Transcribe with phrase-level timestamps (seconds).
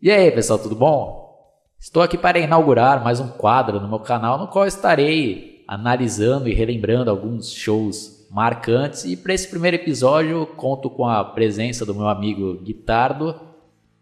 [0.00, 1.36] E aí, pessoal, tudo bom?
[1.76, 6.54] Estou aqui para inaugurar mais um quadro no meu canal no qual estarei analisando e
[6.54, 9.04] relembrando alguns shows marcantes.
[9.04, 13.40] E para esse primeiro episódio, conto com a presença do meu amigo Guitardo,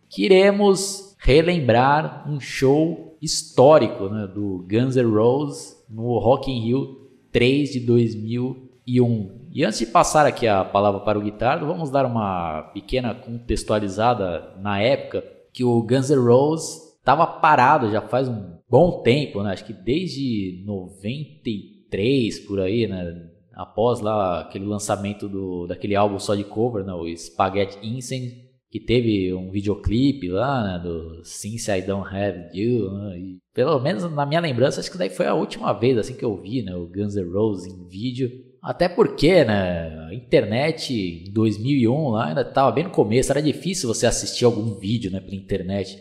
[0.06, 7.08] que iremos relembrar um show histórico né, do Guns N' Roses no Rock in Rio
[7.32, 9.46] 3 de 2001.
[9.50, 14.52] E antes de passar aqui a palavra para o Guitardo, vamos dar uma pequena contextualizada
[14.60, 19.52] na época que o Guns N' Roses estava parado já faz um bom tempo, né?
[19.52, 23.30] Acho que desde 93 por aí, né?
[23.54, 26.92] Após lá aquele lançamento do, daquele álbum só de cover, né?
[26.92, 28.36] O Spaghetti Incense,
[28.70, 30.78] que teve um videoclipe lá, né?
[30.78, 33.18] Do Since I Don't Have You, né?
[33.18, 36.24] E, pelo menos na minha lembrança, acho que daí foi a última vez assim que
[36.24, 36.76] eu vi, né?
[36.76, 38.30] O Guns N' Roses em vídeo.
[38.66, 43.88] Até porque, né, a internet em 2001 lá ainda estava bem no começo, era difícil
[43.88, 45.96] você assistir algum vídeo, né, pela internet.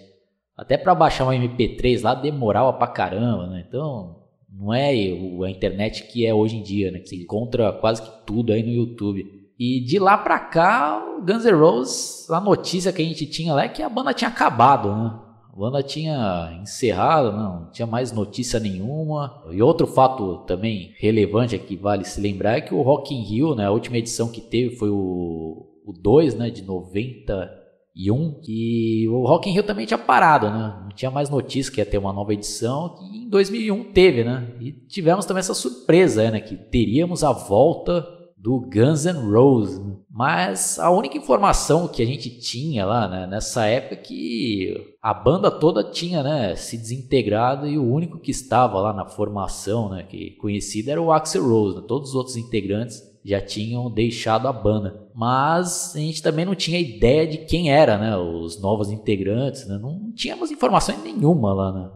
[0.57, 3.63] Até para baixar um MP3 lá demorava pra caramba, né?
[3.67, 6.97] Então, não é a internet que é hoje em dia, né?
[6.97, 9.23] Que você encontra quase que tudo aí no YouTube.
[9.59, 13.53] E de lá pra cá, o Guns N' Roses, a notícia que a gente tinha
[13.53, 15.19] lá é que a banda tinha acabado, né?
[15.55, 19.41] Banda tinha encerrado, não tinha mais notícia nenhuma.
[19.51, 23.55] E outro fato também relevante aqui vale se lembrar é que o Rock in Rio,
[23.55, 29.25] né, a última edição que teve foi o, o 2, né, de 91, e o
[29.25, 30.77] Rock in Rio também tinha parado, né?
[30.83, 34.53] Não tinha mais notícia que ia ter uma nova edição, e em 2001 teve, né?
[34.59, 38.05] E tivemos também essa surpresa, né, que teríamos a volta
[38.45, 39.81] do Guns N' Roses.
[40.07, 45.11] Mas a única informação que a gente tinha lá né, nessa época é que a
[45.15, 50.03] banda toda tinha né, se desintegrado e o único que estava lá na formação, né,
[50.03, 51.77] que conhecido era o Axel Rose.
[51.77, 51.83] Né?
[51.87, 55.09] Todos os outros integrantes já tinham deixado a banda.
[55.15, 59.67] Mas a gente também não tinha ideia de quem era, né, os novos integrantes.
[59.67, 59.79] Né?
[59.81, 61.89] Não tínhamos informação nenhuma lá, né?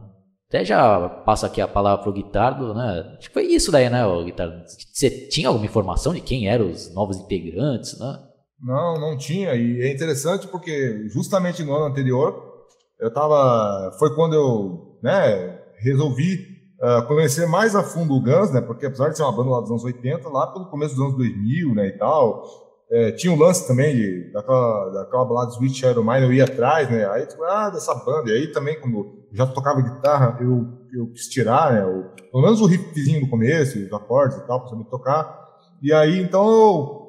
[0.50, 3.14] Até já passo aqui a palavra pro Guitardo, né?
[3.16, 4.64] Acho que foi isso daí, né, o Guitardo?
[4.66, 8.18] Você tinha alguma informação de quem eram os novos integrantes, né?
[8.60, 9.54] Não, não tinha.
[9.54, 12.34] E é interessante porque justamente no ano anterior,
[12.98, 13.92] eu tava.
[13.96, 16.34] Foi quando eu né, resolvi
[16.82, 18.60] uh, conhecer mais a fundo o Guns, né?
[18.60, 21.16] Porque apesar de ser uma banda lá dos anos 80, lá pelo começo dos anos
[21.16, 22.44] 2000, né, e tal,
[22.90, 26.90] é, tinha um lance também de, daquela, daquela balada Sweet Shadow Mine, eu ia atrás,
[26.90, 27.08] né?
[27.08, 28.30] Aí, ah, dessa banda.
[28.30, 31.82] E aí também, como já tocava guitarra, eu, eu quis tirar, né?
[32.30, 35.48] Pelo menos o riffzinho no começo, os acordes e tal, pra saber tocar.
[35.82, 37.00] E aí, então, eu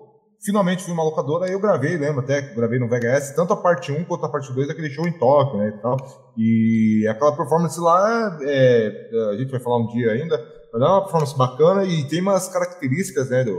[0.43, 3.57] finalmente fui uma locadora, aí eu gravei, lembro até que gravei no VHS, tanto a
[3.57, 5.97] parte 1 quanto a parte 2 daquele show em Tóquio, né, e tal.
[6.37, 10.37] E aquela performance lá, é, a gente vai falar um dia ainda,
[10.73, 13.57] mas é uma performance bacana e tem umas características, né, do,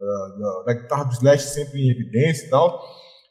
[0.00, 2.80] da, da, guitarra do Slash sempre em evidência e tal.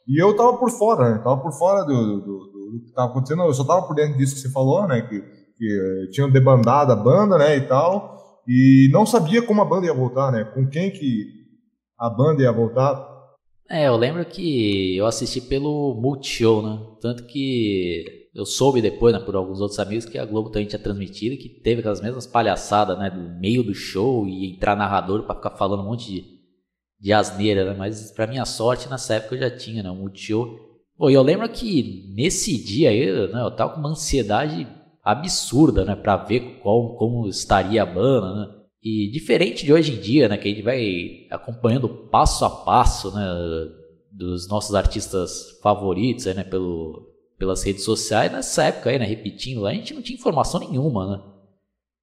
[0.08, 1.18] E eu tava por fora, né?
[1.18, 3.42] Tava por fora do, do, do, que tava acontecendo.
[3.42, 5.02] Eu só tava por dentro disso que você falou, né?
[5.02, 5.20] Que,
[5.56, 7.56] que tinham debandado a banda, né?
[7.56, 8.40] E tal.
[8.46, 10.44] E não sabia como a banda ia voltar, né?
[10.44, 11.26] Com quem que
[11.98, 13.10] a banda ia voltar.
[13.68, 16.78] É, eu lembro que eu assisti pelo Multishow, né?
[17.00, 20.78] Tanto que eu soube depois, né, por alguns outros amigos, que a Globo também tinha
[20.78, 25.34] transmitido, que teve aquelas mesmas palhaçadas, né, do meio do show e entrar narrador para
[25.34, 26.32] ficar falando um monte de
[27.02, 27.74] de asneira, né?
[27.76, 29.90] Mas para minha sorte, nessa época eu já tinha, né?
[29.90, 30.56] Um Multishow.
[31.10, 33.42] Eu lembro que nesse dia aí, né?
[33.42, 34.66] Eu tava com uma ansiedade
[35.02, 35.96] absurda, né?
[35.96, 38.54] Pra ver qual, como estaria a banda, né?
[38.82, 40.36] E diferente de hoje em dia, né?
[40.36, 43.26] Que a gente vai acompanhando passo a passo, né?
[44.10, 46.44] Dos nossos artistas favoritos, né?
[46.44, 47.08] Pelo,
[47.38, 48.30] pelas redes sociais.
[48.30, 49.04] Nessa época aí, né?
[49.04, 51.31] Repetindo, a gente não tinha informação nenhuma, né?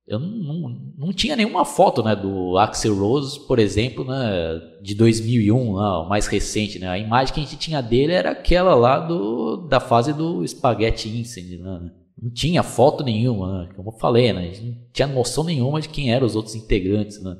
[0.09, 5.55] Eu não, não, tinha nenhuma foto né, do Axel Rose, por exemplo, né, de 2001,
[5.55, 6.79] né, o mais recente.
[6.79, 6.87] Né?
[6.87, 11.07] A imagem que a gente tinha dele era aquela lá do, da fase do Spaghetti
[11.07, 11.61] Incident.
[11.61, 11.91] Né?
[12.19, 13.69] Não tinha foto nenhuma, né?
[13.75, 14.41] como eu falei, né?
[14.41, 17.21] a gente não tinha noção nenhuma de quem eram os outros integrantes.
[17.21, 17.37] Né?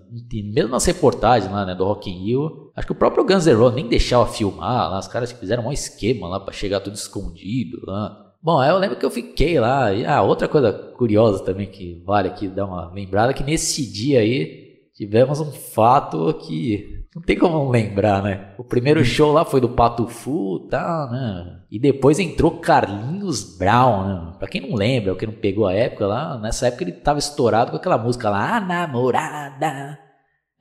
[0.53, 3.55] Mesmo nas reportagens lá, né, do Rock in Rio, acho que o próprio Guns N'
[3.55, 7.79] Roses nem deixava filmar, lá, os caras fizeram um esquema lá para chegar tudo escondido.
[7.87, 8.28] Lá.
[8.41, 9.93] Bom, eu lembro que eu fiquei lá.
[9.93, 14.19] E, ah, outra coisa curiosa também que vale aqui dar uma lembrada, que nesse dia
[14.19, 18.53] aí tivemos um fato que não tem como lembrar, né?
[18.57, 21.59] O primeiro show lá foi do Pato Fu, tá, né?
[21.71, 24.33] E depois entrou Carlinhos Brown, né?
[24.37, 27.19] Pra quem não lembra, ou quem não pegou a época lá, nessa época ele tava
[27.19, 29.99] estourado com aquela música lá, a namorada.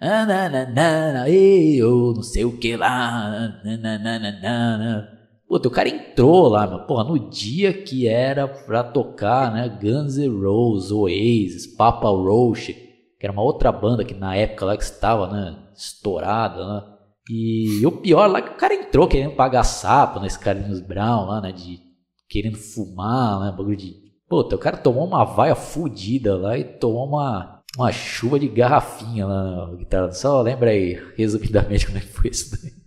[0.01, 3.61] Ananana, eu não sei o que lá.
[3.65, 5.18] Nananana.
[5.49, 10.19] Puta, o cara entrou lá, meu, porra, no dia que era pra tocar, né, Guns
[10.19, 14.85] N' Roses, Oasis, Papa Roach, que era uma outra banda que na época lá que
[14.85, 16.85] estava, né, estourada, né,
[17.31, 21.27] e o pior lá é que o cara entrou querendo pagar sapo nesse Carlinhos Brown
[21.27, 21.89] lá, né, de
[22.29, 23.51] querendo fumar, né?
[23.57, 23.97] Bagulho de.
[24.29, 29.27] Puta, o cara tomou uma vaia fudida lá e tomou uma, uma chuva de garrafinha
[29.27, 30.13] lá na guitarra.
[30.13, 32.78] Só lembra aí, resumidamente, como é que foi isso daí.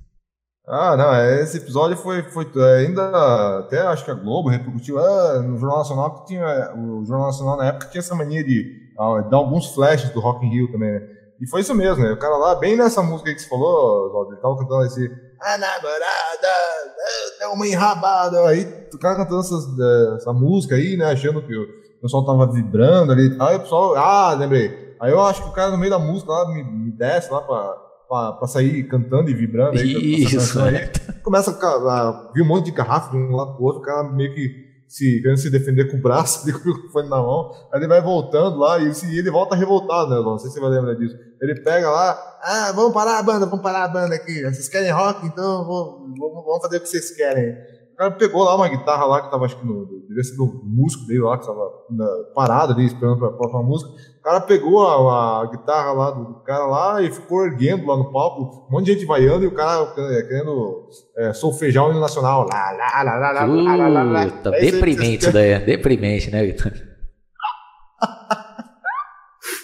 [0.71, 4.97] Ah, não, é, esse episódio foi, foi é, ainda, até acho que a Globo repercutiu
[4.97, 8.89] ah, no Jornal Nacional, que tinha, o Jornal Nacional na época tinha essa mania de
[8.97, 11.01] ah, dar alguns flashes do Rock in Rio também, né?
[11.41, 12.13] E foi isso mesmo, né?
[12.13, 16.47] O cara lá, bem nessa música que você falou, ele tava cantando esse A namorada
[17.37, 18.47] deu uma enrabada.
[18.47, 21.11] Aí o cara cantando é, essa música aí, né?
[21.11, 21.67] Achando que o
[22.01, 23.47] pessoal tava vibrando ali e tal.
[23.49, 24.95] Aí o pessoal, ah, lembrei.
[25.01, 27.41] Aí eu acho que o cara no meio da música lá me, me desce lá
[27.41, 27.75] pra,
[28.11, 29.79] pra, pra sair cantando e vibrando.
[29.79, 30.91] Aí, isso, é.
[31.23, 34.03] Começa a, a vir um monte de garrafa de um lado pro outro, o cara
[34.11, 37.79] meio que se, querendo se defender com o braço, com o microfone na mão, aí
[37.79, 40.71] ele vai voltando lá e se, ele volta revoltado, né, Não sei se você vai
[40.71, 41.15] lembrar disso.
[41.41, 44.43] Ele pega lá, ah, vamos parar a banda, vamos parar a banda aqui.
[44.43, 45.25] Vocês querem rock?
[45.25, 47.53] Então vamos, vamos fazer o que vocês querem.
[47.93, 50.61] O cara pegou lá uma guitarra lá que tava, acho que no, devia ser do
[50.65, 51.71] músico dele lá, que tava
[52.35, 53.89] parado ali, esperando pra próxima música.
[54.21, 58.11] O cara pegou a, a, guitarra lá do cara lá e ficou erguendo lá no
[58.11, 60.87] palco, um monte de gente vaiando e o cara é, querendo
[61.17, 62.47] é, solfejar o hino nacional.
[62.47, 64.25] Lá, lá, lá, lá, lá, lá, lá, lá.
[64.27, 66.71] Puta, é deprimente isso daí, é deprimente, né, Vitor?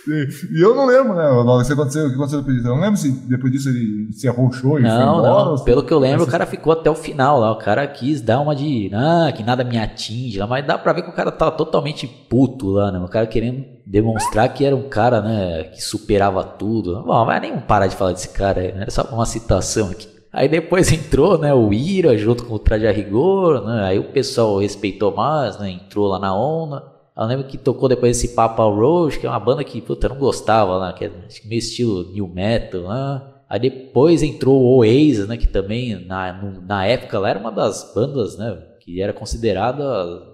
[0.08, 1.30] E eu não lembro, né?
[1.30, 2.68] O que aconteceu, o que aconteceu depois disso.
[2.68, 5.46] Eu não lembro se depois disso ele se arrochou e não, foi embora.
[5.46, 7.52] Não, pelo que eu lembro, o cara ficou até o final lá.
[7.52, 8.90] O cara quis dar uma de.
[8.94, 10.48] Ah, que nada me atinge lá.
[10.48, 13.00] Mas dá pra ver que o cara tava totalmente puto lá, né?
[13.00, 15.64] O cara querendo demonstrar que era um cara, né?
[15.66, 17.04] Que superava tudo.
[17.04, 18.82] Bom, mas nem parar de falar desse cara aí, né?
[18.82, 20.08] Era só uma citação aqui.
[20.32, 23.86] Aí depois entrou, né, o Ira junto com o Traje a Rigor, né?
[23.86, 25.72] Aí o pessoal respeitou mais, né?
[25.72, 26.97] Entrou lá na onda.
[27.18, 30.12] Eu lembro que tocou depois esse Papa Roach, que é uma banda que, puta, eu
[30.12, 31.12] não gostava lá, que é
[31.46, 33.44] meio estilo new metal lá.
[33.50, 37.92] Aí depois entrou o Oasis, né, que também na, na época lá era uma das
[37.96, 39.84] bandas, né, que era considerada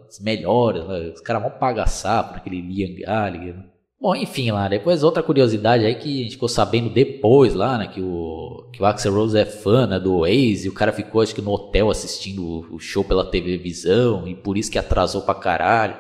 [0.07, 3.55] as melhores, né, os caras vão pagar sapo naquele Liam Gallagher.
[3.55, 3.63] Né.
[4.01, 7.87] Bom, enfim lá, depois outra curiosidade aí que a gente ficou sabendo depois lá, né,
[7.87, 11.21] que o, que o Axel Rose é fã, né, do Oasis, e o cara ficou
[11.21, 15.35] acho que no hotel assistindo o show pela televisão, e por isso que atrasou pra
[15.35, 15.95] caralho.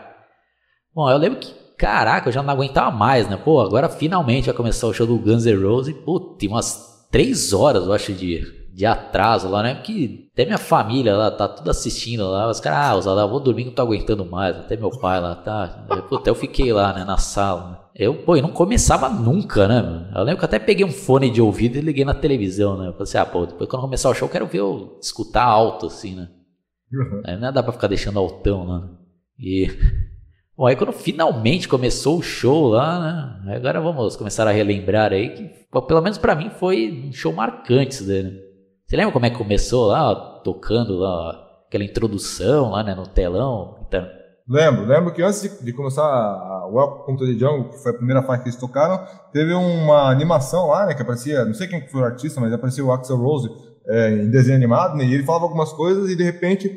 [0.95, 3.35] Bom, eu lembro que, caraca, eu já não aguentava mais, né?
[3.35, 5.95] Pô, agora finalmente vai começar o show do Guns N' Roses.
[6.05, 8.43] Pô, tem umas três horas, eu acho, de,
[8.73, 9.75] de atraso lá, né?
[9.75, 12.47] Que até minha família lá tá tudo assistindo lá.
[12.49, 14.55] Os caras, ah, Zala, eu vou dormir, não tô aguentando mais.
[14.55, 15.85] Até meu pai lá, tá?
[16.11, 17.71] Até eu fiquei lá, né, na sala.
[17.71, 17.77] Né?
[17.95, 20.11] Eu, pô, eu não começava nunca, né?
[20.15, 22.87] Eu lembro que até peguei um fone de ouvido e liguei na televisão, né?
[22.87, 25.43] Eu falei assim, ah, pô, depois quando começar o show, eu quero ver eu escutar
[25.43, 26.29] alto, assim, né?
[26.91, 27.21] Uhum.
[27.25, 28.89] Aí não dá pra ficar deixando altão, né?
[29.39, 29.67] E
[30.55, 33.55] Bom, aí quando finalmente começou o show lá, né?
[33.55, 35.49] Agora vamos começar a relembrar aí que,
[35.87, 38.33] pelo menos para mim, foi um show marcante isso daí, né?
[38.85, 43.07] Você lembra como é que começou lá, ó, tocando lá, aquela introdução lá, né, no
[43.07, 43.79] telão?
[43.87, 44.07] Então...
[44.47, 47.95] Lembro, lembro que antes de, de começar a Welcome to the Jungle, que foi a
[47.95, 51.87] primeira faixa que eles tocaram, teve uma animação lá, né, que aparecia, não sei quem
[51.87, 53.49] foi o artista, mas apareceu o Axel Rose
[53.87, 56.69] é, em desenho animado, né, e ele falava algumas coisas e de repente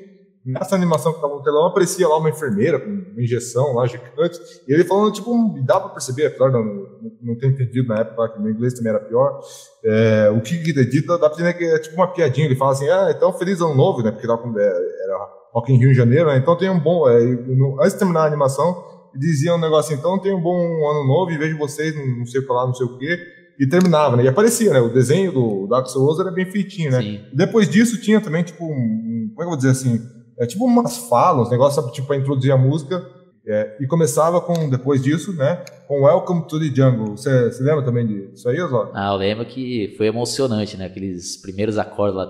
[0.46, 4.38] nessa animação que estava no telão, aparecia lá uma enfermeira com uma injeção lá gigante,
[4.68, 6.86] e ele falando, tipo, dá para perceber, apesar de eu não,
[7.20, 9.40] não ter entendido na época que meu inglês também era pior,
[9.84, 12.88] é, o que ele dá pra entender que é tipo uma piadinha, ele fala assim,
[12.88, 15.18] ah, então feliz ano novo, né, porque tava, é, era
[15.52, 18.20] Rock in Rio em janeiro, né, então tem um bom, é, no, antes de terminar
[18.20, 18.84] a animação,
[19.16, 20.56] dizia um negócio assim, então tem um bom
[20.88, 23.18] ano novo e vejo vocês, não sei o que lá, não sei o que,
[23.58, 24.24] e terminava, né?
[24.24, 24.80] E aparecia, né?
[24.80, 27.00] O desenho do Dark Souls era bem feitinho, né?
[27.00, 27.20] Sim.
[27.32, 29.98] Depois disso tinha também, tipo, um, como é que eu vou dizer assim?
[30.38, 33.14] É tipo umas falas, um negócio tipo para introduzir a música.
[33.48, 37.16] É, e começava com, depois disso, né, com Welcome to the Jungle.
[37.16, 38.90] Você, lembra também disso aí, Oswaldo?
[38.92, 42.26] Ah, eu lembro que foi emocionante, né, aqueles primeiros acordes lá.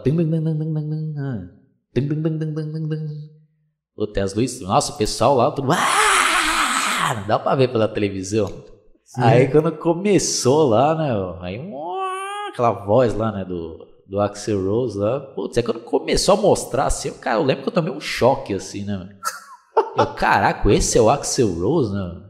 [4.12, 7.14] Tem as luzes, nossa, o pessoal lá, tudo, ah!
[7.14, 8.48] não dá pra ver pela televisão.
[9.02, 9.22] Sim.
[9.22, 11.58] Aí quando começou lá, né, aí
[12.50, 15.20] aquela voz lá, né, do do Axel Rose lá.
[15.20, 18.00] Putz, é quando começou a mostrar assim, eu, cara, eu lembro que eu tomei um
[18.00, 19.08] choque assim, né?
[19.96, 22.22] Eu, caraca, esse é o Axel Rose, né?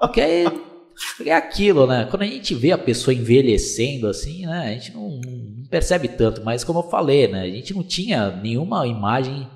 [0.00, 0.44] Porque é,
[1.26, 2.06] é aquilo, né?
[2.10, 4.68] Quando a gente vê a pessoa envelhecendo assim, né?
[4.68, 7.42] A gente não, não percebe tanto, mas como eu falei, né?
[7.42, 9.48] A gente não tinha nenhuma imagem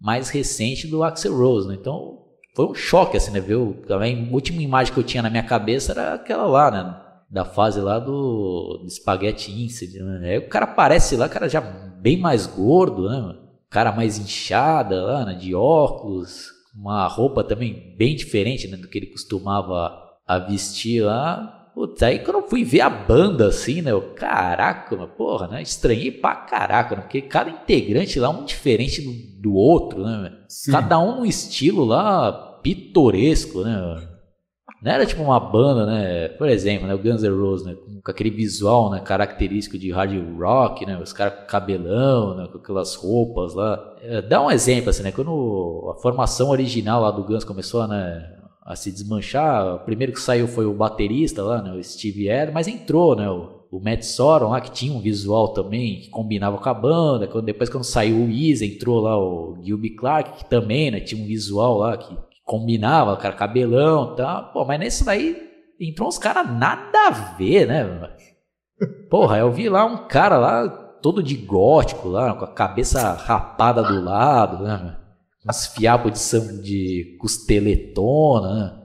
[0.00, 1.76] mais recente do Axel Rose, né?
[1.80, 2.24] Então
[2.54, 3.40] foi um choque, assim, né?
[3.40, 7.03] Ver a última imagem que eu tinha na minha cabeça era aquela lá, né?
[7.34, 10.30] Da fase lá do, do Spaghetti Incident, né?
[10.30, 13.34] Aí o cara aparece lá, cara já bem mais gordo, né?
[13.68, 15.34] Cara mais inchada lá, né?
[15.34, 18.76] De óculos, uma roupa também bem diferente né?
[18.76, 21.72] do que ele costumava a vestir lá.
[21.74, 23.90] Putz, aí quando eu fui ver a banda assim, né?
[23.90, 25.60] Eu, caraca, mas porra, né?
[25.60, 27.02] Estranhei pra caraca, né?
[27.02, 30.32] Porque cada integrante lá é um diferente do, do outro, né?
[30.48, 30.70] Sim.
[30.70, 34.13] Cada um num estilo lá pitoresco, né?
[34.84, 36.28] Não era tipo uma banda, né?
[36.28, 36.92] Por exemplo, né?
[36.92, 37.74] O Guns N' Roses, né?
[38.04, 39.00] Com aquele visual, né?
[39.00, 41.00] Característico de hard rock, né?
[41.02, 42.46] Os caras com cabelão, né?
[42.52, 43.82] Com aquelas roupas lá.
[44.02, 45.10] É, dá um exemplo, assim, né?
[45.10, 48.30] Quando a formação original lá do Guns começou, né?
[48.62, 51.72] A se desmanchar, o primeiro que saiu foi o baterista lá, né?
[51.72, 53.26] O Steve Air, mas entrou, né?
[53.30, 57.26] O, o Matt Sorum lá, que tinha um visual também que combinava com a banda.
[57.26, 61.00] Quando, depois, quando saiu o Easy, entrou lá o Gilby Clark, que também, né?
[61.00, 62.14] Tinha um visual lá que
[62.44, 64.52] combinava, cara, cabelão e tal.
[64.52, 65.36] Pô, mas nesse daí
[65.80, 68.10] entrou uns caras nada a ver, né?
[69.10, 73.82] Porra, eu vi lá um cara lá, todo de gótico lá, com a cabeça rapada
[73.82, 74.96] do lado, né?
[75.48, 78.80] Uns fiapos de, sam, de costeletona, né?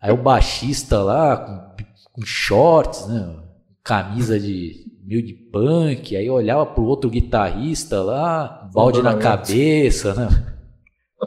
[0.00, 3.36] Aí o baixista lá, com, com shorts, né?
[3.84, 10.51] Camisa de meio de punk, aí olhava pro outro guitarrista lá, balde na cabeça, né?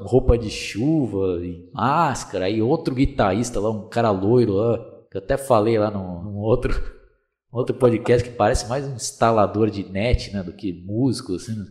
[0.02, 4.78] Roupa de chuva e máscara, e outro guitarrista lá, um cara loiro lá,
[5.10, 6.74] que eu até falei lá num, num outro,
[7.52, 11.56] outro podcast que parece mais um instalador de net, né, do que músico, assim.
[11.56, 11.66] Né?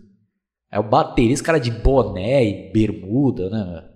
[0.71, 3.88] É o baterista, cara de boné e bermuda, né?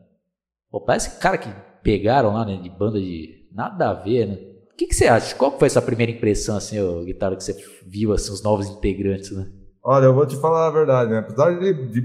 [0.70, 1.49] Pô, parece cara que
[1.82, 4.35] pegaram lá, né, de banda de nada a ver, né?
[4.73, 5.35] O que, que você acha?
[5.35, 9.32] Qual foi essa primeira impressão, assim, o guitarra, que você viu, assim, os novos integrantes,
[9.32, 9.50] né?
[9.82, 11.18] Olha, eu vou te falar a verdade, né?
[11.18, 12.00] Apesar de, de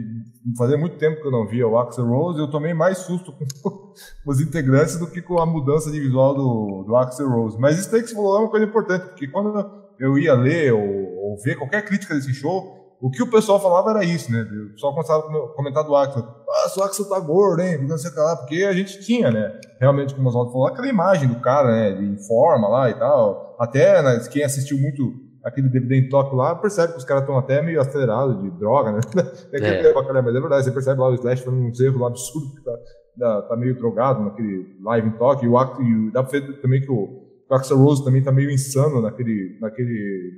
[0.57, 3.93] fazia muito tempo que eu não via o Axel Rose, eu tomei mais susto com
[4.29, 7.57] os integrantes do que com a mudança de visual do, do Axel Rose.
[7.59, 10.73] Mas isso aí que você falou é uma coisa importante, porque quando eu ia ler
[10.73, 14.41] ou, ou ver qualquer crítica desse show, o que o pessoal falava era isso, né?
[14.41, 16.23] O pessoal começava a comentar do Axel.
[16.23, 17.85] Ah, o Axel tá gordo, hein?
[17.85, 19.59] Porque a gente tinha, né?
[19.77, 21.91] Realmente, como o Oswaldo falou, aquela imagem do cara, né?
[21.91, 23.57] De forma lá e tal.
[23.59, 27.37] Até né, quem assistiu muito aquele DVD em toque lá, percebe que os caras estão
[27.37, 28.99] até meio acelerados de droga, né?
[29.51, 29.89] É, que é.
[29.89, 32.57] é bacana, mas é verdade, você percebe lá o Slash fazendo uns erros lá absurdos,
[32.57, 32.77] que tá,
[33.19, 36.81] tá, tá, meio drogado naquele live em toque, e, o, e dá pra ver também
[36.81, 40.35] que o, o Axel Rose também tá meio insano naquele, naquele,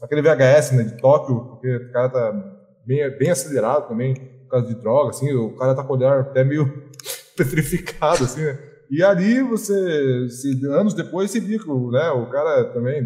[0.00, 4.66] naquele VHS né, de Tóquio, porque o cara tá bem, bem acelerado também, por causa
[4.66, 6.66] de droga, assim, o cara tá com o olhar até meio
[7.36, 8.58] petrificado, assim, né?
[8.88, 13.04] E ali você, se, anos depois, você viu que né, o cara também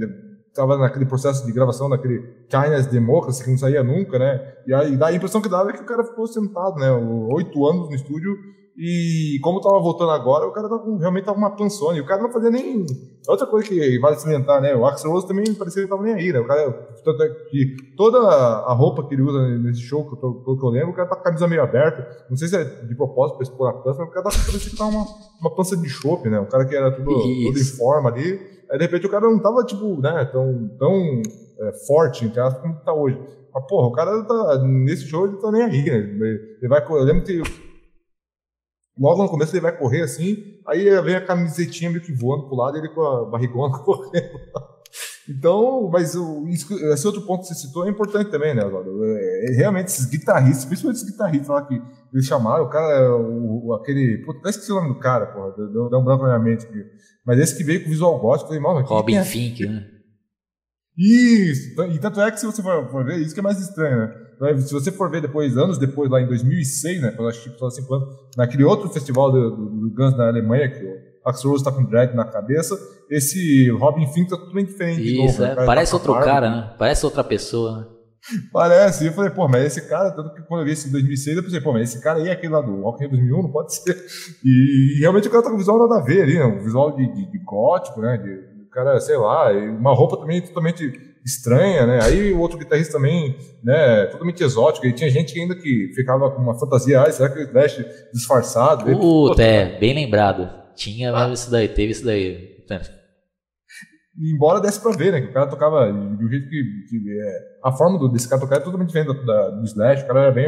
[0.51, 4.55] estava naquele processo de gravação daquele China's Democracy que não saía nunca, né?
[4.67, 6.91] E aí dá a impressão que dava é que o cara ficou sentado, né?
[6.91, 8.37] Oito anos no estúdio
[8.83, 11.99] e como estava voltando agora, o cara tava, realmente tava uma pançona.
[11.99, 12.87] E o cara não fazia nem.
[13.29, 14.75] Outra coisa que vale salientar, né?
[14.75, 16.41] O Axel Rose também parecia que não tava nem aí, né?
[16.41, 16.73] O cara,
[17.05, 20.65] tanto é que toda a roupa que ele usa nesse show, que eu, pelo que
[20.65, 22.25] eu lembro, o cara tá com a camisa meio aberta.
[22.31, 24.71] Não sei se é de propósito pra expor a pança, mas o cara tá, parecia
[24.71, 25.07] que tava uma,
[25.43, 26.41] uma pança de chope, né?
[26.41, 28.41] O cara que era tudo, tudo em forma ali.
[28.71, 31.23] Aí de repente o cara não tava, tipo, né, tão, tão
[31.61, 33.19] é, forte, entre aspas, como tá hoje.
[33.53, 36.29] Mas, porra, o cara tá, nesse show ele tá nem aí, né?
[36.61, 37.43] Ele vai, eu lembro que
[38.97, 42.57] logo no começo ele vai correr assim, aí vem a camisetinha meio que voando pro
[42.57, 44.39] lado ele com a barrigona correndo.
[45.29, 48.87] Então, mas o, esse outro ponto que você citou é importante também, né, agora.
[48.89, 51.81] É, é, realmente, esses guitarristas, principalmente esses guitarristas lá que
[52.13, 54.23] eles chamaram, o cara, o, o aquele.
[54.25, 56.67] Puta, até esqueci o nome do cara, porra, deu, deu um branco na minha mente
[56.67, 56.85] aqui.
[57.25, 59.25] Mas esse que veio com visual gótico, falei, mano, Robin é?
[59.25, 59.87] Fink, né?
[60.97, 61.81] Isso!
[61.83, 64.59] E tanto é que se você for, ver, isso que é mais estranho, né?
[64.59, 67.11] Se você for ver depois, anos depois, lá em 2006, né?
[67.11, 70.71] Quando eu assisti só 5 anos, naquele outro festival do, do, do Guns na Alemanha,
[70.71, 72.77] que o Axel Rose tá com dread na cabeça,
[73.11, 75.03] esse Robin Fink tá totalmente diferente.
[75.03, 75.63] Isso, novo, né?
[75.63, 75.67] é.
[75.67, 76.75] parece tá outro cara, né?
[76.79, 77.87] Parece outra pessoa, né?
[78.53, 79.05] Parece.
[79.05, 81.37] E eu falei, pô, mas esse cara, tanto que quando eu vi esse em 2006,
[81.37, 83.51] eu pensei, pô, mas esse cara aí é aquele lá do Rock in 2001, não
[83.51, 83.97] pode ser.
[84.45, 86.45] E, e, realmente o cara tá com visual nada a ver ali, né?
[86.45, 88.17] Um visual de, de, de gótico, né?
[88.19, 90.93] De, cara, sei lá, uma roupa também totalmente
[91.25, 91.99] estranha, né?
[92.03, 94.87] Aí o outro guitarrista também, né, totalmente exótico.
[94.87, 98.85] E tinha gente ainda que ficava com uma fantasia, ah, será que o Slash disfarçado?
[98.97, 100.49] Puta, é, bem lembrado.
[100.75, 101.33] Tinha ah.
[101.33, 102.65] isso daí, teve isso daí.
[104.21, 105.21] Embora desse pra ver, né?
[105.21, 106.85] Que o cara tocava de um jeito que.
[106.89, 110.07] que é, a forma do, desse cara tocar é totalmente diferente da, do Slash, o
[110.07, 110.47] cara era bem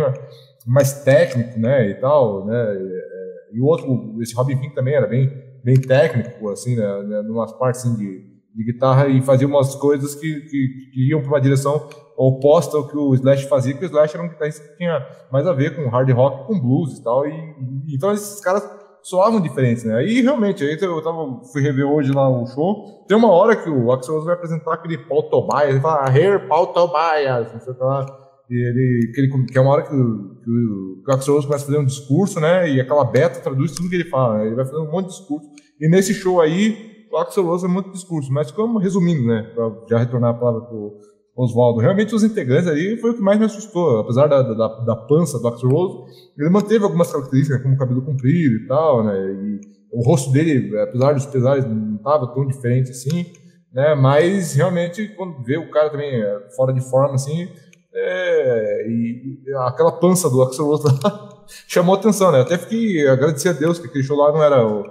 [0.66, 1.88] mais técnico, né?
[1.90, 2.74] E tal, né?
[2.74, 5.30] E, e o outro, esse Robin Fink também era bem,
[5.62, 7.02] bem técnico, assim, né?
[7.02, 11.20] né numas partes assim, de, de guitarra e fazia umas coisas que, que, que iam
[11.20, 14.66] para uma direção oposta ao que o Slash fazia, que o Slash era um guitarrista
[14.66, 17.26] que tinha mais a ver com hard rock, com blues e tal.
[17.26, 17.30] E,
[17.86, 18.62] e então esses caras
[19.02, 19.96] soavam diferentes, né?
[19.96, 23.04] Aí realmente, aí eu tava, fui rever hoje lá o show.
[23.06, 26.48] Tem uma hora que o Axel Rose vai apresentar aquele Paul Tobias, ele fala, Here
[26.48, 28.06] Paul Tobias, não sei o que lá.
[28.50, 31.46] E ele, que, ele, que é uma hora que, que, o, que o Axel Rose
[31.46, 32.68] começa a fazer um discurso, né?
[32.68, 34.46] E aquela beta traduz tudo que ele fala, né?
[34.46, 35.48] Ele vai fazer um monte de discurso.
[35.80, 39.70] E nesse show aí, o Axel Rose é muito discurso, mas como resumindo, né, para
[39.90, 40.98] já retornar a palavra para o
[41.34, 44.96] Oswaldo, realmente os integrantes ali foi o que mais me assustou, apesar da, da, da
[44.96, 49.60] pança do Axel Rose, ele manteve algumas características, como cabelo comprido e tal, né, e
[49.90, 53.26] o rosto dele, apesar dos pesares, não estava tão diferente assim,
[53.72, 57.48] né, mas realmente quando vê o cara também é, fora de forma assim,
[57.94, 63.48] é, e, e aquela pança do Axel Rose lá chamou atenção, né, até fiquei agradecer
[63.48, 64.84] a Deus que aquele show lá não era o,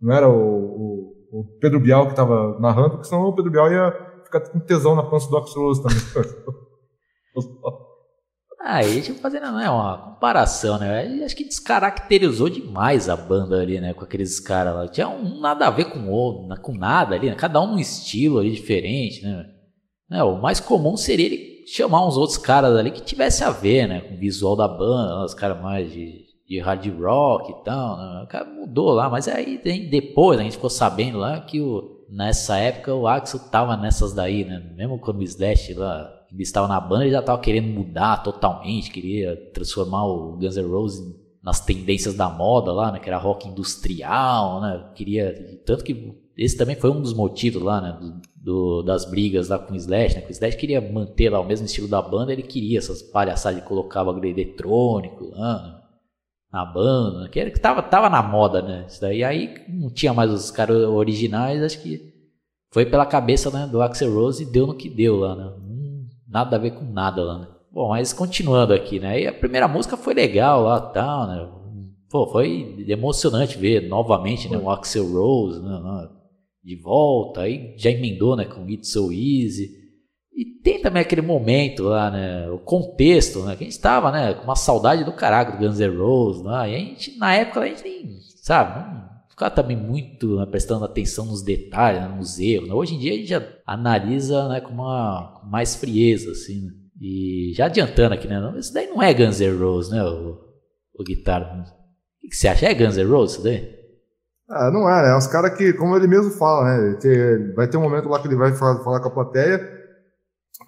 [0.00, 3.72] não era o, o, o Pedro Bial que estava narrando, porque senão o Pedro Bial
[3.72, 5.98] ia ficar com tesão na pança do Axel Rose também.
[8.62, 11.24] Aí, deixa eu fazer né, uma comparação, né?
[11.24, 13.94] Acho que descaracterizou demais a banda ali, né?
[13.94, 14.86] Com aqueles caras lá.
[14.86, 17.34] Tinha um nada a ver com o outro, com nada ali, né?
[17.34, 19.46] Cada um num estilo ali diferente, né?
[20.10, 20.22] né?
[20.22, 24.02] O mais comum seria ele chamar uns outros caras ali que tivesse a ver, né?
[24.02, 27.96] Com o visual da banda, os caras mais de, de hard rock e tal.
[27.96, 28.22] Né?
[28.24, 29.58] O cara mudou lá, mas aí
[29.90, 34.44] depois a gente ficou sabendo lá que o, nessa época o Axel tava nessas daí,
[34.44, 34.58] né?
[34.76, 38.90] Mesmo quando o Slash lá ele estava na banda, ele já estava querendo mudar totalmente,
[38.90, 43.48] queria transformar o Guns N' Roses nas tendências da moda lá, né, que era rock
[43.48, 49.04] industrial, né, queria, tanto que esse também foi um dos motivos lá, né, do, das
[49.04, 51.88] brigas lá com o Slash, né, que o Slash queria manter lá o mesmo estilo
[51.88, 55.79] da banda, ele queria essas palhaçadas de colocar bagulho eletrônico lá, né,
[56.52, 60.12] na banda, que era que tava, tava na moda, né, isso daí, aí não tinha
[60.12, 62.12] mais os caras originais, acho que
[62.72, 65.52] foi pela cabeça, né, do Axel Rose e deu no que deu lá, né,
[66.30, 67.48] nada a ver com nada lá, né?
[67.72, 69.20] Bom, mas continuando aqui, né?
[69.20, 71.48] E a primeira música foi legal lá tal, né?
[72.08, 74.58] Pô, foi emocionante ver novamente, né?
[74.58, 76.08] O Axel Rose, né?
[76.64, 78.44] De volta, aí já emendou, né?
[78.44, 79.70] Com It's So Easy.
[80.32, 82.48] E tem também aquele momento lá, né?
[82.50, 83.56] O contexto, né?
[83.56, 84.34] Que a gente estava, né?
[84.34, 86.68] Com uma saudade do caralho do Guns N' Roses lá.
[86.68, 88.78] E a gente, na época, a gente nem, sabe?
[88.78, 92.68] Não, ficava também muito né, prestando atenção nos detalhes, né, nos erros.
[92.68, 92.74] Né?
[92.74, 96.66] Hoje em dia a gente já analisa né, com uma com mais frieza, assim.
[96.66, 96.72] Né?
[97.00, 98.54] E já adiantando aqui, né?
[98.58, 100.04] Isso daí não é Guns N' Roses, né?
[100.04, 100.38] O,
[100.94, 101.64] o guitarra.
[102.22, 102.66] O que você acha?
[102.66, 103.80] É Guns N' Roses isso daí?
[104.50, 105.10] Ah, não é, né?
[105.10, 106.98] É uns caras que, como ele mesmo fala, né?
[107.54, 109.79] vai ter um momento lá que ele vai falar, falar com a plateia.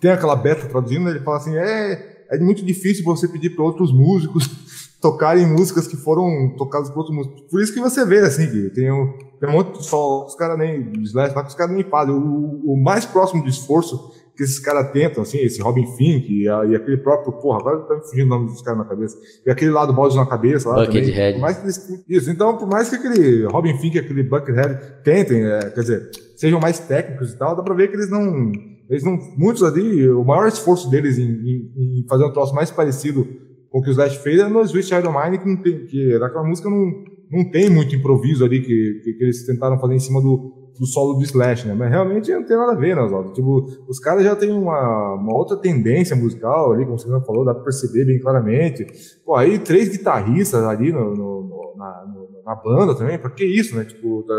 [0.00, 3.92] Tem aquela beta traduzindo, ele fala assim: é, é muito difícil você pedir para outros
[3.92, 4.48] músicos
[5.02, 7.42] tocarem músicas que foram tocadas por outros músicos.
[7.50, 10.36] Por isso que você vê, assim, que tem um, tem um monte de só, os
[10.36, 12.14] caras nem, Slash, os caras nem fazem.
[12.14, 16.48] O, o, mais próximo de esforço que esses caras tentam, assim, esse Robin Fink e,
[16.48, 19.18] a, e, aquele próprio, porra, agora tá me fugindo o nome dos caras na cabeça,
[19.44, 21.38] e aquele lado bode na cabeça lá Buckethead.
[21.38, 25.44] mais que eles, isso, então, por mais que aquele Robin Fink e aquele Buckethead tentem,
[25.44, 28.50] é, quer dizer, sejam mais técnicos e tal, dá pra ver que eles não,
[28.92, 32.70] eles não, muitos ali, o maior esforço deles em, em, em fazer um troço mais
[32.70, 33.26] parecido
[33.70, 35.86] com o que o Slash fez é no Sweet Child of Mine, que, não tem,
[35.86, 36.92] que daquela música não,
[37.30, 40.86] não tem muito improviso ali que, que, que, eles tentaram fazer em cima do, do
[40.86, 41.74] solo do Slash, né?
[41.74, 43.32] Mas realmente não tem nada a ver, né, Oswaldo?
[43.32, 47.44] Tipo, os caras já têm uma, uma outra tendência musical ali, como você já falou,
[47.44, 48.86] dá pra perceber bem claramente.
[49.24, 52.04] Pô, aí três guitarristas ali no, no, no na,
[52.44, 53.84] na banda também, pra que isso, né?
[53.84, 54.34] Tipo, tá,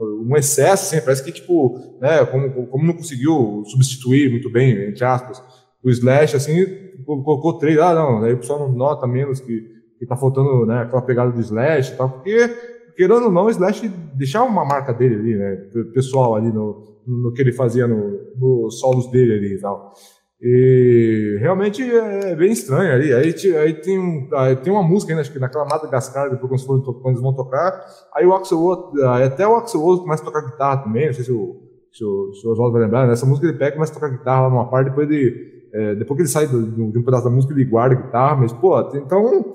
[0.00, 5.04] um excesso, assim, parece que, tipo, né, como, como não conseguiu substituir muito bem, entre
[5.04, 5.42] aspas,
[5.82, 6.64] o Slash, assim,
[7.04, 9.62] colocou três, ah, não, aí o pessoal não nota menos que,
[9.98, 12.48] que tá faltando, né, aquela pegada do Slash e tal, porque,
[12.96, 15.56] querendo ou não, o Slash deixava uma marca dele ali, né,
[15.92, 19.92] pessoal ali no, no que ele fazia no, nos solos dele ali e tal.
[20.40, 23.12] E realmente é bem estranho ali.
[23.14, 26.82] Aí, aí tem, um, aí tem uma música ainda, acho que naquela Madagascar, depois quando,
[26.82, 27.82] quando eles vão tocar.
[28.14, 28.92] Aí o Axel
[29.24, 32.34] até o Axel Rose começa a tocar guitarra também, não sei se o, se o,
[32.34, 33.06] se o Oswaldo vai lembrar.
[33.06, 35.92] Nessa música ele pega e começa a tocar guitarra lá numa parte, depois ele é,
[35.96, 38.52] depois que ele sai do, de um pedaço da música, ele guarda a guitarra, mas,
[38.52, 39.52] pô, então,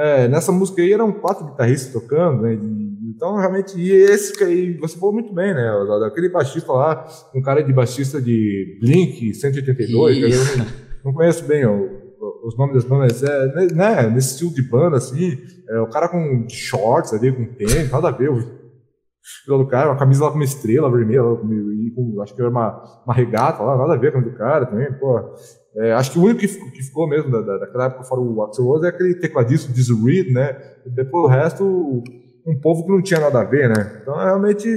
[0.00, 2.58] é, nessa música aí eram quatro guitarristas tocando, né?
[3.14, 5.70] Então, realmente, e esse aí, você falou muito bem, né?
[6.06, 10.66] Aquele baixista lá, um cara de baixista de Blink 182, eu não,
[11.04, 11.76] não conheço bem ó,
[12.44, 14.10] os nomes das bandas, é, né, né?
[14.10, 15.36] Nesse estilo de banda, assim,
[15.68, 18.30] é, o cara com shorts ali, com tênis, nada a ver,
[19.46, 23.02] do cara, uma camisa lá com uma estrela vermelha, e com, acho que era uma,
[23.04, 25.34] uma regata lá, nada a ver com o do cara também, pô.
[25.76, 28.42] É, acho que o único que, que ficou mesmo da, da, daquela época fora o
[28.42, 30.56] Axel Rose é aquele tecladista Diz Reed, né?
[30.84, 32.02] E depois o resto,
[32.46, 34.00] um povo que não tinha nada a ver, né?
[34.02, 34.68] Então realmente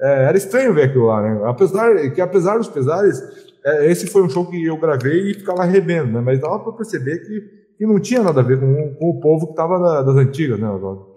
[0.00, 1.42] é, era estranho ver aquilo lá, né?
[1.44, 3.22] Apesar que apesar dos pesares,
[3.64, 6.20] é, esse foi um show que eu gravei e ficava revendo, né?
[6.20, 7.40] Mas dava para perceber que,
[7.76, 10.70] que não tinha nada a ver com, com o povo que estava das antigas, né,
[10.70, 11.14] Oswaldo?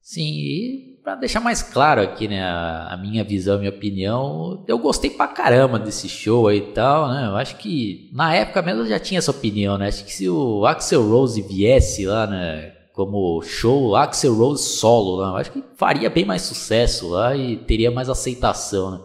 [0.00, 4.76] Sim, e para deixar mais claro aqui, né, a, minha visão, a minha opinião, eu
[4.76, 7.28] gostei pra caramba desse show aí e tal, né?
[7.28, 9.86] Eu acho que na época mesmo eu já tinha essa opinião, né?
[9.86, 15.38] Acho que se o Axel Rose viesse lá, né, Como show Axel Rose solo lá.
[15.38, 19.00] Acho que faria bem mais sucesso lá e teria mais aceitação, né?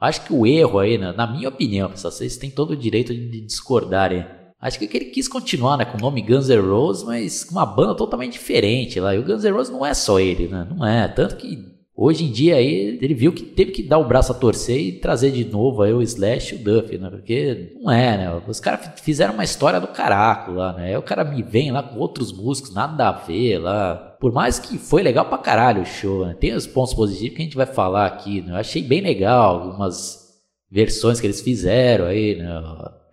[0.00, 3.14] Acho que o erro aí, né, na minha opinião, pessoal, vocês têm todo o direito
[3.14, 4.26] de discordarem.
[4.64, 7.66] Acho que ele quis continuar, né, com o nome Guns N' Roses, mas com uma
[7.66, 9.14] banda totalmente diferente lá.
[9.14, 10.66] E o Guns N' Roses não é só ele, né?
[10.74, 11.06] Não é.
[11.06, 14.34] Tanto que Hoje em dia aí, ele viu que teve que dar o braço a
[14.34, 17.08] torcer e trazer de novo aí o Slash e o Duff, né?
[17.08, 18.42] Porque não é, né?
[18.48, 20.86] Os caras fizeram uma história do caraco lá, né?
[20.86, 24.16] Aí o cara me vem lá com outros músicos, nada a ver lá.
[24.18, 26.34] Por mais que foi legal pra caralho o show, né?
[26.34, 28.54] Tem os pontos positivos que a gente vai falar aqui, né?
[28.54, 30.34] Eu achei bem legal algumas
[30.68, 32.60] versões que eles fizeram aí, né?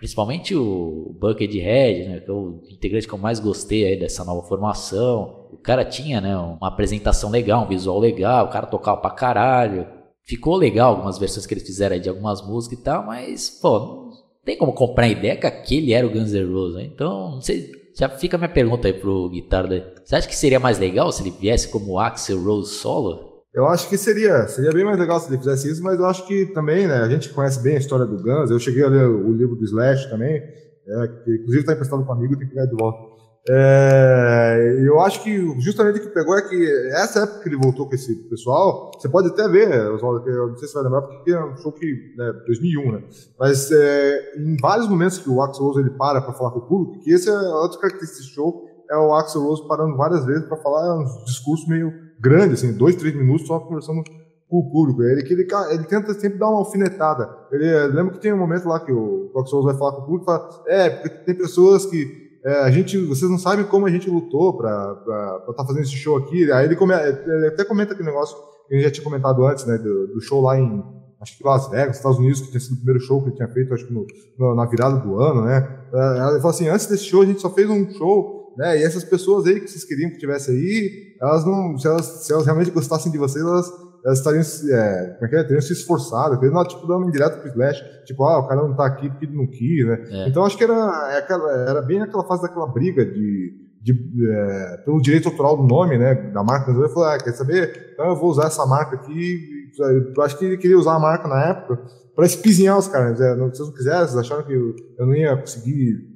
[0.02, 2.20] Principalmente o Buckethead, né?
[2.20, 6.22] Que é o integrante que eu mais gostei aí dessa nova formação o cara tinha,
[6.22, 9.86] né, uma apresentação legal, um visual legal, o cara tocava pra caralho.
[10.24, 14.12] Ficou legal algumas versões que eles fizeram de algumas músicas e tal, mas, pô, não
[14.46, 16.84] tem como comprar a ideia que aquele era o Guns N' Roses, né?
[16.86, 19.94] Então, não sei, já fica a minha pergunta aí pro guitarra.
[20.04, 23.31] Você acha que seria mais legal se ele viesse como Axel Rose solo?
[23.54, 26.26] Eu acho que seria, seria bem mais legal se ele fizesse isso, mas eu acho
[26.26, 29.06] que também, né, a gente conhece bem a história do Guns, eu cheguei a ler
[29.06, 32.54] o livro do Slash também, é, que inclusive está emprestado com um amigo, tem que
[32.54, 33.12] pegar de volta.
[33.50, 37.90] É, eu acho que justamente o que pegou é que essa época que ele voltou
[37.90, 41.32] com esse pessoal, você pode até ver, Oswaldo, eu não sei se vai lembrar, porque
[41.32, 43.04] é um show que, né, 2001, né?
[43.40, 46.68] Mas é, em vários momentos que o Axel Rose ele para para falar com o
[46.68, 50.46] público, que esse é outra característica desse show, é o Axel Rose parando várias vezes
[50.48, 54.04] para falar uns discursos meio grandes, assim, dois, três minutos só conversando
[54.48, 55.02] com o público.
[55.04, 57.30] Ele, ele, ele tenta sempre dar uma alfinetada.
[57.52, 60.06] Ele, lembra que tem um momento lá que o, Axel Rose vai falar com o
[60.06, 63.86] público e fala: É, porque tem pessoas que é, a gente, vocês não sabem como
[63.86, 64.94] a gente lutou para
[65.40, 66.52] estar tá fazendo esse show aqui.
[66.52, 68.36] Aí ele, come, ele até comenta aquele negócio
[68.68, 70.84] que gente já tinha comentado antes, né, do, do, show lá em,
[71.22, 73.48] acho que Las Vegas, Estados Unidos, que tinha sido o primeiro show que ele tinha
[73.50, 74.06] feito, acho que no,
[74.40, 75.86] no, na virada do ano, né.
[75.94, 78.84] É, ele falou assim, antes desse show a gente só fez um show, né, e
[78.84, 82.46] essas pessoas aí que vocês queriam que tivesse aí, elas não, se elas, se elas
[82.46, 83.72] realmente gostassem de vocês, elas
[84.04, 85.44] elas estariam, é, como é que é?
[85.44, 88.76] teriam se esforçado, teriam, não, tipo, dando direto pro Slash, tipo, ah, o cara não
[88.76, 90.04] tá aqui porque ele não quis, né?
[90.10, 90.28] É.
[90.28, 90.74] Então acho que era,
[91.12, 93.94] é era bem aquela fase daquela briga de, de
[94.32, 96.72] é, pelo direito autoral do nome, né, da marca.
[96.72, 97.92] Ele falou, ah, quer saber?
[97.94, 99.70] Então eu vou usar essa marca aqui.
[99.80, 101.80] Eu acho que ele queria usar a marca na época
[102.16, 103.20] para espizinhar os caras.
[103.20, 103.34] Né?
[103.34, 106.11] Se vocês não quiserem, vocês acharam que eu não ia conseguir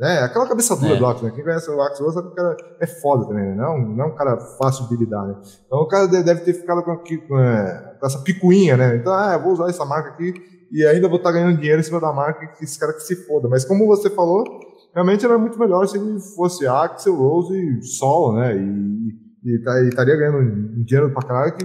[0.00, 0.96] é, aquela cabeça dura é.
[0.96, 1.32] do Axel, né?
[1.34, 3.56] Quem conhece o Axel sabe que o cara é foda também, né?
[3.56, 5.34] Não, não é um cara fácil de lidar, né?
[5.66, 8.96] Então o cara deve ter ficado com, com, é, com essa picuinha, né?
[8.96, 10.34] Então, ah, eu vou usar essa marca aqui
[10.70, 13.02] e ainda vou estar tá ganhando dinheiro em cima da marca que esse cara que
[13.02, 13.48] se foda.
[13.48, 14.44] Mas como você falou,
[14.94, 18.56] realmente era muito melhor se ele fosse Axel, Rose e Sol, né?
[18.56, 21.64] E, e, tá, e estaria ganhando dinheiro pra caralho que,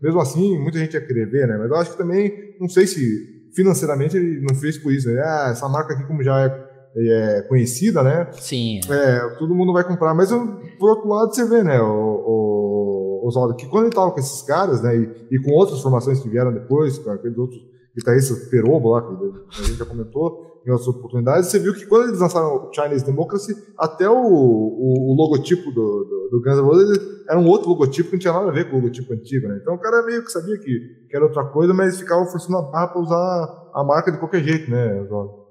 [0.00, 1.56] mesmo assim, muita gente ia querer ver, né?
[1.58, 5.20] Mas eu acho que também, não sei se financeiramente ele não fez por isso, né?
[5.20, 8.28] Ah, essa marca aqui, como já é é, conhecida, né?
[8.32, 8.80] Sim.
[8.88, 10.14] É, todo mundo vai comprar.
[10.14, 10.30] Mas
[10.78, 14.42] por outro lado, você vê, né, o, o Oswaldo, que quando ele estava com esses
[14.42, 17.60] caras, né, e, e, com outras formações que vieram depois, com aqueles outros
[17.96, 22.08] guitarristas Perobo lá, que a gente já comentou, em outras oportunidades, você viu que quando
[22.08, 26.62] eles lançaram o Chinese Democracy, até o, o, o logotipo do, do, do, Guns N'
[26.62, 29.48] Roses era um outro logotipo que não tinha nada a ver com o logotipo antigo,
[29.48, 29.58] né?
[29.60, 32.62] Então o cara meio que sabia que, que era outra coisa, mas ficava forçando a
[32.62, 35.41] barra para usar a marca de qualquer jeito, né, Oswaldo?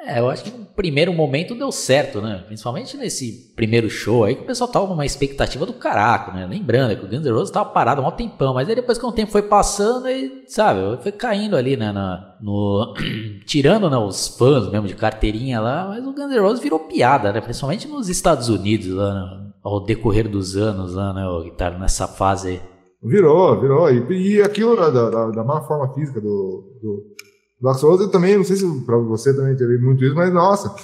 [0.00, 2.44] É, eu acho que no primeiro momento deu certo, né?
[2.46, 6.46] Principalmente nesse primeiro show aí, que o pessoal tava numa expectativa do caraco, né?
[6.46, 9.10] Lembrando que o Guns N' Roses tava parado um tempão, mas aí depois que o
[9.10, 11.90] tempo foi passando, e, sabe, foi caindo ali, né?
[11.90, 12.94] Na, no,
[13.44, 17.32] tirando né, os fãs mesmo de carteirinha lá, mas o Guns N' Roses virou piada,
[17.32, 17.40] né?
[17.40, 19.48] Principalmente nos Estados Unidos, lá, né?
[19.64, 21.26] ao decorrer dos anos, lá, né?
[21.26, 22.60] O guitarra nessa fase aí.
[23.02, 23.90] Virou, virou.
[23.90, 27.16] E, e aquilo da, da, da má forma física do, do
[27.60, 30.74] Dark Souls eu também, não sei se pra você também teve muito isso, mas nossa,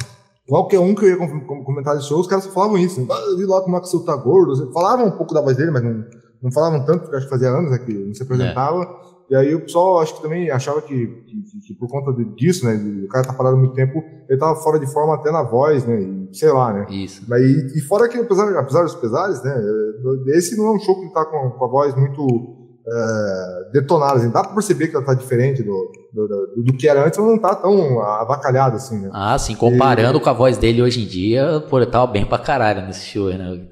[0.48, 1.16] qualquer um que eu ia
[1.64, 3.00] comentar de show, os caras falavam isso.
[3.00, 3.06] Né?
[3.10, 4.72] Ah, vi lá como o Axel tá gordo.
[4.72, 6.04] Falavam um pouco da voz dele, mas não,
[6.42, 8.82] não falavam tanto, porque acho que fazia anos né, que não se apresentava.
[8.82, 9.14] É.
[9.30, 12.74] E aí o pessoal acho que também achava que, que, que, por conta disso, né,
[13.04, 15.98] o cara tá parado muito tempo, ele tava fora de forma até na voz, né,
[15.98, 16.86] e sei lá, né.
[16.90, 17.24] Isso.
[17.26, 19.54] Mas, e, e fora que, apesar, apesar dos pesares, né,
[20.36, 24.22] esse não é um show que ele tá com, com a voz muito é, detonadas.
[24.22, 24.30] Assim.
[24.30, 27.28] Dá para perceber que ela tá diferente do, do, do, do, que era antes, ela
[27.28, 29.10] não tá tão avacalhada assim, né?
[29.12, 30.20] Ah, sim, comparando e...
[30.20, 33.28] com a voz dele hoje em dia, pô, ele tava bem pra caralho nesse show,
[33.30, 33.66] né?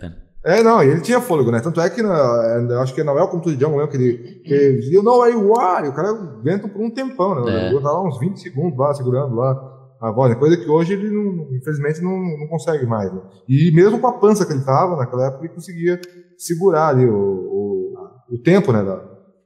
[0.44, 1.60] É, não, ele tinha fôlego, né?
[1.60, 4.52] Tanto é que, na, acho que na Welcome to the Jungle mesmo, que ele, que
[4.52, 7.68] ele dizia, não, aí o ar, o cara aguenta por um tempão, né?
[7.68, 7.80] É.
[7.80, 10.36] Tá lá uns 20 segundos lá, segurando lá a voz, né?
[10.36, 13.20] coisa que hoje ele, não, infelizmente, não, não consegue mais, né?
[13.48, 16.00] E mesmo com a pança que ele tava, naquela época, ele conseguia
[16.36, 17.12] segurar ali o,
[18.32, 19.04] o tempo né, da,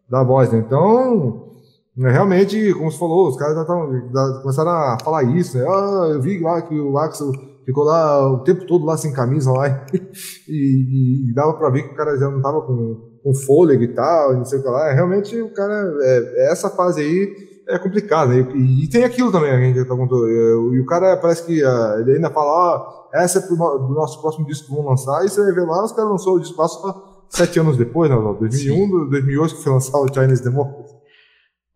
[0.09, 0.53] da voz.
[0.53, 0.59] Né?
[0.59, 1.51] Então,
[1.97, 5.59] né, realmente, como você falou, os caras já tavam, já começaram a falar isso.
[5.59, 5.65] Né?
[5.69, 7.33] Ah, eu vi lá que o Axel
[7.65, 9.85] ficou lá o tempo todo lá sem camisa lá
[10.49, 13.93] e, e, dava para ver que o cara já não tava com, com fôlego e
[13.93, 14.93] tal, não sei o que lá.
[14.93, 18.33] Realmente o cara, é, é essa fase aí é complicada.
[18.33, 18.47] Né?
[18.55, 20.29] E, e, tem aquilo também, a gente tá contando.
[20.29, 23.95] E o cara parece que uh, ele ainda fala, ó, oh, essa é pro, do
[23.95, 26.41] nosso próximo disco que vão lançar, e você vai ver lá, os caras lançou o
[26.41, 28.17] disco só sete anos depois, né?
[28.17, 29.11] 2001, Sim.
[29.11, 30.97] 2008 que foi lançado o Chinese Democracy.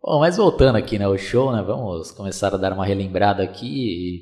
[0.03, 3.67] Bom, mas voltando aqui, né, o show, né, vamos começar a dar uma relembrada aqui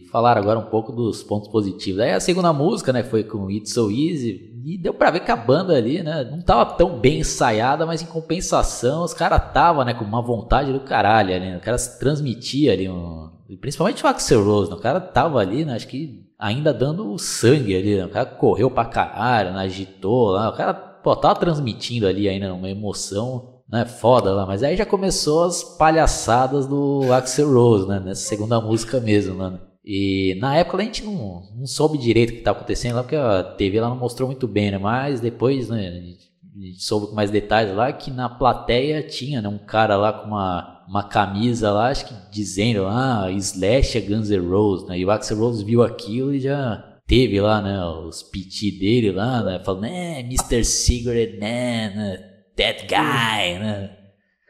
[0.05, 2.01] e falar agora um pouco dos pontos positivos.
[2.01, 5.31] Aí a segunda música, né, foi com It's So Easy e deu pra ver que
[5.31, 9.85] a banda ali, né, não tava tão bem ensaiada, mas em compensação os caras tava,
[9.85, 14.09] né, com uma vontade do caralho ali, né, o cara transmitia ali, um, principalmente o
[14.09, 18.05] Axel Rose, né, o cara tava ali, né, acho que ainda dando sangue ali, né,
[18.05, 22.53] o cara correu pra caralho, né, agitou lá, o cara, pô, tava transmitindo ali ainda
[22.53, 28.01] uma emoção né, foda lá, mas aí já começou as palhaçadas do Axel Rose, né,
[28.01, 29.61] nessa segunda música mesmo, né.
[29.85, 33.17] E na época a gente não, não soube direito o que estava acontecendo lá, porque
[33.17, 36.83] a TV lá não mostrou muito bem, né, mas depois, né, a gente, a gente
[36.83, 40.85] soube com mais detalhes lá que na plateia tinha, né, um cara lá com uma,
[40.89, 45.11] uma camisa lá, acho que dizendo, ah, Slash é Guns N' Roses, né, e o
[45.11, 49.83] Axel Rose viu aquilo e já teve lá, né, os piti dele lá, né, falando,
[49.83, 50.63] né, Mr.
[50.63, 52.19] Cigarette Man,
[52.55, 53.91] that guy, né?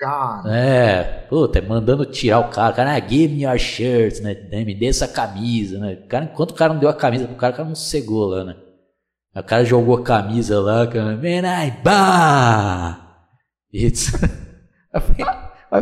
[0.00, 0.46] God.
[0.46, 4.36] É, puta, mandando tirar o cara, cara, ah, give me your shirt, né?
[4.64, 5.96] Me dê essa camisa, né?
[6.08, 8.44] Cara, enquanto o cara não deu a camisa pro cara, o cara não cegou lá,
[8.44, 8.54] né?
[9.34, 13.24] O cara jogou a camisa lá, cara, man, I bah!
[13.72, 14.12] It's...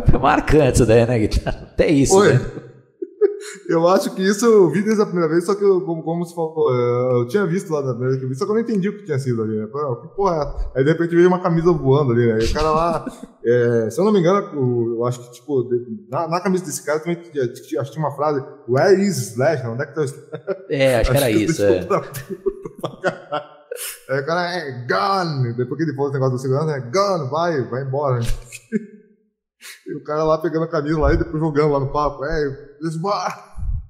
[0.09, 1.69] Foi marcante isso daí, né, Guitarra?
[1.71, 2.33] Até isso, Oi.
[2.33, 2.39] né?
[3.67, 6.25] Eu acho que isso eu vi desde a primeira vez, só que eu, como, como
[6.25, 8.51] você falou, é, eu tinha visto lá na primeira vez que eu vi, só que
[8.51, 9.67] eu não entendi o que tinha sido ali, né?
[9.71, 10.79] Falei, que porra é?
[10.79, 12.39] Aí de repente veio uma camisa voando ali, né?
[12.41, 13.05] E o cara lá,
[13.45, 15.69] é, se eu não me engano, eu acho que, tipo,
[16.09, 19.65] na, na camisa desse cara também tinha, acho que tinha uma frase, Where is Slash?
[19.67, 21.87] Onde é que tá o É, acho, acho que era que isso, é.
[24.09, 27.29] Aí o cara é gun, depois que ele falou esse negócio do segurança, é gun,
[27.29, 28.19] vai, vai embora.
[29.87, 32.25] E o cara lá pegando a camisa lá e depois jogando lá no papo.
[32.25, 32.77] É,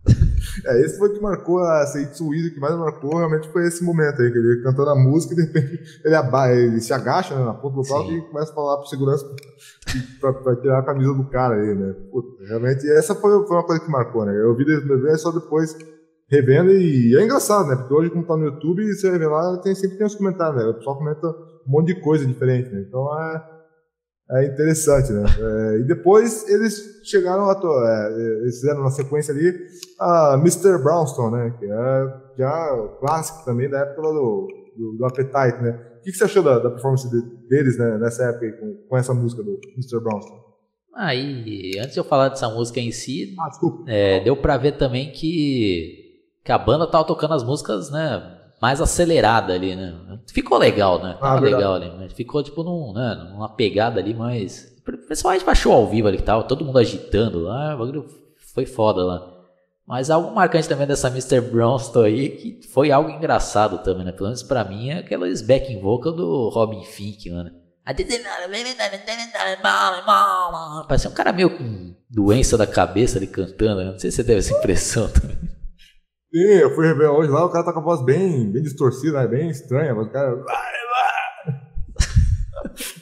[0.65, 4.21] é esse foi o que marcou a Seitsuído, que mais marcou realmente foi esse momento
[4.21, 7.43] aí, que ele cantando a música e de repente ele, aba ele se agacha né,
[7.43, 9.25] na ponta do palco e começa a falar pro segurança
[10.21, 11.93] pra, pra, tirar a camisa do cara aí, né?
[12.11, 14.33] Puta, realmente, essa foi, foi uma coisa que marcou, né?
[14.39, 15.75] Eu vi desde só depois
[16.29, 17.75] revendo e é engraçado, né?
[17.75, 20.69] Porque hoje, como tá no YouTube, você vê lá, tem, sempre tem os comentários, né?
[20.69, 22.85] O pessoal comenta um monte de coisa diferente, né?
[22.87, 23.56] Então é
[24.29, 25.23] é interessante, né?
[25.23, 27.53] É, e depois eles chegaram a.
[27.53, 29.53] É, eles fizeram na sequência ali
[29.99, 30.83] a Mr.
[30.83, 31.55] Brownstone, né?
[31.57, 35.79] Que é já clássico também da época do, do, do Appetite, né?
[35.99, 38.97] O que, que você achou da, da performance de, deles né, nessa época com, com,
[38.97, 39.99] essa música do Mr.
[40.01, 40.41] Brownstone?
[40.95, 43.49] Aí, antes de eu falar dessa música em si, ah,
[43.87, 48.36] é, deu pra ver também que, que a banda tava tocando as músicas, né?
[48.61, 49.95] Mais acelerada ali, né?
[50.27, 51.17] Ficou legal, né?
[51.21, 54.75] Ah, legal ali, mas ficou tipo num, né, numa pegada ali mais.
[54.83, 58.05] Principalmente pra show ao vivo ali que tava, todo mundo agitando lá, o bagulho
[58.53, 59.33] foi foda lá.
[59.85, 61.39] Mas algo marcante também dessa Mr.
[61.39, 64.11] Bronston aí, que foi algo engraçado também, né?
[64.11, 67.51] Pelo menos pra mim, é aquelas backing vocal do Robin Fink, mano.
[70.89, 73.91] Parece um cara meio com doença da cabeça ali cantando, né?
[73.91, 75.37] Não sei se você teve essa impressão também.
[76.37, 79.21] Sim, eu fui rever hoje lá, o cara tá com a voz bem, bem distorcida,
[79.21, 79.27] né?
[79.27, 80.45] bem estranha, mas o cara.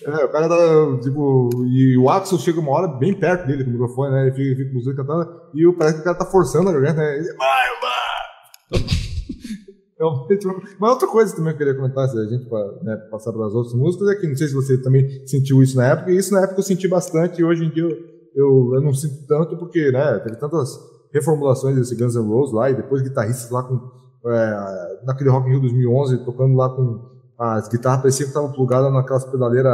[0.06, 0.56] É, o cara tá,
[1.02, 4.28] tipo, e o Axel chega uma hora bem perto dele com o microfone, né?
[4.28, 7.18] Ele fica, fica com cantando, e parece que o cara tá forçando a garganta, né?
[7.18, 8.86] Ele, vai, vai!
[10.80, 12.48] Mas outra coisa também que eu queria comentar, se a gente
[12.84, 15.76] né, passar para as outras músicas, é que não sei se você também sentiu isso
[15.76, 17.98] na época, e isso na época eu senti bastante, e hoje em dia eu,
[18.36, 20.78] eu, eu não sinto tanto, porque, né, teve tantas
[21.16, 23.80] reformulações desse Guns N' Roses lá, e depois guitarristas lá com,
[24.28, 28.92] é, naquele Rock in Rio 2011, tocando lá com as guitarras pareciam que estavam plugadas
[28.92, 29.74] naquelas pedaleiras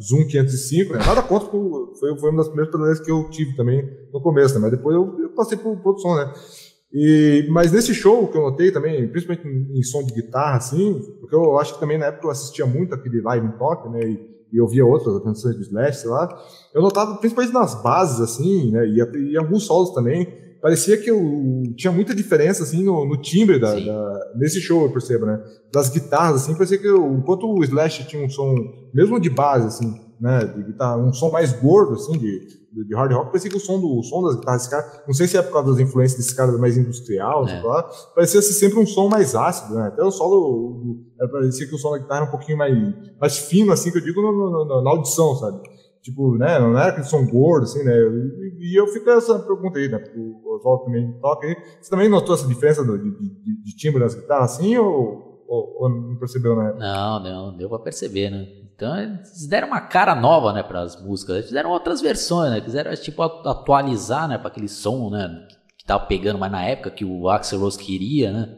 [0.00, 1.00] Zoom 505, né?
[1.04, 4.60] nada contra, foi, foi uma das primeiras pedaleiras que eu tive também no começo, né?
[4.60, 6.32] mas depois eu, eu passei por produção, né?
[6.92, 11.34] E, mas nesse show que eu notei também, principalmente em, som de guitarra, assim, porque
[11.34, 14.00] eu acho que também na época eu assistia muito aquele live em Tóquio, né?
[14.08, 16.26] E, e outras atenções de Slash, sei lá,
[16.74, 18.86] eu notava principalmente nas bases, assim, né?
[18.86, 20.26] E, e alguns solos também,
[20.60, 24.92] parecia que eu tinha muita diferença assim no, no timbre da, da, nesse show eu
[24.92, 25.40] percebo né?
[25.72, 28.54] Das guitarras assim parecia que eu, enquanto o Slash tinha um som
[28.92, 30.44] mesmo de base assim né?
[30.44, 32.48] De guitarra um som mais gordo assim de,
[32.84, 35.14] de hard rock parecia que o som do o som das guitarras desse cara não
[35.14, 37.62] sei se é por causa das influências desse cara mais industrial é.
[37.62, 37.82] lá,
[38.14, 39.88] parecia ser sempre um som mais ácido né?
[39.88, 42.74] Até o solo parecia que o som da guitarra era um pouquinho mais
[43.20, 45.60] mais fino assim que eu digo no, no, na audição sabe
[46.08, 49.78] tipo, né, não era aquele som gordo, assim, né, e, e eu fico essa pergunta
[49.78, 53.10] aí, né, porque o Oswaldo também toca aí, você também notou essa diferença do, de,
[53.10, 56.74] de, de, timbre das guitarras, assim, ou, ou, ou não percebeu, né?
[56.78, 58.46] Não, não, deu pra perceber, né.
[58.74, 61.34] Então eles deram uma cara nova, né, para as músicas.
[61.34, 62.60] Eles fizeram outras versões, né?
[62.60, 67.04] Quiseram tipo atualizar, né, para aquele som, né, que tava pegando mais na época que
[67.04, 68.54] o Axel Rose queria, né?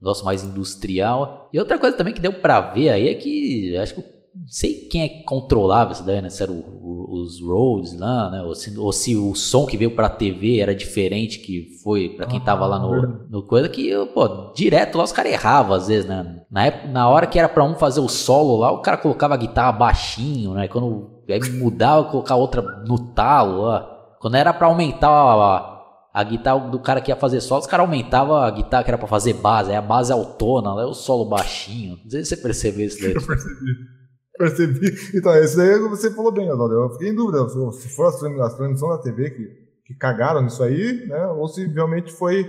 [0.00, 1.48] Negócio mais industrial.
[1.52, 4.88] E outra coisa também que deu para ver aí é que acho que não sei
[4.90, 6.28] quem é que controlava isso daí, né?
[6.28, 8.42] Se era o, o, os roads lá, né?
[8.42, 12.26] Ou se, ou se, o som que veio pra TV era diferente que foi para
[12.26, 16.06] quem tava lá no, no coisa, que, pô, direto lá os caras erravam às vezes,
[16.06, 16.42] né?
[16.50, 19.34] Na, época, na hora que era pra um fazer o solo lá, o cara colocava
[19.34, 20.66] a guitarra baixinho, né?
[20.66, 23.90] Quando aí mudava, colocar outra no talo lá.
[24.20, 27.86] Quando era para aumentar a, a, guitarra do cara que ia fazer solo, os caras
[27.86, 31.24] aumentavam a guitarra que era para fazer base, aí a base autona, lá o solo
[31.24, 31.98] baixinho.
[32.02, 33.12] Não sei se você percebeu isso daí.
[33.14, 33.93] Eu percebi.
[34.36, 34.92] Percebi.
[35.14, 36.74] Então, esse daí você falou bem, Oswaldo.
[36.74, 39.48] Eu fiquei em dúvida se for as transmissões da TV que,
[39.86, 41.26] que cagaram nisso aí, né?
[41.28, 42.44] Ou se realmente foi,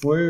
[0.00, 0.20] foi,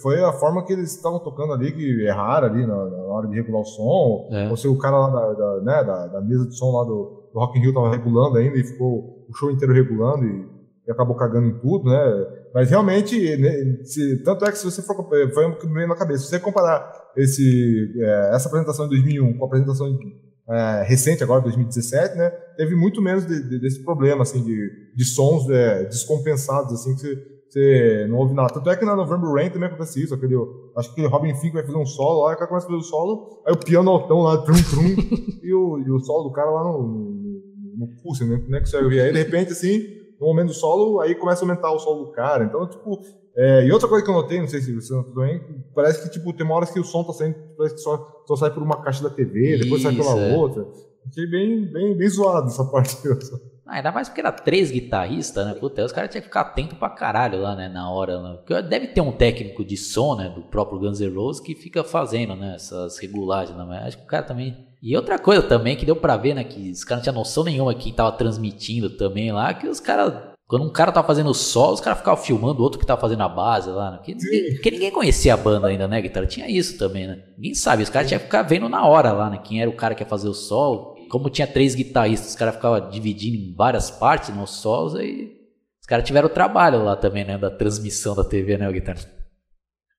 [0.00, 3.34] foi a forma que eles estavam tocando ali, que erraram ali na, na hora de
[3.34, 4.28] regular o som.
[4.32, 4.48] É.
[4.48, 7.28] Ou se o cara lá da, da, né, da, da, mesa de som lá do,
[7.32, 10.48] do Rock in Rio tava regulando ainda e ficou o show inteiro regulando e,
[10.88, 12.26] e acabou cagando em tudo, né?
[12.54, 14.96] Mas realmente, né, se, tanto é que se você for.
[15.34, 16.22] Foi o que me veio na cabeça.
[16.22, 21.22] Se você comparar esse, é, essa apresentação de 2001 com a apresentação de é, recente,
[21.22, 25.84] agora 2017, né, teve muito menos de, de, desse problema, assim, de, de sons é,
[25.84, 28.52] descompensados, assim, que você, não ouve nada.
[28.52, 30.34] Tanto é que na November Rain também acontece isso, aquele,
[30.76, 32.82] acho que Robin Fink vai fazer um solo, aí o cara começa a fazer o
[32.82, 34.94] solo, aí o piano altão lá, trum, trum,
[35.42, 38.68] e, o, e o solo do cara lá no, no, no pulso, né, é que
[38.68, 39.00] você ouvir?
[39.00, 39.82] Aí, de repente, assim,
[40.20, 43.00] no momento do solo, aí começa a aumentar o solo do cara, então, tipo,
[43.36, 45.42] é, e outra coisa que eu notei, não sei se você notou também,
[45.74, 48.36] parece que tipo, tem uma hora que o som tá saindo, parece que só, só
[48.36, 50.36] sai por uma caixa da TV, depois sai pela é.
[50.36, 50.66] outra.
[51.08, 52.96] Achei bem, bem, bem zoado essa parte.
[53.66, 55.54] Ah, ainda mais porque era três guitarristas, né?
[55.54, 57.66] Puta, os caras tinham que ficar atento pra caralho lá, né?
[57.66, 58.20] Na hora.
[58.20, 58.34] Né?
[58.34, 60.28] Porque deve ter um técnico de som, né?
[60.28, 62.56] Do próprio Guns N' Roses que fica fazendo, né?
[62.56, 63.64] Essas regulagens, né?
[63.66, 64.68] Mas acho que o cara também.
[64.82, 66.44] E outra coisa também que deu pra ver, né?
[66.44, 70.33] Que os caras não tinham noção nenhuma quem tava transmitindo também lá, que os caras
[70.46, 73.00] quando um cara tava fazendo o solo, os caras ficavam filmando o outro que tava
[73.00, 73.92] fazendo a base lá.
[73.92, 73.96] Né?
[73.96, 76.26] Porque, ninguém, porque ninguém conhecia a banda ainda, né, guitarra?
[76.26, 77.24] Tinha isso também, né?
[77.36, 77.82] Ninguém sabe.
[77.82, 79.40] Os caras tinham que ficar vendo na hora lá, né?
[79.42, 80.94] Quem era o cara que ia fazer o solo.
[81.08, 84.94] Como tinha três guitarristas, os caras ficavam dividindo em várias partes nos solos.
[84.94, 85.32] Aí
[85.80, 87.38] os caras tiveram trabalho lá também, né?
[87.38, 89.00] Da transmissão da TV, né, guitarra?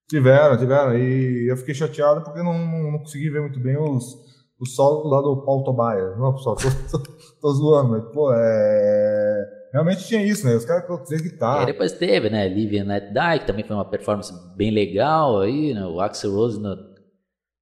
[0.07, 0.95] Tiveram, tiveram.
[0.95, 4.15] E eu fiquei chateado porque não, não, não consegui ver muito bem os,
[4.59, 6.19] os solos lá do Paul Tobias.
[6.19, 7.03] Não, pessoal, tô, tô,
[7.41, 9.24] tô zoando, mas, pô, é
[9.75, 10.55] realmente tinha isso, né?
[10.55, 11.63] Os caras colocavam guitarra.
[11.63, 12.47] E depois teve, né?
[12.47, 15.85] Live and Let Die, que também foi uma performance bem legal aí, né?
[15.85, 16.77] O Axel Rose ainda,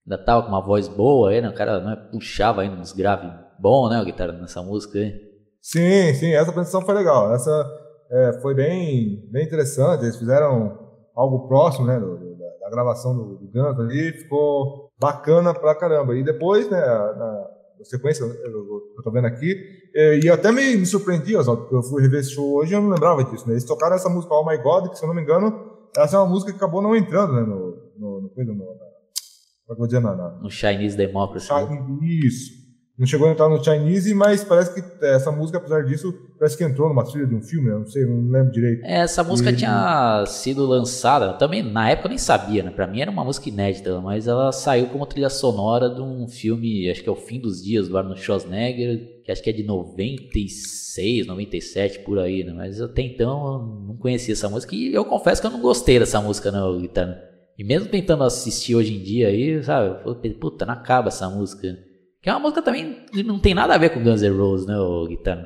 [0.06, 1.49] ainda tava com uma voz boa aí, né?
[1.49, 3.97] O cara né, puxava ainda uns graves bom, né?
[3.97, 5.12] A guitarra nessa música aí.
[5.60, 7.34] Sim, sim, essa apresentação foi legal.
[7.34, 7.65] Essa
[8.12, 10.04] é, foi bem, bem interessante.
[10.04, 10.78] Eles fizeram
[11.15, 11.99] algo próximo, né?
[11.99, 16.15] Do, da, da, gravação do, do Guns ali, ficou bacana pra caramba.
[16.15, 16.80] E depois, né?
[16.80, 17.47] Na,
[17.84, 18.32] sequência, eu,
[18.97, 19.56] eu tô vendo aqui,
[19.95, 22.73] é, e eu até me, me surpreendi, Oswaldo, porque eu fui rever esse show hoje
[22.73, 23.53] e eu não lembrava disso, né?
[23.53, 26.19] Eles tocaram essa música Oh My God, que se eu não me engano, essa é
[26.19, 27.41] uma música que acabou não entrando, né?
[27.41, 31.51] No, no, no, no, no, no, no, no Chinese Democracy.
[31.51, 32.19] Né?
[32.25, 32.62] Isso.
[32.97, 36.63] Não chegou a entrar no Chinese, mas parece que essa música, apesar disso, parece que
[36.63, 38.86] entrou numa trilha de um filme, eu não sei, não lembro direito.
[38.86, 39.56] É, essa música e...
[39.56, 42.69] tinha sido lançada, também na época eu nem sabia, né?
[42.69, 46.88] Pra mim era uma música inédita, mas ela saiu como trilha sonora de um filme,
[46.88, 49.63] acho que é O Fim dos Dias, do Arnold Schwarzenegger, que acho que é de
[49.63, 52.53] 96, 97, por aí, né?
[52.53, 55.97] Mas até então eu não conhecia essa música e eu confesso que eu não gostei
[55.97, 57.19] dessa música, não, Guitarra.
[57.58, 59.97] E mesmo tentando assistir hoje em dia aí, sabe?
[60.39, 61.75] Puta, não acaba essa música.
[62.24, 64.66] Que é uma música também que não tem nada a ver com Guns N' Roses,
[64.66, 65.46] né, o Guitarra?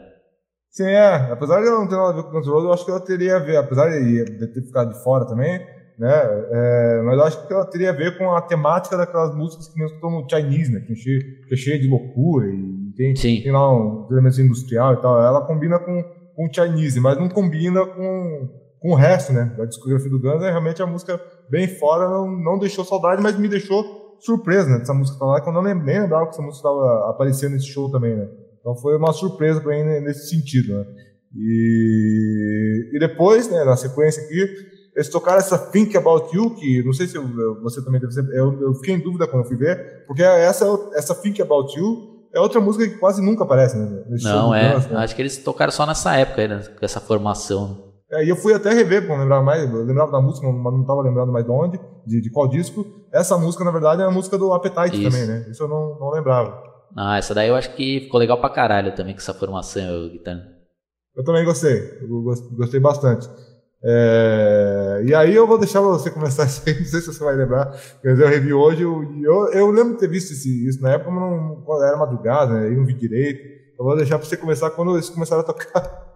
[0.69, 1.31] Sim, é.
[1.31, 2.91] Apesar de ela não ter nada a ver com Guns N' Roses, eu acho que
[2.91, 5.59] ela teria a ver, apesar de ter ficado de fora também,
[5.97, 6.13] né?
[6.51, 9.79] É, mas eu acho que ela teria a ver com a temática daquelas músicas que
[9.79, 10.81] mesmo estão no Chinese, né?
[10.81, 15.01] Que é cheio, que é de loucura e tem, tem lá um elemento industrial e
[15.01, 15.19] tal.
[15.19, 16.03] Ela combina com,
[16.35, 19.51] com o Chinese, mas não combina com, com o resto, né?
[19.57, 23.35] Da discografia do Guns é realmente a música bem fora, não, não deixou saudade, mas
[23.35, 24.79] me deixou surpresa, né?
[24.79, 27.67] Dessa música tá lá, que eu não nem lembrava que essa música estava aparecendo nesse
[27.67, 28.27] show também, né?
[28.59, 30.85] Então foi uma surpresa para mim nesse sentido, né?
[31.35, 36.93] E, e depois, né, na sequência aqui, eles tocaram essa Think About You, que não
[36.93, 37.17] sei se
[37.61, 40.65] você também deve ser, eu, eu, fiquei em dúvida quando eu fui ver, porque essa,
[40.95, 44.03] essa Think About You é outra música que quase nunca aparece, né?
[44.23, 44.97] Não, é, dance, né?
[44.97, 47.86] acho que eles tocaram só nessa época, aí, né, com essa formação.
[48.09, 50.73] É, e eu fui até rever, para não lembrar mais, eu lembrava da música, mas
[50.73, 52.85] não estava lembrando mais de onde, de, de, qual disco.
[53.11, 55.11] Essa música, na verdade, é a música do Appetite Isso.
[55.11, 55.45] também, né?
[55.49, 56.63] Isso eu não, não lembrava.
[56.95, 60.41] Ah, essa daí eu acho que ficou legal pra caralho também com essa formação, Guitarra.
[61.15, 62.23] Eu também gostei, eu
[62.55, 63.29] gostei bastante.
[63.83, 67.35] É, e aí eu vou deixar você começar isso aí, não sei se você vai
[67.35, 67.71] lembrar,
[68.03, 71.11] mas eu revi hoje, eu, eu, eu lembro de ter visto esse, isso na época,
[71.11, 73.57] mas não, era madrugada, né, eu não vi direito.
[73.77, 76.06] Eu vou deixar pra você começar quando eles começaram a tocar.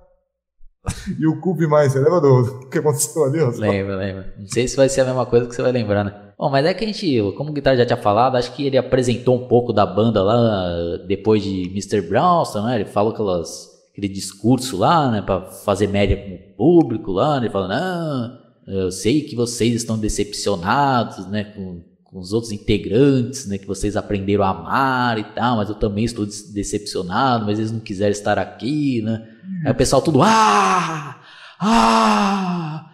[1.20, 3.40] E o Cube mais, você lembra do, que aconteceu ali?
[3.40, 4.26] Lembro, lembro.
[4.38, 6.14] Não sei se vai ser a mesma coisa que você vai lembrar, né?
[6.38, 8.78] Bom, mas é que a gente, como o Guitar já tinha falado, acho que ele
[8.78, 12.02] apresentou um pouco da banda lá depois de Mr.
[12.02, 12.76] Brownstone, né?
[12.78, 15.22] Ele falou aquelas, aquele discurso lá, né?
[15.22, 17.46] Pra fazer média com o público lá, né?
[17.46, 21.44] Ele falando, ah, eu sei que vocês estão decepcionados, né?
[21.44, 23.60] Com, com os outros integrantes, né?
[23.60, 27.80] Que vocês aprenderam a amar e tal, mas eu também estou decepcionado, mas eles não
[27.80, 29.28] quiseram estar aqui, né?
[29.66, 31.16] Aí o pessoal tudo, ah!
[31.60, 32.86] Ah!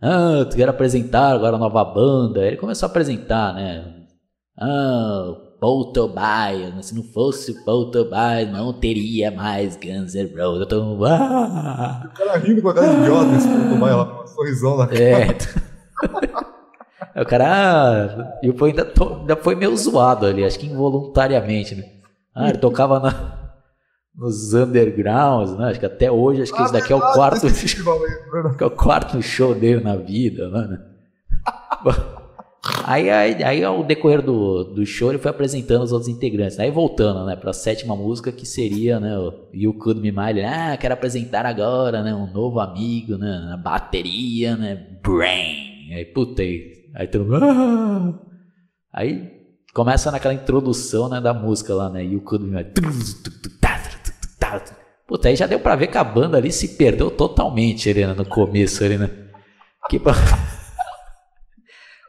[0.00, 2.40] Ah, tu quer apresentar agora a nova banda.
[2.40, 3.84] Aí ele começou a apresentar, né?
[4.58, 6.86] Ah, Paul Tobias.
[6.86, 10.60] Se não fosse o Paul Tobias, não teria mais Guns N' Roses.
[10.60, 11.04] Eu tô...
[11.04, 12.02] Ah!
[12.04, 14.86] O cara rindo com a cara idiota, esse Paul Tobias lá, com um sorrisão na
[14.88, 15.00] cara.
[15.00, 15.26] É.
[17.22, 17.44] o cara...
[17.46, 19.18] Ah, e o Paul ainda, to...
[19.20, 21.84] ainda foi meio zoado ali, acho que involuntariamente, né?
[22.34, 23.41] Ah, ele tocava na
[24.14, 25.70] nos undergrounds, né?
[25.70, 29.22] Acho que até hoje, acho que ah, esse daqui é o quarto, é o quarto
[29.22, 30.78] show dele na vida, né?
[32.84, 36.58] aí, aí, aí, ao decorrer do, do show, ele foi apresentando os outros integrantes.
[36.58, 40.44] Aí voltando, né, para a sétima música, que seria, né, o You Could Me Mine.
[40.44, 45.92] Ah, quero apresentar agora, né, um novo amigo, né, na bateria, né, Brain.
[45.94, 47.44] Aí, puta, aí, aí todo mundo...
[47.44, 48.12] Ah!
[48.94, 49.30] Aí
[49.72, 52.62] começa naquela introdução, né, da música lá, né, You Could Me
[54.50, 54.82] Mine.
[55.06, 58.24] Puta, aí já deu pra ver que a banda ali se perdeu totalmente, Helena, no
[58.24, 59.10] começo, Helena.
[59.88, 60.00] Que...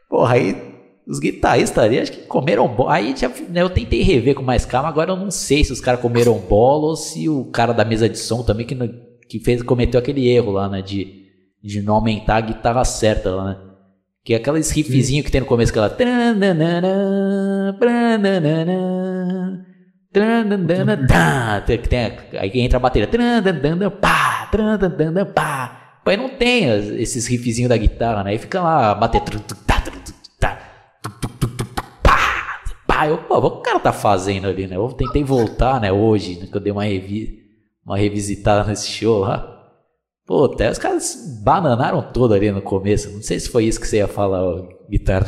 [0.08, 0.74] Porra, aí
[1.06, 2.94] os guitarristas ali acho que comeram bola.
[2.94, 5.80] Aí já, né, eu tentei rever com mais calma, agora eu não sei se os
[5.80, 8.76] caras comeram bola ou se o cara da mesa de som também que,
[9.28, 11.26] que fez, cometeu aquele erro lá, né, de,
[11.62, 13.58] de não aumentar a guitarra certa lá, né.
[14.24, 15.94] Que é aqueles riffzinho que tem no começo, aquela...
[22.38, 23.08] Aí entra a bateria.
[26.06, 26.68] Aí não tem
[27.00, 28.30] esses riffzinhos da guitarra, né?
[28.30, 29.24] Aí fica lá batendo.
[32.86, 34.76] Pá, eu, pô, o que o cara tá fazendo ali, né?
[34.76, 37.42] Eu tentei voltar, né, hoje, né, que eu dei uma, revi
[37.84, 39.50] uma revisitada nesse show lá.
[40.24, 43.10] Pô, até os caras bananaram todo ali no começo.
[43.10, 45.26] Não sei se foi isso que você ia falar, ó, guitarra.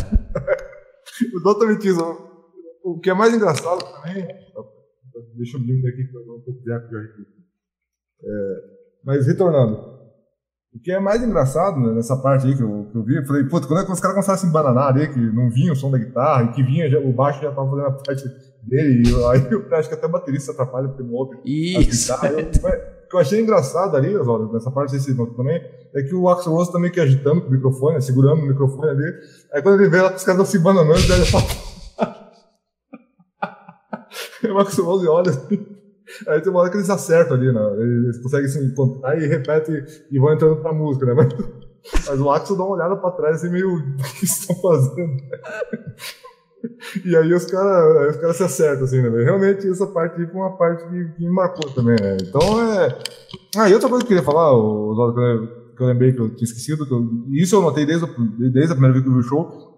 [1.35, 2.27] Exatamente isso.
[2.85, 4.29] O que é mais engraçado também
[5.37, 7.09] deixa eu abrir aqui para um pouco de época já
[8.23, 8.63] é,
[9.05, 9.97] Mas retornando.
[10.75, 13.25] O que é mais engraçado né, nessa parte aí que eu, que eu vi, eu
[13.25, 15.77] falei, puta, quando, é os caras começaram a se embananar ali, que não vinha o
[15.77, 18.25] som da guitarra, e que vinha, já, o baixo já tava fazendo a parte
[18.63, 22.13] dele, e aí eu acho que até o baterista atrapalha porque não ouve Isso.
[22.13, 22.57] as guitarras.
[22.59, 25.63] o que eu achei engraçado ali, Oswaldo, nessa parte desse noto também,
[25.95, 28.91] é que o Axel Rose também que agitando com o microfone, né, segurando o microfone
[28.91, 29.15] ali,
[29.55, 31.76] aí quando ele vê lá que os caras estão se embananando, ele fala.
[34.53, 35.67] o Axel Rose olha assim.
[36.29, 37.61] Aí tem uma hora que eles acertam ali, né?
[37.79, 41.15] Eles conseguem se encontrar e repetem e vão entrando pra música, né?
[41.15, 41.29] Mas,
[42.07, 43.69] mas o Axel dá uma olhada pra trás assim, meio.
[43.99, 45.17] O que estão fazendo?
[47.05, 49.25] E aí os caras os cara se acertam, assim, né?
[49.25, 52.17] Realmente essa parte aí foi uma parte que, que me marcou também, né?
[52.21, 52.99] Então é.
[53.57, 55.15] Ah, e outra coisa que eu queria falar, Oswaldo,
[55.77, 57.05] que eu lembrei que eu tinha esquecido, que eu...
[57.33, 58.07] isso eu notei desde,
[58.51, 59.76] desde a primeira vez que eu vi o show,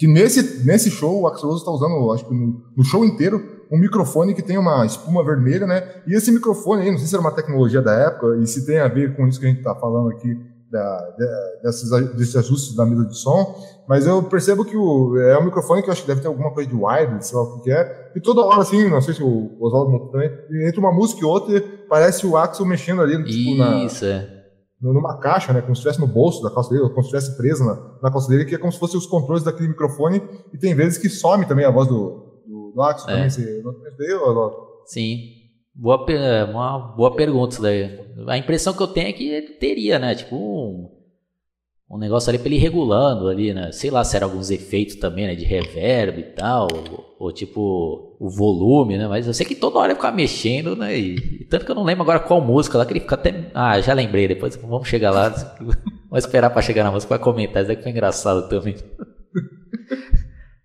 [0.00, 3.66] que nesse, nesse show o Axel Rose está usando, acho que no, no, show inteiro,
[3.70, 5.86] um microfone que tem uma espuma vermelha, né?
[6.06, 8.78] E esse microfone aí, não sei se era uma tecnologia da época e se tem
[8.78, 10.40] a ver com isso que a gente está falando aqui,
[10.70, 11.14] da,
[11.62, 13.54] desses, desses ajustes da mesa de som,
[13.86, 16.70] mas eu percebo que o, é um microfone que acho que deve ter alguma coisa
[16.70, 19.54] de wireless, sei lá o que é, e toda hora assim, não sei se o
[19.60, 20.30] Oswaldo também,
[20.66, 23.84] entre uma música e outra, parece o Axel mexendo ali, tipo, na...
[23.84, 24.39] Isso, é
[24.80, 27.36] numa caixa, né, como se estivesse no bolso da calça dele, ou como se estivesse
[27.36, 30.22] presa na, na calça dele, que é como se fossem os controles daquele microfone,
[30.52, 33.14] e tem vezes que some também a voz do, do, do Axel, é.
[33.14, 33.74] também, você não
[34.86, 35.18] Sim,
[35.74, 36.04] boa,
[36.50, 38.00] uma boa pergunta isso daí.
[38.26, 40.99] A impressão que eu tenho é que ele teria, né, tipo um,
[41.90, 44.94] um negócio ali pra ele ir regulando ali, né, sei lá se era alguns efeitos
[44.96, 49.08] também, né, de reverb e tal, ou, ou tipo o volume, né?
[49.08, 50.94] Mas eu sei que toda hora ele fica mexendo, né?
[50.94, 53.50] E, e, tanto que eu não lembro agora qual música lá, que ele fica até.
[53.54, 55.30] Ah, já lembrei, depois vamos chegar lá.
[55.58, 57.62] vamos esperar para chegar na música para comentar.
[57.62, 58.76] Isso daqui foi engraçado também.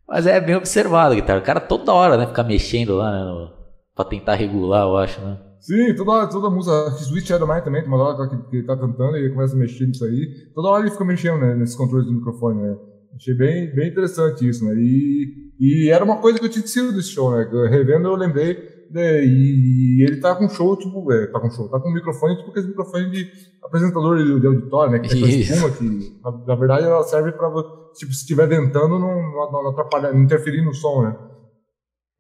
[0.06, 1.40] Mas é bem observado, guitarra.
[1.40, 2.28] O cara toda hora, né?
[2.28, 3.24] Fica mexendo lá, né?
[3.24, 3.54] No,
[3.96, 5.38] pra tentar regular, eu acho, né?
[5.66, 6.92] Sim, toda hora, toda música.
[6.92, 9.58] Switch Shadow Mine também, tem uma hora que ele tá cantando e ele começa a
[9.58, 10.52] mexer nisso aí.
[10.54, 11.56] Toda hora ele fica mexendo, né?
[11.56, 12.78] Nesses controles do microfone, né?
[13.16, 14.76] Achei bem, bem interessante isso, né?
[14.76, 17.50] E, e era uma coisa que eu tinha sido desse show, né?
[17.68, 21.68] Revendo eu lembrei é, e, e, ele tá com show, tipo, é, tá com show,
[21.68, 23.28] tá com microfone, tipo aquele microfone de
[23.64, 25.00] apresentador de, de auditório, né?
[25.00, 27.50] Que tem aquela espuma que, na, na, verdade, ela serve pra,
[27.96, 31.16] tipo, se estiver ventando, não, não, não atrapalhar, não interferir no som, né?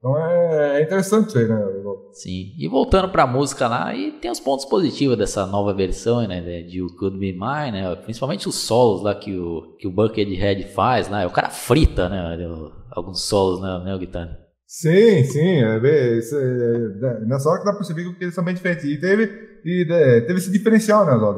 [0.05, 1.59] Então é, é interessante isso aí, né?
[2.11, 2.53] Sim.
[2.59, 6.41] E voltando pra música lá, e tem os pontos positivos dessa nova versão, né?
[6.61, 7.95] De You Could Be Mine, né?
[7.95, 11.25] Principalmente os solos lá que o, que o Buckethead faz, né?
[11.25, 12.37] O cara frita, né?
[12.91, 14.37] Alguns solos, né, né guitarra?
[14.67, 15.63] Sim, sim.
[15.63, 18.85] É, é, é, nessa hora que dá pra perceber que eles são bem diferentes.
[18.85, 19.23] E teve,
[19.65, 21.33] e, é, teve esse diferencial, né, Zó?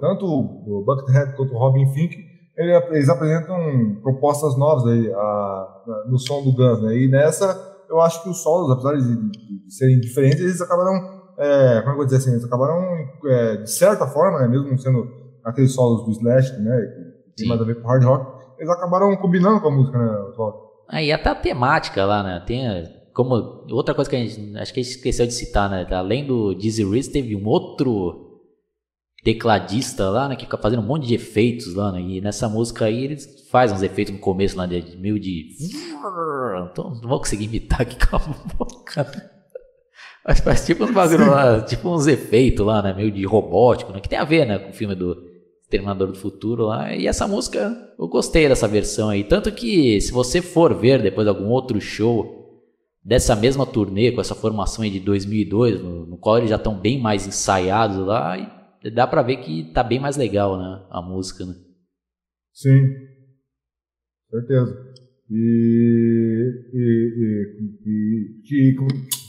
[0.00, 2.16] Tanto o Buckethead quanto o Robin Fink,
[2.56, 6.96] eles apresentam propostas novas aí a, no som do Guns, né?
[6.96, 10.94] E nessa, eu acho que os solos, apesar de, de, serem diferentes, eles acabaram,
[11.38, 12.82] é, como é que eu vou dizer assim, eles acabaram,
[13.26, 15.06] é, de certa forma, né, mesmo sendo
[15.44, 16.76] aqueles solos do Slash, né,
[17.26, 20.18] que tem mais a ver com hard rock, eles acabaram combinando com a música, né,
[20.28, 20.54] os solos.
[20.88, 22.42] Ah, e até a temática lá, né?
[22.46, 22.60] Tem
[23.14, 25.86] como outra coisa que a gente acho que a gente esqueceu de citar, né?
[25.90, 28.23] Além do Dizzy Reese, teve um outro
[29.24, 32.00] tecladista lá, né, que fica fazendo um monte de efeitos lá, né?
[32.00, 35.48] E nessa música aí eles fazem uns efeitos no começo lá de meio de
[36.70, 39.02] então não vou conseguir imitar aqui com a boca.
[39.02, 39.30] Né?
[40.26, 44.00] Mas faz tipo uns bagulho lá, tipo uns efeitos lá, né, meio de robótico, né,
[44.00, 45.16] que tem a ver, né, com o filme do
[45.70, 46.94] Terminador do Futuro lá.
[46.94, 49.24] E essa música, eu gostei dessa versão aí.
[49.24, 52.44] Tanto que, se você for ver depois algum outro show
[53.02, 56.78] dessa mesma turnê, com essa formação aí de 2002, no, no qual eles já estão
[56.78, 60.86] bem mais ensaiados lá, dá pra ver que tá bem mais legal, né?
[60.90, 61.54] A música, né?
[62.52, 62.86] Sim,
[64.30, 64.94] certeza.
[65.30, 68.76] E, e, e, e,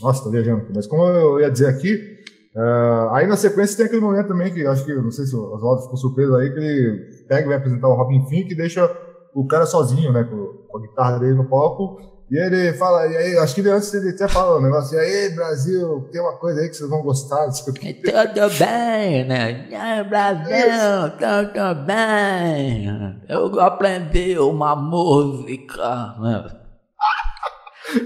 [0.02, 2.16] nossa, tô viajando, mas como eu ia dizer aqui,
[2.56, 5.54] Uh, aí na sequência tem aquele momento também que acho que, não sei se o
[5.56, 8.90] Oswaldo ficou surpreso aí, que ele pega e vai apresentar o Robin Fink e deixa
[9.34, 12.15] o cara sozinho, né, com, a guitarra dele no palco.
[12.30, 15.00] E ele fala, e aí, acho que ele antes ele até fala um negócio, e
[15.00, 17.46] aí, Brasil, tem uma coisa aí que vocês vão gostar.
[17.46, 17.94] Aqui.
[17.94, 19.70] Tudo bem, né?
[19.72, 23.22] É, Brasil, tudo bem.
[23.30, 26.46] Eu aprendi uma música, né?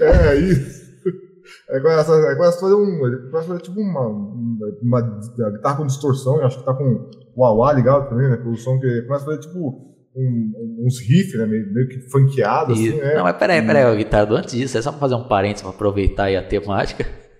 [0.02, 0.80] é, isso.
[1.70, 3.06] É começa, é começa a fazer um.
[3.06, 6.74] Ele começa a fazer tipo uma, uma, uma guitarra com distorção, eu acho que tá
[6.74, 8.36] com o auá ligado também, né?
[8.36, 9.89] Com o som que começa a fazer tipo.
[10.16, 11.46] Um, uns riffs, né?
[11.46, 13.14] Meio, meio que funkeado, assim, né?
[13.14, 15.70] Não, mas peraí, peraí, o guitarra antes disso, é só pra fazer um parênteses pra
[15.70, 17.06] aproveitar aí a temática.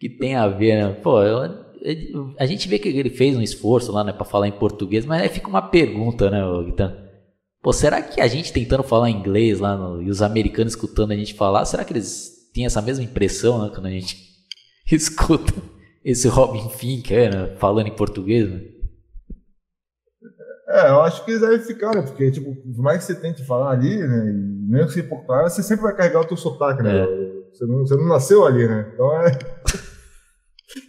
[0.00, 0.92] Que tem a ver, né?
[1.02, 1.66] Pô, eu,
[2.38, 5.22] a gente vê que ele fez um esforço lá, né, pra falar em português, mas
[5.22, 6.96] aí fica uma pergunta, né, Guitarra?
[7.60, 11.16] Pô, será que a gente tentando falar inglês lá no, e os americanos escutando a
[11.16, 14.16] gente falar, será que eles tem essa mesma impressão né, quando a gente
[14.90, 15.52] escuta
[16.04, 18.48] esse Robin Fink né, falando em português.
[18.50, 18.60] Né?
[20.68, 22.02] É, eu acho que eles devem ficar, né?
[22.02, 24.28] Porque, tipo, por mais que você tente falar ali, né?
[24.28, 27.00] E mesmo que você popular, você sempre vai carregar o teu sotaque, né?
[27.00, 27.28] É.
[27.52, 28.90] Você, não, você não nasceu ali, né?
[28.92, 29.30] Então é.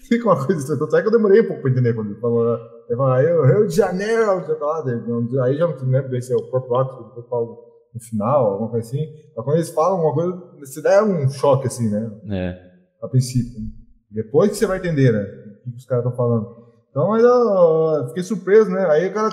[0.09, 0.77] Fica uma coisa.
[0.77, 2.43] Tanto é que eu demorei um pouco pra entender quando ele falou.
[2.43, 2.63] Né?
[2.89, 4.43] Ele falou, ah, eu, Rio de Janeiro,
[5.43, 8.45] aí já não lembro bem se é o próprio ato que eu falo no final,
[8.51, 9.05] alguma coisa assim.
[9.35, 12.11] Mas quando eles falam alguma coisa, você dá um choque, assim, né?
[12.29, 12.69] É.
[13.01, 13.61] A princípio.
[14.11, 15.23] Depois que você vai entender, né?
[15.65, 16.59] O que os caras estão falando.
[16.89, 18.85] Então, mas eu, fiquei surpreso, né?
[18.89, 19.29] Aí o cara.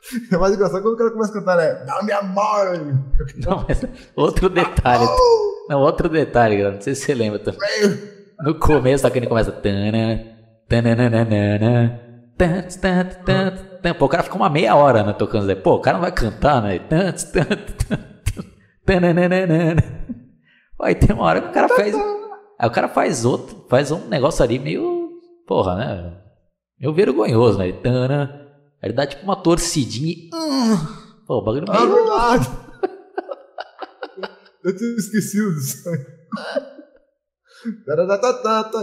[0.32, 1.84] É mais engraçado quando o cara começa a cantar, né?
[1.84, 3.04] Dá minha mãe!
[3.44, 3.84] Não, mas
[4.14, 5.04] outro detalhe.
[5.68, 7.60] Não, outro detalhe, não sei se você lembra também.
[8.40, 9.52] No começo, tá que ele começa.
[13.98, 15.54] Pô, o cara fica uma meia hora né, tocando.
[15.56, 16.80] Pô, o cara não vai cantar, né?
[20.80, 21.94] Aí tem uma hora que o cara faz.
[22.58, 25.10] Aí o cara faz outro, faz um negócio ali meio.
[25.46, 26.14] Porra, né?
[26.78, 27.72] Meio vergonhoso, né?
[28.82, 30.30] Ele dá tipo uma torcidinha e.
[31.26, 31.78] Pô, o bagulho meio.
[31.78, 32.50] Ah, verdade!
[34.64, 35.88] Eu tinha esquecido disso.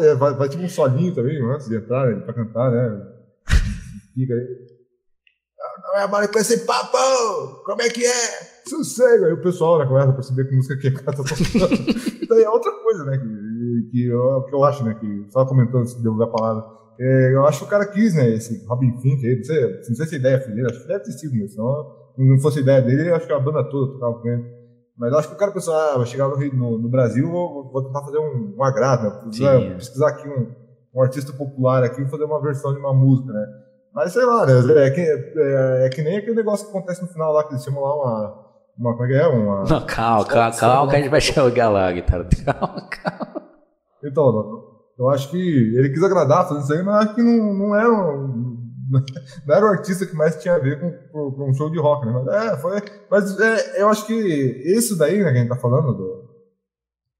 [0.03, 3.13] É, vai, vai tipo um solinho também, antes de entrar, né, pra cantar, né?
[4.13, 4.73] Fica aí.
[5.93, 6.97] Não é com esse papo!
[7.65, 8.63] Como é que é?
[8.67, 9.25] Sossego!
[9.25, 11.39] Aí o pessoal né, começa a perceber que música que é cara tá tocando.
[12.21, 13.17] então é outra coisa, né?
[13.17, 14.95] Que, que, eu, que eu acho, né?
[14.95, 16.63] Que estava comentando se deu a palavra.
[16.99, 18.29] É, eu acho que o cara quis, né?
[18.29, 20.87] Esse Robin Fink aí, não sei, não sei se a ideia foi dele, acho que
[20.87, 21.49] deve ter sido mesmo.
[21.49, 24.43] Senão, não fosse ideia dele, acho que a banda toda tocava com ele.
[24.97, 27.71] Mas eu acho que o cara pensou, ah, vai chegar no, no, no Brasil, vou,
[27.71, 29.09] vou, tentar fazer um, um agrado, né?
[29.23, 30.51] Pesquisar, pesquisar aqui um,
[30.95, 33.45] um artista popular aqui e fazer uma versão de uma música, né?
[33.93, 34.53] Mas sei lá, né?
[34.87, 37.63] É que, é, é que nem aquele negócio que acontece no final lá, que eles
[37.63, 38.45] chamam lá uma.
[38.77, 39.27] uma como é que é?
[39.27, 39.63] Uma.
[39.63, 42.27] Não, calma, calma, calma, que a gente vai chegar lá, guitarra.
[42.45, 43.43] Calma, calma.
[44.03, 44.72] Então,
[45.03, 48.57] eu acho que ele quis agradar fazendo isso aí, mas acho que não, não um,
[49.45, 52.05] não era o artista que mais tinha a ver com, com, um show de rock,
[52.05, 52.11] né?
[52.13, 55.57] Mas, é, foi, mas é, eu acho que isso daí, né, que a gente tá
[55.57, 56.23] falando, do,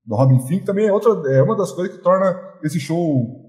[0.05, 3.41] do Robin Fink, também é, outra, é uma das coisas que torna esse show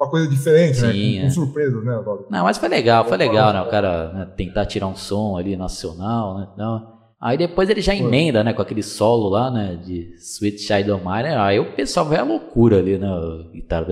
[0.00, 0.92] uma coisa diferente, né?
[0.92, 1.20] Sim, né?
[1.20, 1.30] Com, é.
[1.30, 2.02] surpresas, né?
[2.30, 3.60] Não, mas foi legal, foi legal, né?
[3.60, 6.48] O cara né, tentar tirar um som ali nacional, né?
[6.54, 8.52] Então, aí depois ele já emenda, né?
[8.52, 9.76] Com aquele solo lá, né?
[9.76, 11.34] De Sweet Child of Mine.
[11.36, 13.08] Aí o pessoal vai à loucura ali, né?
[13.08, 13.86] O guitarra.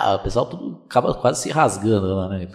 [0.00, 0.16] Ah!
[0.16, 2.48] O pessoal tudo acaba quase se rasgando lá, né?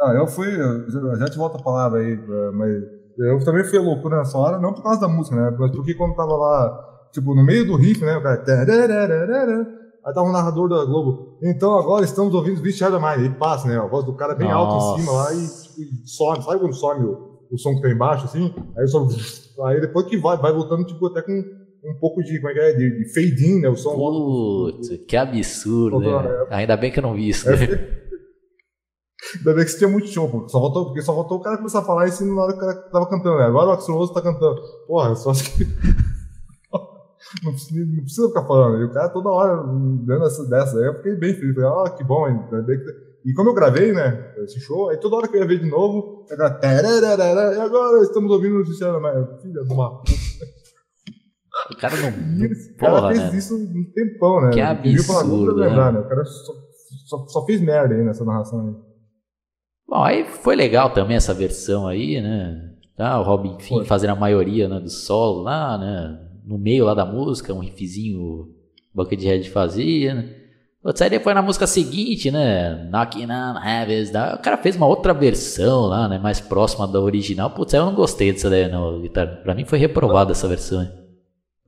[0.00, 2.18] Ah, eu fui, eu já te volto a palavra aí,
[2.52, 2.70] mas
[3.18, 5.56] eu também fui a loucura nessa hora, não por causa da música, né?
[5.58, 8.16] Mas porque quando tava lá, tipo, no meio do riff, né?
[8.16, 8.44] O cara.
[10.06, 11.38] Aí tava um narrador da Globo.
[11.42, 13.24] Então agora estamos ouvindo Beast Shadow Mind.
[13.24, 13.76] Ele passa, né?
[13.76, 14.74] A voz do cara bem Nossa.
[14.74, 16.42] alta em cima lá e, tipo, some.
[16.44, 18.54] Sabe quando some o, o som que tá embaixo, assim?
[18.76, 19.06] Aí, só,
[19.66, 22.60] aí depois que vai, vai voltando, tipo, até com um pouco de, como é que
[22.60, 23.68] é, de, de fade in, né?
[23.68, 23.94] O som.
[23.94, 26.46] Putz, que absurdo, né?
[26.50, 27.56] Ainda bem que eu não vi isso, né?
[27.64, 28.06] É,
[29.38, 31.56] Ainda bem que você tinha muito show, porque só voltou, porque só voltou o cara
[31.56, 33.44] começar a falar isso na hora que o cara tava cantando, né?
[33.44, 34.60] Agora o Axel Rose tá cantando.
[34.86, 35.64] Porra, eu só acho que.
[37.42, 38.82] não, precisa, não precisa ficar falando.
[38.82, 39.56] E o cara toda hora
[40.04, 40.78] dando essa dessa.
[40.78, 41.54] Aí eu fiquei bem feliz.
[41.54, 42.24] Falei, ah, que bom.
[42.24, 43.06] Ainda bem que...
[43.24, 45.68] E como eu gravei, né, esse show, aí toda hora que eu ia ver de
[45.68, 50.02] novo, era e agora estamos ouvindo o Cristiano Maia, filha do uma
[51.70, 52.10] O cara não.
[52.74, 53.38] O cara fez né?
[53.38, 54.50] isso um tempão, né?
[54.50, 55.54] Que absurdo.
[55.54, 56.00] Lembrar, né?
[56.00, 56.52] O cara só,
[57.06, 58.74] só, só, fez merda aí nessa narração aí.
[59.88, 62.72] Bom, aí foi legal também essa versão aí, né?
[62.96, 66.26] Tá, o Robin Finn fazendo a maioria né, do solo lá, né?
[66.46, 68.54] no meio lá da música, um riffzinho
[68.94, 70.45] Buckethead fazia, né?
[70.86, 72.88] Putz, aí depois na música seguinte, né?
[72.92, 76.16] Knocking on Heavens, o cara fez uma outra versão lá, né?
[76.16, 77.50] Mais próxima da original.
[77.50, 79.40] Putz, aí eu não gostei dessa daí, não, guitarra.
[79.42, 80.86] Pra mim foi reprovada essa versão.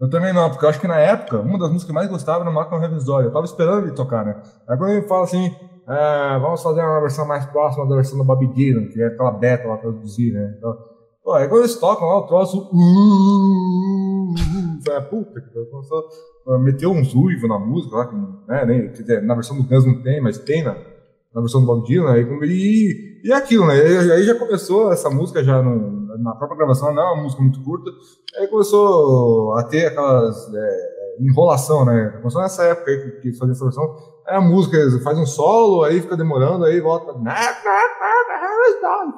[0.00, 2.08] Eu também não, porque eu acho que na época, uma das músicas que eu mais
[2.08, 3.24] gostava era Knocking on Heaven's Door.
[3.24, 4.40] Eu tava esperando ele tocar, né?
[4.68, 5.52] Quando ele fala assim,
[5.88, 9.32] é, vamos fazer uma versão mais próxima da versão do Bob Dylan, que é aquela
[9.32, 10.54] beta lá traduzir, né?
[10.56, 10.78] Então,
[11.24, 12.70] pô, aí quando eles tocam lá, o troço.
[12.72, 14.34] Uh,
[14.92, 16.04] é, puta que começou
[16.48, 18.12] a meter uns uivos na música lá,
[18.48, 20.72] né, nem, dizer, na versão do Guns não tem, mas tem na,
[21.34, 23.74] na versão do Bob Dylan, aí, e, e aquilo, né?
[23.74, 27.62] Aí já começou essa música já no, na própria gravação, não é uma música muito
[27.62, 27.90] curta,
[28.38, 32.14] aí começou a ter aquelas é, enrolação, né?
[32.18, 33.96] Começou nessa época aí que, que fazia essa versão,
[34.26, 37.12] aí a música faz um solo, aí fica demorando, aí volta,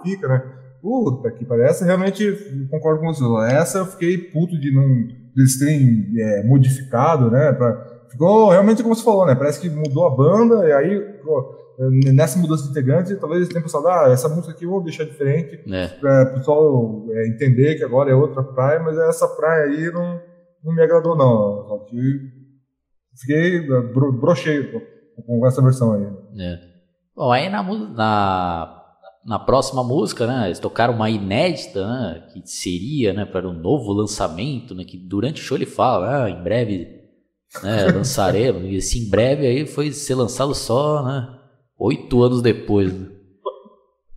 [0.04, 0.42] e fica, né?
[0.82, 3.54] Puta que parece, realmente concordo com você.
[3.54, 7.52] Essa eu fiquei puto de não eles terem é, modificado, né?
[7.52, 9.34] Pra, ficou realmente como você falou, né?
[9.34, 11.56] Parece que mudou a banda, e aí, pô,
[12.12, 15.04] nessa mudança de integrante, talvez eles tenham pensado, ah, essa música aqui eu vou deixar
[15.04, 15.88] diferente, é.
[15.88, 20.20] para o pessoal é, entender que agora é outra praia, mas essa praia aí não,
[20.64, 21.86] não me agradou, não.
[23.16, 24.70] Fiquei bro, brochei
[25.26, 26.06] com essa versão aí.
[26.38, 26.58] É.
[27.14, 28.79] Bom, aí na, na
[29.24, 33.92] na próxima música, né, eles tocaram uma inédita, né, que seria, né, para um novo
[33.92, 36.88] lançamento, né, que durante o show ele fala, ah, em breve,
[37.62, 41.28] né, lançaremos, e esse em breve aí foi ser lançado só, né,
[41.78, 43.08] oito anos depois, né.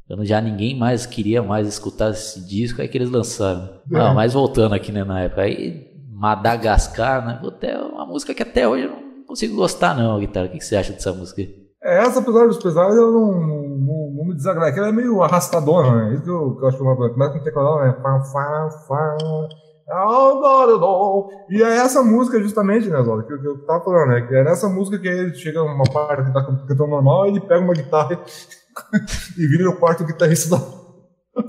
[0.05, 3.79] Então já ninguém mais queria mais escutar esse disco, aí que eles lançaram.
[3.91, 4.13] É.
[4.13, 8.85] Mas voltando aqui, né, na época, aí Madagascar, né, até uma música que até hoje
[8.85, 11.41] eu não consigo gostar não, guitarra, o que, você acha dessa música?
[11.41, 16.05] É, essa, apesar dos pesares, ela não, não, não me desagrada, ela é meio arrastadona,
[16.05, 16.13] né?
[16.13, 17.09] Isso que eu, que eu acho que é.
[17.09, 17.97] Começa com o teclado, né?
[18.01, 19.17] Fá, fá, fá.
[21.49, 24.21] E é essa música, justamente, né, Zola, que, que eu tava falando, né?
[24.21, 27.59] Que é nessa música que ele chega uma parte que tá cantando normal, ele pega
[27.59, 28.17] uma guitarra
[29.37, 30.63] e vira o quarto guitarrista da.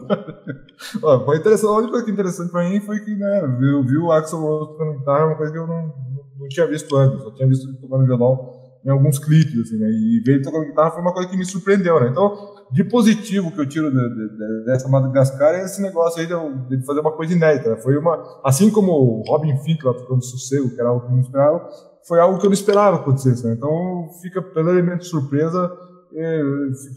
[1.03, 3.85] Ó, foi interessante, a única coisa que é interessante pra mim foi que, né, viu,
[3.85, 5.95] viu o Axel Rose tocando guitarra, uma coisa que eu não,
[6.41, 8.54] não tinha visto antes, só tinha visto ele tocando violão
[8.85, 9.89] em alguns clipes, assim, né?
[9.89, 12.09] E ver ele tocando guitarra foi uma coisa que me surpreendeu, né?
[12.11, 16.27] Então, de positivo que eu tiro de, de, de, dessa Madagascar é esse negócio aí
[16.27, 17.71] de, fazer uma coisa inédita.
[17.71, 17.77] Né?
[17.77, 21.13] Foi uma, assim como o Robin Fink lá tocando Sossego, que era algo que eu
[21.13, 21.69] não esperava,
[22.07, 23.55] foi algo que eu não esperava acontecer, né?
[23.57, 25.73] Então, fica pelo elemento de surpresa,
[26.15, 26.43] é,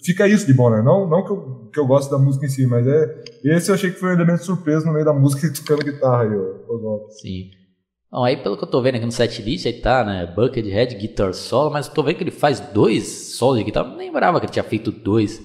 [0.04, 0.82] fica isso de bom, né?
[0.82, 3.76] Não, não que, eu, que eu gosto da música em si, mas é, esse eu
[3.76, 6.36] achei que foi um elemento de surpresa no meio da música tocando guitarra aí,
[6.68, 7.06] Oswaldo.
[7.12, 7.52] Sim.
[8.10, 10.34] Bom, aí pelo que eu tô vendo aqui no setlist, aí tá, né?
[10.34, 13.90] Buckethead, Guitar Solo, mas eu tô vendo que ele faz dois solos de guitarra.
[13.90, 15.42] Não lembrava que ele tinha feito dois.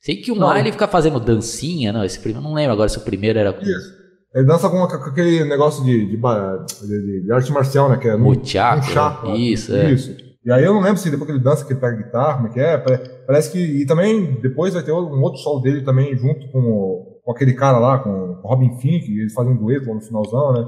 [0.00, 2.98] Sei que o lá ele fica fazendo dancinha, não, esse primeiro, não lembro agora se
[2.98, 3.62] o primeiro era com...
[3.62, 3.94] Isso.
[4.34, 7.96] Ele dança com, aquele negócio de, de, de, de, arte marcial, né?
[7.96, 9.90] Que é Muchaco, um isso, é.
[9.90, 10.14] Isso.
[10.44, 12.48] E aí eu não lembro se depois que ele dança, que ele pega guitarra, como
[12.48, 12.78] é que é.
[13.26, 13.58] Parece que...
[13.58, 17.78] E também depois vai ter um outro solo dele também junto com, com aquele cara
[17.78, 20.64] lá, com o Robin Fink, eles fazem um dueto lá no finalzão, né?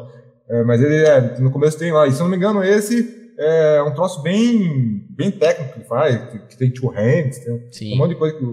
[0.51, 3.35] É, mas ele é, no começo tem lá, e se eu não me engano, esse
[3.39, 7.95] é um troço bem, bem técnico que faz, que, que tem two hands, tem Sim.
[7.95, 8.45] um monte de coisa que.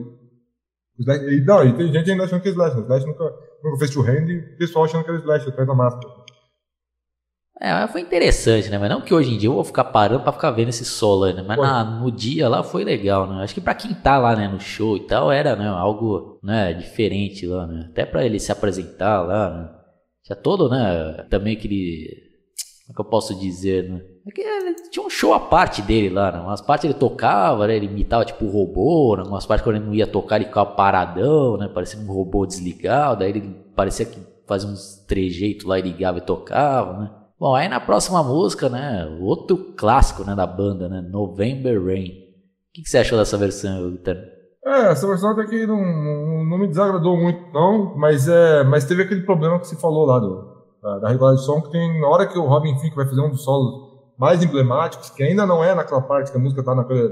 [0.99, 2.75] Slash, e, não, e tem gente ainda achando que é Slash.
[2.75, 2.81] Né?
[2.83, 3.23] Slash nunca,
[3.63, 6.25] nunca fez two hand e o pessoal achando que era Slash atrás da máscara.
[7.59, 8.77] É, foi interessante, né?
[8.77, 11.31] Mas não que hoje em dia eu vou ficar parando pra ficar vendo esse solo,
[11.31, 11.41] né?
[11.41, 13.43] Mas na, no dia lá foi legal, né?
[13.43, 16.73] Acho que pra quem tá lá, né, no show e tal, era, né, algo, né,
[16.73, 17.87] diferente lá, né?
[17.89, 19.69] Até pra ele se apresentar lá, né?
[20.27, 22.23] Já todo, né, também aquele...
[22.87, 24.01] Como é que eu posso dizer, né?
[24.27, 26.39] É tinha um show à parte dele lá, né?
[26.39, 27.75] Umas partes ele tocava, né?
[27.75, 29.23] Ele imitava tipo robô, né?
[29.23, 31.67] Umas partes quando ele não ia tocar ele ficava paradão, né?
[31.67, 36.21] Parecia um robô desligado, daí ele parecia que fazia uns trejeitos lá e ligava e
[36.21, 37.11] tocava, né?
[37.39, 42.09] Bom, aí na próxima música, né, outro clássico, né, da banda, né, November Rain.
[42.09, 44.15] O que, que você achou dessa versão, Vitor?
[44.65, 49.03] É, essa versão até que não, não, me desagradou muito, não, mas, é, mas teve
[49.03, 50.43] aquele problema que você falou lá do,
[51.01, 53.29] da, regulagem de som, que tem na hora que o Robin Fink vai fazer um
[53.29, 57.09] dos solos mais emblemáticos, que ainda não é naquela parte que a música tá naquele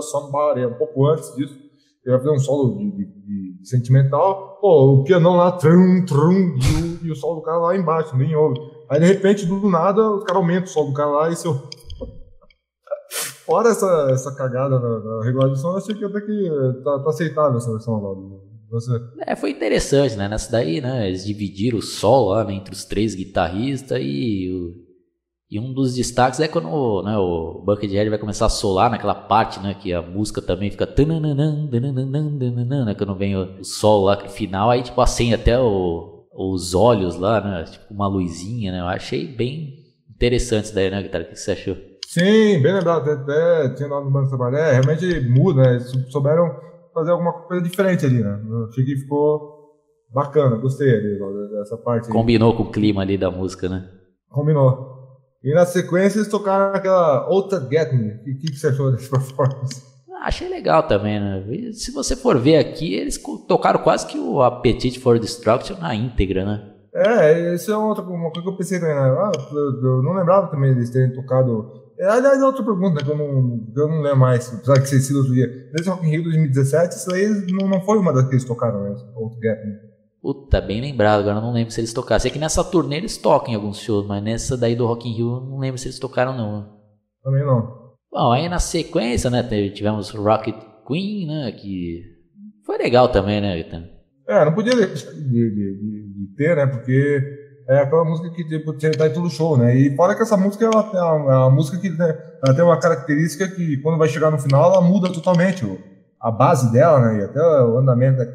[0.00, 1.56] somebody, é um pouco antes disso,
[2.04, 6.56] ele vai fazer um solo de, de, de sentimental, pô, o pianão lá, trum, trum,
[6.56, 8.58] e o, e o solo do cara lá embaixo, nem ouve.
[8.88, 11.54] Aí de repente, do nada, os caras aumentam o sol do cara lá e seu.
[13.46, 16.50] Fora essa, essa cagada na, na regularização, eu achei que até que
[16.82, 18.12] tá, tá aceitável essa versão lá.
[18.68, 19.00] Você.
[19.20, 20.28] É, foi interessante, né?
[20.28, 21.06] Nessa daí, né?
[21.06, 24.74] Eles dividiram o sol lá né, entre os três guitarristas e o,
[25.48, 29.60] e um dos destaques é quando né, o Buckethead vai começar a solar naquela parte,
[29.60, 29.74] né?
[29.74, 30.84] Que a música também fica.
[30.84, 36.74] Né, quando vem o, o sol lá no final, aí tipo acende até o, os
[36.74, 37.64] olhos lá, né?
[37.64, 38.80] Tipo uma luzinha, né?
[38.80, 39.74] Eu achei bem
[40.10, 41.22] interessante isso daí, né, Guitarra?
[41.22, 41.76] O que você achou?
[42.08, 43.10] Sim, bem lembrado.
[43.10, 44.56] Até, tinha lá no Banco Trabalho.
[44.56, 45.78] É, realmente muda, né?
[46.08, 46.54] Souberam
[46.94, 48.40] fazer alguma coisa diferente ali, né?
[48.48, 49.56] Eu achei que ficou
[50.12, 51.18] bacana, gostei ali
[51.50, 52.08] dessa parte.
[52.08, 53.88] Combinou com o clima ali da música, né?
[54.30, 54.94] Combinou.
[55.42, 58.14] E na sequência eles tocaram aquela Outer Get Me.
[58.14, 59.82] O que, que você achou dessa performance?
[60.22, 61.44] Achei legal também, né?
[61.72, 66.44] Se você for ver aqui, eles tocaram quase que o Appetite for Destruction na íntegra,
[66.44, 66.72] né?
[66.94, 69.02] É, isso é outra uma coisa que eu pensei também, né?
[69.02, 71.85] Ah, eu não lembrava também eles terem tocado.
[71.98, 75.00] É, aliás, é outra pergunta né, que eu não, eu não lembro mais, apesar ser
[75.00, 75.46] sido outro dia.
[75.72, 78.82] Nesse Rock in Rio 2017, isso aí não, não foi uma das que eles tocaram,
[78.82, 78.90] né?
[79.14, 79.80] Outro Gap, né?
[80.20, 82.20] Puta, bem lembrado, agora eu não lembro se eles tocaram.
[82.20, 85.12] Sei que nessa turnê eles tocam em alguns shows, mas nessa daí do Rock in
[85.12, 86.76] Rio eu não lembro se eles tocaram não.
[87.22, 87.86] Também não.
[88.10, 92.02] Bom, aí na sequência, né, tivemos Rocket Queen, né, que
[92.64, 93.82] foi legal também, né, Vitor?
[94.28, 98.44] É, não podia deixar de, de, de, de, ter, né, porque é aquela música que
[98.44, 101.36] tipo, tá em todo show, né, e fora que essa música ela, é uma, é
[101.38, 104.80] uma música que né, ela tem uma característica que quando vai chegar no final ela
[104.80, 105.66] muda totalmente
[106.20, 108.26] a base dela, né, e até o andamento, né,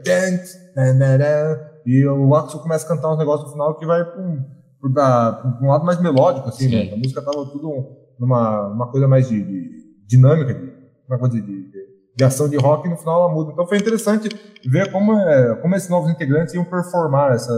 [1.86, 5.68] e o Axel começa a cantar uns negócios no final que vai para um, um
[5.68, 6.90] lado mais melódico, assim, né, Sim.
[6.90, 9.72] né, a música tava tudo numa uma coisa mais de, de
[10.08, 10.72] dinâmica, de,
[11.08, 11.72] uma coisa de, de,
[12.16, 13.52] de, ação de rock, e no final ela muda.
[13.52, 14.30] Então foi interessante
[14.66, 17.54] ver como, é, como esses novos integrantes iam performar essa,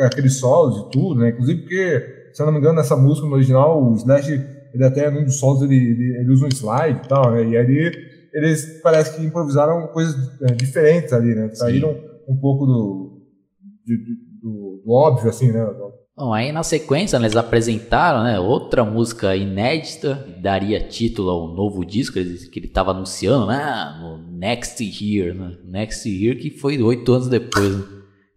[0.00, 1.30] aqueles solos e tudo, né?
[1.30, 4.32] Inclusive porque, se eu não me engano, nessa música no original, o Slash,
[4.74, 7.44] ele até num dos solos, ele, ele, ele usa um slide e tal, né?
[7.44, 7.92] E aí
[8.32, 11.48] eles parece que improvisaram coisas é, diferentes ali, né?
[11.54, 11.96] Saíram
[12.28, 13.22] um pouco do,
[13.86, 15.64] do, do, óbvio, assim, né?
[16.16, 21.84] Bom, aí na sequência né, eles apresentaram né, outra música inédita, daria título ao novo
[21.84, 27.12] disco que ele estava anunciando, né, no Next Year, né, Next Year que foi oito
[27.12, 27.70] anos depois,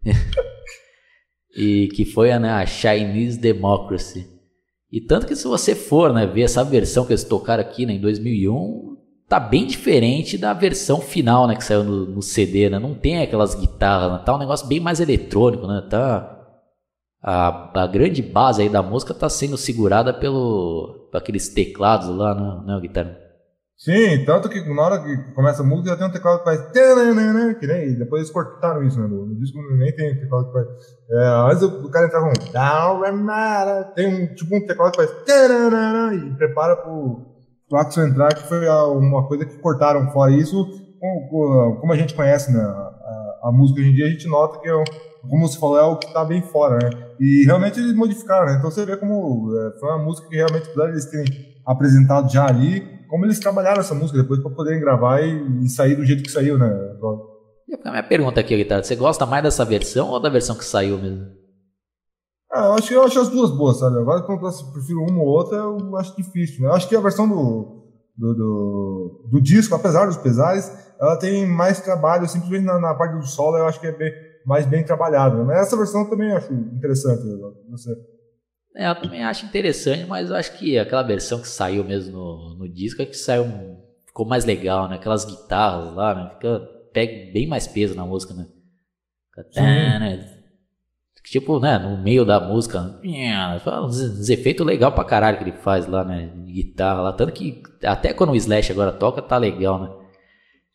[0.04, 0.12] né?
[1.56, 4.28] e que foi né, a Chinese Democracy.
[4.92, 7.94] E tanto que se você for né, ver essa versão que eles tocaram aqui né,
[7.94, 12.78] em 2001, tá bem diferente da versão final né, que saiu no, no CD, né?
[12.78, 14.24] Não tem aquelas guitarras, né?
[14.26, 15.88] tá um negócio bem mais eletrônico, né?
[15.90, 16.39] Tá
[17.22, 22.64] a, a grande base aí da música está sendo segurada pelo aqueles teclados lá, né,
[22.66, 23.18] né guitarra?
[23.78, 26.62] Sim, tanto que na hora que começa a música já tem um teclado que faz
[27.60, 30.68] que nem, depois eles cortaram isso, né, no, disco nem tem teclado que faz
[31.10, 32.28] é, antes do cara entrar com
[33.96, 35.12] tem um, tipo um teclado que faz
[36.14, 37.26] e prepara pro,
[37.70, 40.66] pro Axel entrar, que foi uma coisa que cortaram fora isso,
[41.00, 44.60] como, como a gente conhece né, a, a, música hoje em dia, a gente nota
[44.60, 44.84] que é um
[45.28, 46.90] como você falou, é o que está bem fora, né?
[47.20, 48.56] E realmente eles modificaram, né?
[48.58, 51.26] Então você vê como é, foi uma música que realmente, apesar eles terem
[51.66, 55.96] apresentado já ali, como eles trabalharam essa música depois para poderem gravar e, e, sair
[55.96, 56.70] do jeito que saiu, né?
[57.68, 60.66] E a minha pergunta aqui, Guitarra, você gosta mais dessa versão ou da versão que
[60.66, 61.26] saiu mesmo?
[62.52, 63.98] Ah, eu acho, eu acho as duas boas, sabe?
[63.98, 66.70] Agora, quando eu prefiro uma ou outra, eu acho difícil, né?
[66.70, 67.84] Eu acho que a versão do,
[68.18, 73.16] do, do, do disco, apesar dos pesares, ela tem mais trabalho, simplesmente na, na parte
[73.18, 74.12] do solo, eu acho que é bem
[74.46, 75.38] mais bem trabalhado.
[75.38, 75.44] Né?
[75.44, 77.22] Mas essa versão eu também acho interessante.
[77.70, 77.92] Você.
[78.76, 82.56] É, eu também acho interessante, mas eu acho que aquela versão que saiu mesmo no,
[82.60, 83.46] no disco é que saiu
[84.06, 84.96] ficou mais legal, né?
[84.96, 86.30] Aquelas guitarras lá, né?
[86.36, 86.60] Fica
[86.94, 88.48] pega bem mais peso na música, né?
[89.52, 90.40] Sim.
[91.24, 93.00] Tipo, né, no meio da música,
[93.84, 97.62] uns, efeitos legais pra caralho que ele faz lá, né, de guitarra lá, tanto que
[97.84, 99.99] até quando o Slash agora toca, tá legal, né.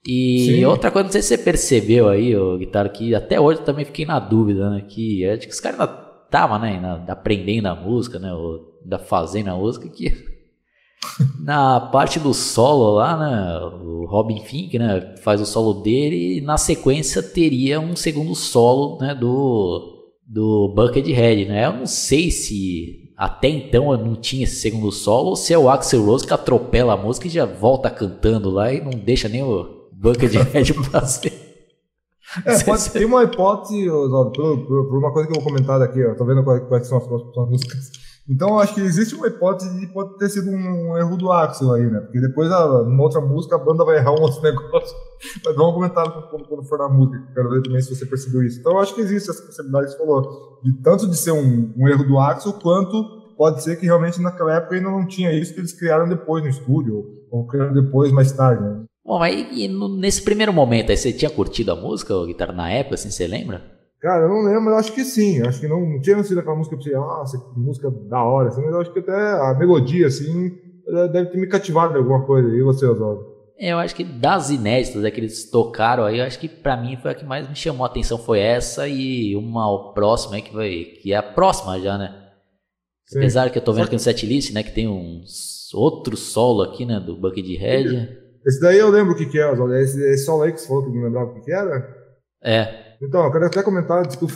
[0.07, 0.65] E Sim.
[0.67, 3.85] outra coisa, não sei se você percebeu aí, o guitarra, que até hoje eu também
[3.87, 7.75] fiquei na dúvida, né, que acho que os caras ainda estavam, né, ainda aprendendo a
[7.75, 10.13] música, né, ou ainda fazendo a música, que
[11.41, 16.41] na parte do solo lá, né, o Robin Fink, né, faz o solo dele e
[16.43, 19.91] na sequência teria um segundo solo, né, do
[20.27, 21.67] do Buckethead, né?
[21.67, 25.59] Eu não sei se até então eu não tinha esse segundo solo ou se é
[25.59, 29.29] o Axel Rose que atropela a música e já volta cantando lá e não deixa
[29.29, 29.74] nem o
[30.05, 31.33] Buckethead fazer.
[32.45, 36.05] É, pode, ter uma hipótese, por, por, por, uma coisa que eu vou comentar aqui,
[36.05, 37.91] ó, tô vendo quais são as próximas músicas.
[38.29, 41.91] Então, acho que existe uma hipótese de pode ter sido um, erro do Axel aí,
[41.91, 42.01] né?
[42.01, 44.97] Porque depois, a, numa outra música, a banda vai errar um outro negócio.
[45.45, 47.23] Mas vamos comentar quando, quando for na música.
[47.35, 48.61] Quero ver também se você percebeu isso.
[48.61, 51.73] Então, eu acho que existe essa possibilidade que você falou, de tanto de ser um,
[51.77, 55.53] um erro do Axel, quanto pode ser que realmente naquela época ainda não tinha isso
[55.53, 58.85] que eles criaram depois no estúdio, ou criaram depois, mais tarde, né?
[59.05, 62.95] Bom, aí nesse primeiro momento aí, você tinha curtido a música, o guitarra na época,
[62.95, 63.63] assim, você lembra?
[64.01, 65.43] Cara, eu não lembro, mas acho que sim.
[65.47, 68.49] Acho que não, não tinha sido aquela música pra você, nossa, que música da hora,
[68.49, 70.53] assim, mas eu acho que até a melodia, assim,
[71.13, 72.49] deve ter me cativado de alguma coisa.
[72.49, 73.35] E você, Oswaldo?
[73.59, 76.97] Eu acho que das inéditas é que eles tocaram aí, eu acho que pra mim
[76.97, 80.53] foi a que mais me chamou a atenção foi essa e uma próxima aí que
[80.53, 80.71] vai.
[81.01, 82.15] que é a próxima já, né?
[83.07, 83.19] Sim.
[83.19, 86.85] Apesar que eu tô vendo aqui no setlist, né, que tem uns outro solo aqui,
[86.85, 88.24] né, do Buckethead.
[88.47, 89.75] Esse daí eu lembro o que que é, Oswaldo.
[89.77, 91.95] Esse, esse solo aí que você falou que não lembrava o que que era?
[92.43, 92.85] É.
[93.03, 94.35] Então, eu quero até comentar, desculpa.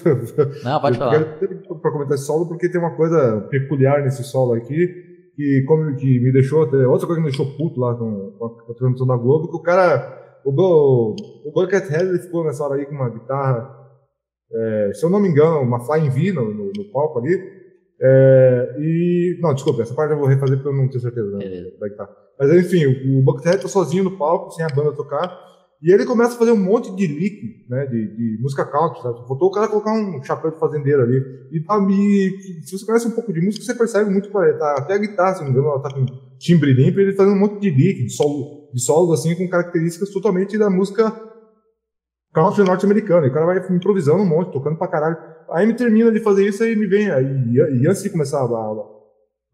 [0.65, 1.15] Não, pode falar.
[1.15, 4.89] Eu quero para comentar esse solo, porque tem uma coisa peculiar nesse solo aqui,
[5.37, 8.73] que, como, que me deixou, até, outra coisa que me deixou puto lá com, com
[8.73, 11.15] a, transmissão da Globo, que o cara, o, o,
[11.47, 13.77] o Buckethead, ele ficou nessa hora aí com uma guitarra,
[14.53, 17.58] é, se eu não me engano, uma Flying V no, no, no palco ali,
[18.01, 21.71] é, e, não, desculpa, essa parte eu vou refazer porque eu não tenho certeza né,
[21.81, 22.11] da guitarra.
[22.39, 25.37] Mas enfim, o, o Buckethead tá sozinho no palco, sem a banda tocar,
[25.83, 29.27] e ele começa a fazer um monte de lick, né, de, de música country, sabe?
[29.29, 31.23] Faltou o cara colocar um chapéu de fazendeiro ali.
[31.53, 34.95] E, e se você conhece um pouco de música, você percebe muito que tá, até
[34.95, 36.05] a guitarra, se não me engano, ela tá com
[36.39, 40.11] timbre limpo, ele fazendo um monte de lick, de solo, de solos assim, com características
[40.11, 41.13] totalmente da música
[42.35, 43.27] country norte-americana.
[43.27, 45.17] E o cara vai improvisando um monte, tocando pra caralho.
[45.51, 48.45] Aí me termina de fazer isso, aí me vem, aí, e, antes de começar a,
[48.45, 48.85] a,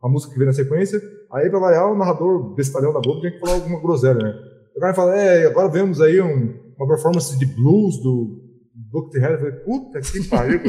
[0.03, 1.01] a música que vem na sequência,
[1.33, 4.35] aí pra variar, o narrador bestalhão da Globo tem que falar alguma groselha, né?
[4.77, 8.43] O cara fala, é, agora vemos aí um, uma performance de blues do
[8.75, 9.35] Book the Head.
[9.35, 10.61] Eu falei, puta que pariu.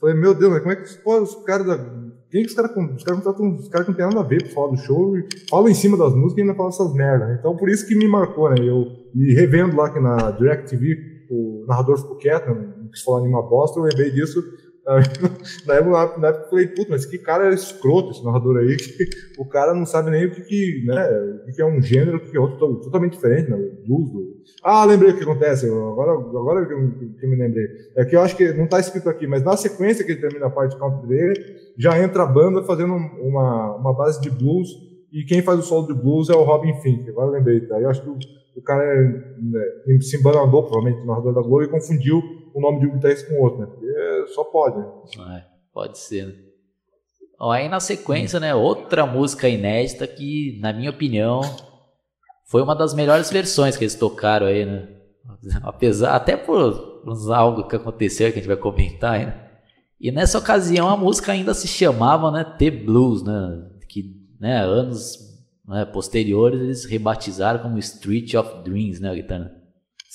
[0.00, 2.06] falei, meu Deus, mas como é que pô, os caras da.
[2.30, 3.04] Quem que os caras os
[3.60, 5.96] os caras não tem nada a ver pra falar do show e falam em cima
[5.96, 7.28] das músicas e ainda falam essas merdas.
[7.28, 7.36] Né?
[7.38, 8.56] Então por isso que me marcou, né?
[8.60, 8.84] Eu,
[9.14, 10.96] e revendo lá que na DirecTV
[11.30, 14.42] o narrador ficou quieto, não quis falar nenhuma bosta, eu lembrei disso
[15.66, 19.08] na época, na época eu falei, puta, mas que cara escroto esse narrador aí, que
[19.36, 21.08] o cara não sabe nem o que, que, né,
[21.48, 24.12] o que é um gênero, o que é outro, totalmente diferente, né, blues.
[24.12, 24.36] Do...
[24.62, 27.66] Ah, lembrei o que acontece, agora, agora que eu, me lembrei.
[27.96, 30.46] É que eu acho que não está escrito aqui, mas na sequência que ele termina
[30.46, 31.34] a parte de country dele,
[31.76, 34.68] já entra a banda fazendo uma, uma base de blues,
[35.12, 37.80] e quem faz o solo de blues é o Robin Fink, agora eu lembrei, tá?
[37.80, 38.16] Eu acho que o,
[38.56, 42.22] o cara né, se embanandou, provavelmente, o narrador da Globo, e confundiu
[42.56, 43.66] o nome de um guitarrista com outro, né?
[43.66, 44.80] Porque só pode.
[44.80, 46.34] É, pode ser, né?
[47.52, 51.42] aí na sequência, né, outra música inédita que, na minha opinião,
[52.46, 54.88] foi uma das melhores versões que eles tocaram aí, né?
[55.62, 57.02] Apesar, até por
[57.34, 59.46] algo que aconteceu que a gente vai comentar ainda.
[60.00, 63.70] E nessa ocasião a música ainda se chamava, né, The Blues, né?
[63.88, 65.18] Que, né, anos
[65.66, 69.52] né, posteriores eles rebatizaram como Street of Dreams, né, guitarra.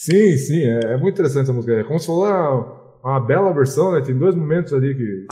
[0.02, 1.74] Sim, sim, é, é, muito interessante essa música.
[1.74, 4.02] É como se fosse uma, uma bela versão, né?
[4.02, 5.28] Tem dois momentos ali que,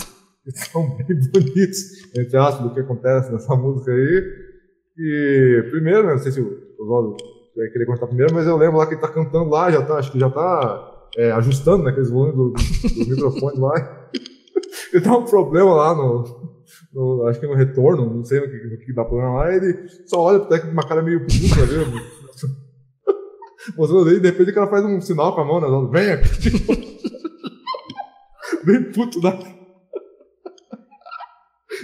[0.46, 1.80] que são bem bonitos,
[2.16, 4.24] entre aspas, do que acontece nessa música aí.
[4.96, 7.18] E primeiro, né, não sei se o Oswaldo
[7.58, 9.96] vai querer contar primeiro, mas eu lembro lá que ele tá cantando lá, já tá,
[9.96, 14.10] acho que já tá é, ajustando né, aqueles volumes do, do, do microfone lá.
[14.94, 16.60] ele tá um problema lá no,
[16.94, 19.90] no, acho que no retorno, não sei no que, no que dá problema lá, ele
[20.06, 22.19] só olha pro técnico com uma cara meio puta, viu?
[23.76, 25.90] Mostrando aí, de repente o cara faz um sinal com a mão, né?
[25.92, 26.52] Vem aqui.
[28.66, 29.38] Bem puto da.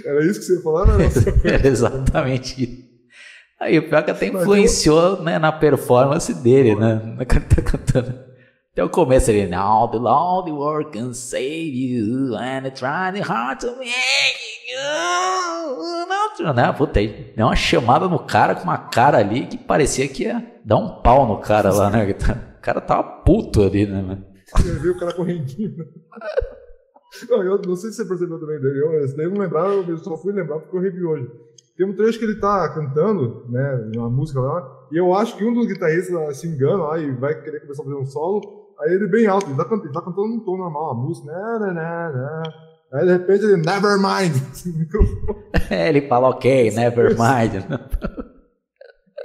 [0.04, 1.04] Era isso que você ia falar, né?
[1.44, 2.86] Era exatamente isso.
[3.58, 7.14] Aí o pior que até influenciou né, na performance dele, né?
[7.16, 8.26] Na cara tá cantando.
[8.76, 13.68] Até o começo ele, Now the Lord work can save you, and try hard to
[13.78, 13.88] make
[14.68, 16.44] you.
[16.44, 16.70] Não, né?
[16.74, 20.44] Puta, aí deu uma chamada no cara com uma cara ali que parecia que ia
[20.62, 22.04] dar um pau no cara lá, né?
[22.58, 24.26] O cara tava puto ali, né, mano?
[24.54, 25.74] Você viu o cara correndinho.
[25.74, 25.84] Né?
[27.30, 28.78] Não, eu não sei se você percebeu também dele.
[28.78, 31.30] Eu, esse daí eu não lembrava, eu só fui lembrar porque eu revi hoje.
[31.74, 35.44] Tem um trecho que ele tá cantando, né, uma música lá, e eu acho que
[35.44, 38.92] um dos guitarristas se engana lá e vai querer começar a fazer um solo, aí
[38.92, 41.72] ele bem alto, ele tá, ele tá cantando num tom normal a música, né, né,
[41.72, 42.42] né, né.
[42.92, 44.34] Aí de repente ele, never mind.
[45.70, 47.64] é, ele fala, ok, never mind.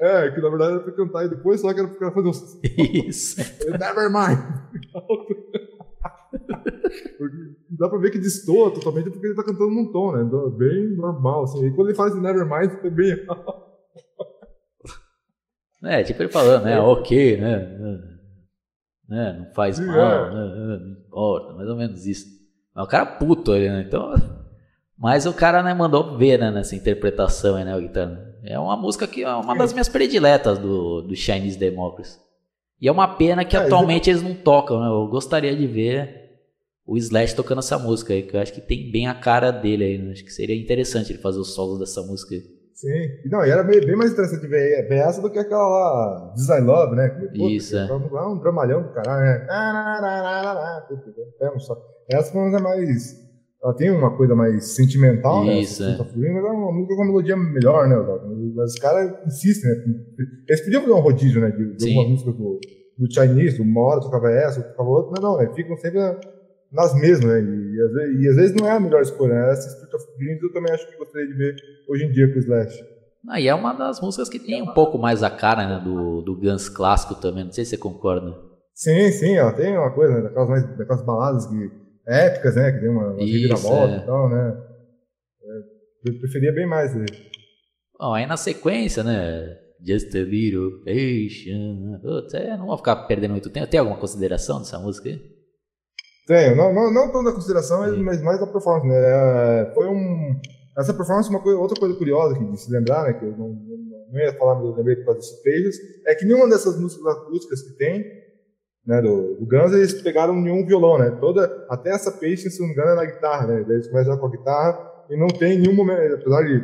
[0.02, 2.60] É, que na verdade era pra cantar e depois só que era pra fazer os.
[3.06, 3.38] Isso.
[3.70, 4.40] Never mind.
[7.70, 10.24] dá pra ver que destoa totalmente porque ele tá cantando num tom, né?
[10.24, 11.68] Então, bem normal, assim.
[11.68, 13.16] E quando ele faz Never mind, fica bem.
[15.84, 16.80] é, tipo ele falando, né?
[16.80, 18.11] Ok, né?
[19.12, 19.34] Né?
[19.38, 20.34] Não faz Sim, mal, é.
[20.34, 20.80] né?
[20.80, 22.26] Não importa, mais ou menos isso.
[22.74, 23.84] Mas o cara é puto ali, né?
[23.86, 24.14] Então.
[24.98, 28.36] Mas o cara né, mandou ver né, nessa interpretação aí, né, o guitarra.
[28.44, 32.20] É uma música que é uma das minhas prediletas do, do Chinese Democracy.
[32.80, 34.88] E é uma pena que é, atualmente eles não tocam, né?
[34.88, 36.40] Eu gostaria de ver
[36.86, 39.84] o Slash tocando essa música aí, que eu acho que tem bem a cara dele
[39.84, 39.98] aí.
[39.98, 40.12] Né?
[40.12, 42.44] Acho que seria interessante ele fazer os solos dessa música aí.
[42.82, 46.34] Sim, não, e era bem, bem mais interessante ver, ver, essa do que aquela lá,
[46.34, 47.10] Design Love, né?
[47.10, 47.86] Pô, Isso, é.
[47.86, 49.46] Lá um dramalhão do caralho, né?
[52.10, 53.22] Essa foi uma mais
[53.64, 55.60] ela tem uma coisa mais sentimental, né?
[55.60, 55.92] Isso, né?
[55.92, 56.04] É.
[56.04, 57.96] Fluindo, mas é uma música com uma melodia melhor, né?
[58.56, 59.78] Mas os caras insistem, né?
[60.50, 61.52] Eles podiam fazer um rodízio, né?
[61.52, 62.60] De, de alguma música do,
[62.98, 65.54] do Chinese, uma hora tocava essa, tocava outra, mas não, né?
[65.54, 66.00] Ficam sempre
[66.72, 67.42] nas mesmas, né?
[67.42, 69.52] E, às vezes, e, às vezes, não é a melhor escolha, né?
[69.52, 71.56] Essa Spirit of Dreams eu também acho que gostaria de ver
[71.90, 72.84] hoje em dia com o Slash.
[73.30, 75.84] Ah, e é uma das músicas que tem um pouco mais a cara, né?
[75.84, 78.36] Do, do Guns clássico também, não sei se você concorda.
[78.74, 80.22] Sim, sim, ela tem uma coisa, né?
[80.22, 81.72] Daquelas, mais, daquelas baladas que
[82.08, 82.72] épicas, né?
[82.72, 83.98] Que tem uma, uma reviravolta é.
[83.98, 84.64] e tal, né?
[85.44, 87.32] É, eu preferia bem mais ele.
[88.00, 89.58] Bom, aí na sequência, né?
[89.86, 92.02] Just a little patient.
[92.02, 93.68] Putz, é, não vou ficar perdendo muito tempo.
[93.68, 95.31] Tem alguma consideração dessa música aí?
[96.28, 98.96] Tenho, não, não, não tão da consideração, mas mais da performance, né?
[98.96, 100.40] É, foi um.
[100.78, 103.14] Essa performance, uma coisa, outra coisa curiosa que de se lembrar, né?
[103.14, 103.78] Que eu não, não,
[104.12, 107.06] não ia falar, mas eu lembrei por causa desse Pages, é que nenhuma dessas músicas
[107.08, 108.06] acústicas que tem
[108.86, 111.12] né, do, do Guns, eles pegaram nenhum violão, né?
[111.20, 113.66] Toda, até essa peixe, se não me engano, é na guitarra, né?
[113.68, 116.64] Eles começam com a guitarra e não tem nenhum momento, apesar de,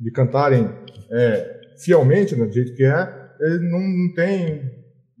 [0.00, 0.68] de cantarem
[1.10, 4.71] é, fielmente, né, do jeito que é, eles não, não tem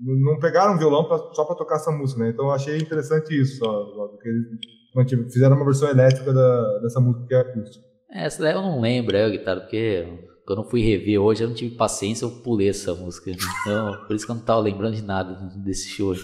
[0.02, 2.30] não pegaram violão pra, só para tocar essa música, né?
[2.30, 7.34] Então eu achei interessante isso, porque eles fizeram uma versão elétrica da, dessa música que
[7.34, 7.84] é acústica.
[8.10, 10.06] É, essa daí eu não lembro, é, guitarra, porque
[10.46, 13.30] quando eu fui rever hoje, eu não tive paciência, eu pulei essa música.
[13.30, 15.34] Então, por isso que eu não tava lembrando de nada
[15.64, 16.14] desse show.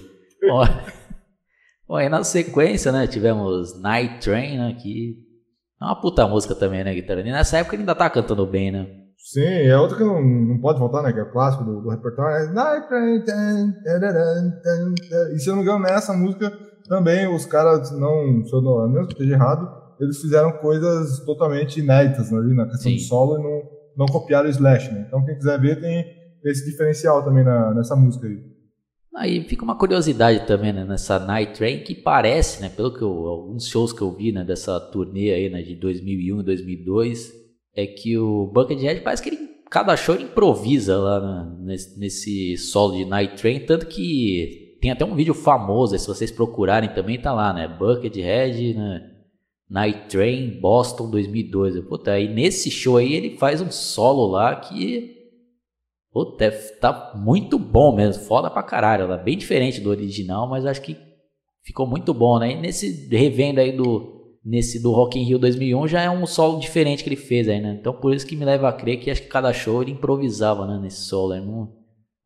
[0.43, 0.64] Bom,
[1.87, 5.16] bom aí na sequência, né, tivemos Night Train, né, que
[5.81, 7.20] é uma puta música também, né, guitarra?
[7.20, 9.08] E nessa época ele ainda tá cantando bem, né?
[9.19, 11.91] Sim, é outra que não, não pode voltar, né, que é o clássico do, do
[11.91, 12.37] repertório.
[12.37, 13.23] É Night Train,
[15.35, 16.51] e se eu não me engano, nessa música
[16.89, 19.69] também os caras, não, se eu não, não esteja errado,
[20.01, 22.97] eles fizeram coisas totalmente inéditas ali na questão Sim.
[22.97, 25.05] do solo e não não copiaram o Slash, né?
[25.09, 26.05] Então quem quiser ver tem
[26.45, 28.39] esse diferencial também na, nessa música aí.
[29.16, 33.11] Aí fica uma curiosidade também, né, nessa Night Train, que parece, né, pelo que eu,
[33.11, 37.33] alguns shows que eu vi, né, dessa turnê aí, né, de 2001 e 2002,
[37.81, 39.39] é que o Buckethead parece que ele,
[39.70, 44.91] cada show ele improvisa lá né, nesse, nesse solo de Night Train, tanto que tem
[44.91, 49.18] até um vídeo famoso, se vocês procurarem também tá lá, né, Buckethead, né,
[49.70, 51.81] Night Train Boston 2002.
[51.85, 55.16] Puta, aí nesse show aí ele faz um solo lá que.
[56.11, 59.05] Puta, é, tá muito bom mesmo, foda pra caralho.
[59.05, 60.97] Ela é bem diferente do original, mas acho que
[61.62, 62.53] ficou muito bom, né?
[62.53, 64.18] E nesse revendo aí do.
[64.49, 67.61] Nesse do Rock in Rio 2001 já é um solo diferente que ele fez aí,
[67.61, 67.77] né?
[67.79, 70.67] Então por isso que me leva a crer que acho que cada show ele improvisava,
[70.67, 70.79] né?
[70.81, 71.35] Nesse solo.
[71.35, 71.69] Não,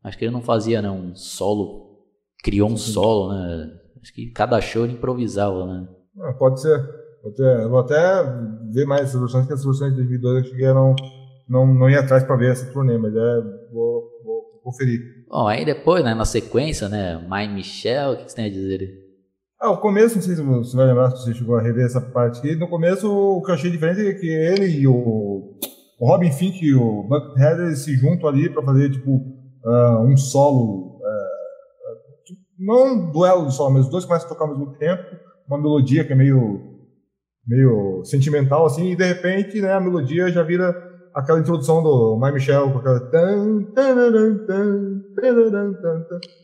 [0.01, 0.89] acho que ele não fazia, né?
[0.89, 1.99] Um solo.
[2.41, 3.73] Criou um solo, né?
[4.01, 5.85] Acho que cada show ele improvisava, né?
[6.21, 6.79] Ah, pode ser.
[7.21, 8.23] Vou até, vou até
[8.71, 10.95] ver mais essas versões, que as versões de 2002 eu cheguei a não,
[11.49, 15.25] não, não ir atrás para ver essa turnê, mas é, vou, vou conferir.
[15.27, 19.02] Bom, aí depois, né, na sequência, né, My Michelle, o que você tem a dizer?
[19.63, 22.01] Ah, o começo, não sei se você vai lembrar, se você chegou a rever essa
[22.01, 25.57] parte aqui, no começo o que eu achei diferente é que ele e o,
[25.97, 30.97] o Robin Fink e o Buckethead se juntam ali para fazer, tipo, uh, um solo,
[30.97, 34.73] uh, tipo, não um duelo de solo, mas os dois começam a tocar ao mesmo
[34.73, 35.01] tempo,
[35.47, 36.81] uma melodia que é meio
[37.47, 40.75] meio sentimental assim, e de repente, né, a melodia já vira
[41.13, 42.99] aquela introdução do My Michel com aquela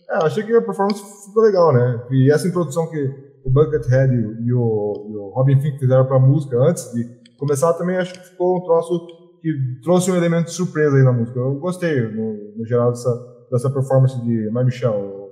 [0.10, 2.04] É, achei que a performance ficou legal, né?
[2.12, 6.20] E essa introdução que o Buckethead e o, e o Robin Fink fizeram para a
[6.20, 7.04] música antes de
[7.38, 9.08] começar também acho que ficou um troço
[9.42, 9.52] que
[9.82, 11.40] trouxe um elemento de surpresa aí na música.
[11.40, 15.30] Eu gostei no, no geral dessa dessa performance de My Michel.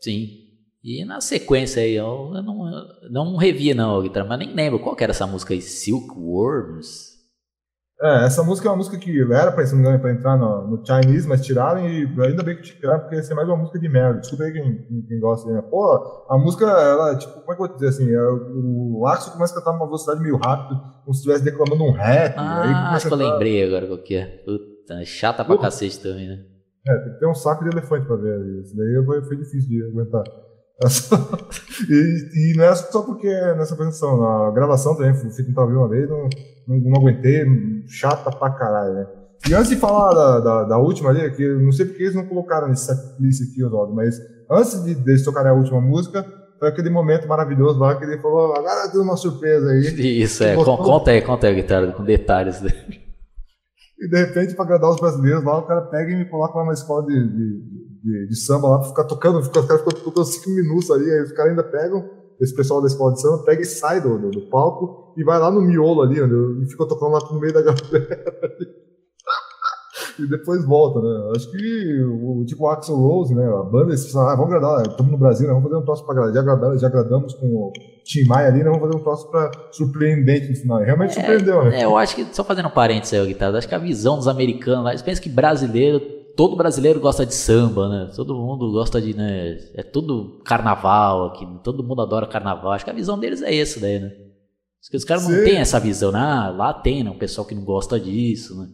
[0.00, 0.28] Sim.
[0.84, 2.68] E na sequência aí, eu, não,
[3.02, 7.15] eu não revi não, guitarra, mas nem lembro qual era essa música aí, Silkworms.
[8.00, 10.36] É, essa música é uma música que era pra, se não me engano, pra entrar
[10.36, 13.56] no, no Chinese, mas tiraram e ainda bem que tiraram, porque ia ser mais uma
[13.56, 14.20] música de merda.
[14.20, 15.50] Desculpa aí quem, quem, gosta.
[15.50, 15.62] Né?
[15.62, 18.12] Pô, a música, ela, tipo, como é que eu vou dizer assim?
[18.12, 21.92] É, o Axel começa a cantar numa velocidade meio rápida, como se estivesse declamando um
[21.92, 22.34] rap.
[22.36, 24.26] Ah, acho que eu lembrei agora qual que é.
[24.44, 26.44] Puta, chata pra cacete também, né?
[26.86, 28.76] É, tem que ter um saco de elefante pra ver isso.
[28.76, 30.22] Daí foi, foi difícil de aguentar.
[31.88, 35.74] e, e, não é só porque é nessa apresentação, na gravação também, fui tentar ouvir
[35.74, 36.28] uma vez, não,
[36.68, 37.46] não, não, aguentei,
[37.88, 39.06] chata pra caralho, né?
[39.48, 42.26] E antes de falar da, da, da última ali, que não sei porque eles não
[42.26, 44.16] colocaram nesse setlist aqui, Oswaldo, mas
[44.50, 46.26] antes de, eles tocarem a última música,
[46.58, 50.20] foi aquele momento maravilhoso lá que ele falou, agora tem uma surpresa aí.
[50.20, 52.60] Isso, é, conta aí, conta aí, guitarra, com detalhes.
[53.98, 56.66] E de repente, pra agradar os brasileiros lá, o cara pega e me coloca lá
[56.66, 57.75] na escola de, de
[58.06, 61.22] de, de samba lá pra ficar tocando, os caras ficam tocando cinco minutos ali, aí
[61.22, 62.08] os caras ainda pegam,
[62.40, 65.40] esse pessoal da escola de samba pega e sai do, do, do palco e vai
[65.40, 66.28] lá no miolo ali, né,
[66.62, 68.24] e fica tocando lá no meio da galera.
[70.20, 71.32] e depois volta, né?
[71.34, 73.44] Acho que o tipo o Axel Rose, né?
[73.44, 75.54] A banda, eles ah, vamos agradar, estamos no Brasil, né?
[75.54, 76.34] vamos fazer um troço pra agradar.
[76.34, 77.72] Já agradamos, já agradamos com o
[78.04, 78.64] Tim Maia ali, né?
[78.64, 80.82] Vamos fazer um troço pra surpreendente no final.
[80.82, 81.80] E realmente é, surpreendeu, né?
[81.80, 84.28] É, eu acho que, só fazendo um parênteses aí, Guitarra, acho que a visão dos
[84.28, 88.12] americanos lá, eles pensam que brasileiro todo brasileiro gosta de samba, né?
[88.14, 89.58] Todo mundo gosta de, né?
[89.74, 92.72] É tudo carnaval aqui, todo mundo adora carnaval.
[92.72, 94.12] Acho que a visão deles é essa daí, né?
[94.92, 96.20] Os caras não têm essa visão, né?
[96.20, 97.10] Ah, lá tem, né?
[97.10, 98.68] Um pessoal que não gosta disso, né?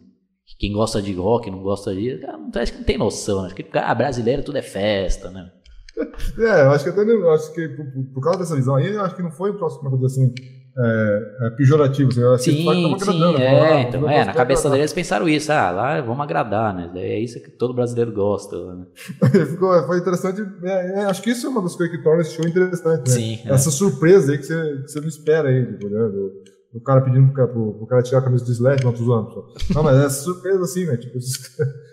[0.59, 3.47] Quem gosta de rock não gosta disso, cara, não, acho que não tem noção, né?
[3.47, 5.49] Acho que ah, brasileiro tudo é festa, né?
[6.39, 9.31] É, acho que até acho que por, por, causa dessa visão aí, acho que não
[9.31, 10.33] foi o próximo coisa assim
[10.77, 12.09] é, é pejorativo.
[12.33, 16.73] Assim, sim, sim, é, então, é, na cabeça deles pensaram isso, ah, lá vamos agradar,
[16.73, 16.89] né?
[16.95, 18.55] É isso que todo brasileiro gosta.
[18.75, 18.85] Né?
[19.45, 22.35] Ficou, foi interessante, é, é, acho que isso é uma das coisas que torna esse
[22.35, 23.15] show interessante, né?
[23.15, 23.39] Sim.
[23.45, 23.53] É.
[23.53, 26.09] Essa surpresa aí que você, que você não espera aí, tipo, né?
[26.73, 29.45] O cara pedindo pro, pro, pro, cara tirar a camisa do Slash, não, tô zoando.
[29.75, 30.97] Não, mas é surpresa assim, né?
[30.97, 31.19] Tipo,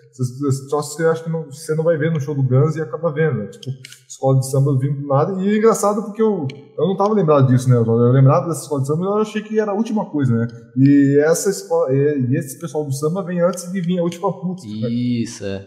[0.69, 3.11] só você acha que não, você não vai ver no show do Guns e acaba
[3.11, 3.47] vendo, né?
[3.47, 3.71] Tipo,
[4.07, 5.41] escola de samba vindo do nada.
[5.41, 6.47] E é engraçado porque eu,
[6.77, 7.75] eu não tava lembrado disso, né?
[7.75, 10.47] Eu lembrava dessa escola de samba, mas eu achei que era a última coisa, né?
[10.77, 14.87] E essa escola, e esse pessoal do samba vem antes de vir a última música.
[14.87, 14.89] Né?
[14.89, 15.65] Isso, né?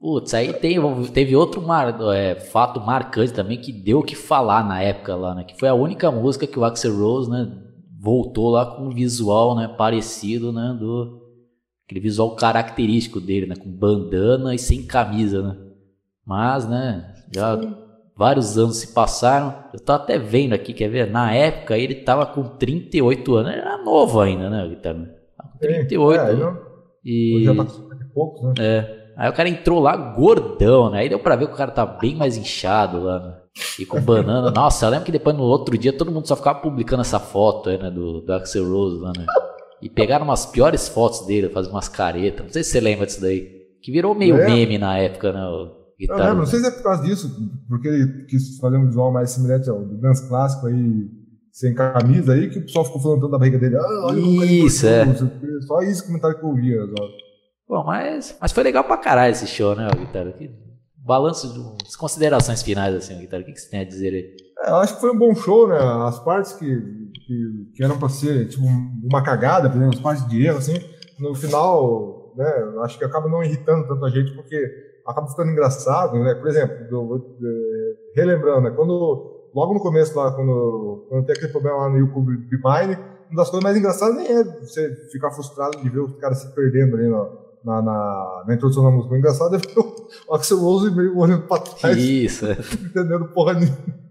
[0.00, 0.78] Putz, aí tem,
[1.14, 5.34] teve outro mar, é, fato marcante também que deu o que falar na época lá,
[5.34, 5.44] né?
[5.44, 7.50] Que foi a única música que o Axel Rose, né?
[8.02, 9.66] Voltou lá com um visual, né?
[9.66, 10.76] Parecido, né?
[10.78, 11.23] Do,
[11.86, 13.54] aquele visual característico dele, né?
[13.56, 15.56] Com bandana e sem camisa, né?
[16.26, 17.14] Mas, né?
[17.32, 17.74] Já Sim.
[18.16, 19.54] vários anos se passaram.
[19.72, 21.10] Eu tô até vendo aqui, quer ver?
[21.10, 23.52] Na época ele tava com 38 anos.
[23.52, 25.10] Ele era novo ainda, né, Guitarra?
[25.52, 26.58] Com 38 é, anos.
[27.04, 27.42] E...
[27.44, 27.66] já tá
[28.14, 28.54] poucos, né?
[28.58, 29.04] É.
[29.16, 31.00] Aí o cara entrou lá gordão, né?
[31.00, 33.34] Aí deu pra ver que o cara tá bem mais inchado lá, né?
[33.78, 34.50] E com banana.
[34.50, 37.70] Nossa, eu lembro que depois no outro dia todo mundo só ficava publicando essa foto
[37.70, 37.90] aí, né?
[37.90, 39.24] Do, do Axel Rose lá, né?
[39.82, 42.46] E pegaram umas piores fotos dele, fazendo umas caretas.
[42.46, 43.64] Não sei se você lembra disso daí.
[43.82, 44.46] Que virou meio é.
[44.46, 45.40] meme na época, né?
[45.98, 47.30] Guitarra, eu lembro, não sei se é por causa disso,
[47.68, 51.08] porque ele quis fazer um visual mais semelhante ao do dance clássico aí,
[51.52, 53.76] sem camisa aí, que o pessoal ficou falando tanto da barriga dele.
[53.76, 55.04] Ah, olha isso, é.
[55.66, 56.78] Só esse comentário que eu ouvia.
[57.68, 60.32] Bom, mas, mas foi legal pra caralho esse show, né, Guitarra?
[60.32, 60.50] Que
[60.96, 64.36] balanço, as considerações finais, assim, Guitarra, o que, que você tem a dizer aí?
[64.66, 65.76] É, eu acho que foi um bom show, né?
[65.78, 66.66] As partes que,
[67.26, 70.74] que, que eram para ser tipo uma cagada, por exemplo, partes de erro, assim,
[71.18, 72.46] no final, né?
[72.82, 74.56] Acho que acaba não irritando tanto a gente porque
[75.06, 76.34] acaba ficando engraçado, né?
[76.34, 78.70] Por exemplo, do, do, relembrando, né?
[78.70, 82.98] Quando logo no começo lá, quando, quando tem aquele problema lá no YouTube Mine,
[83.30, 86.54] uma das coisas mais engraçadas nem é você ficar frustrado de ver os caras se
[86.54, 87.28] perdendo ali na,
[87.64, 89.14] na, na, na introdução da música.
[89.14, 90.04] O engraçado é ver o
[90.34, 91.96] Axel Rose meio olhando pra trás.
[91.96, 92.46] Isso.
[92.84, 94.03] entendendo porra nenhuma.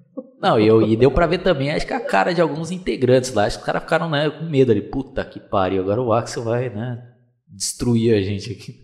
[0.44, 3.45] Não, eu, e deu pra ver também, acho que a cara de alguns integrantes lá,
[3.45, 4.82] acho que os caras ficaram né, com medo ali.
[4.82, 7.02] Puta que pariu, agora o Axel vai, né,
[7.48, 8.76] destruir a gente aqui.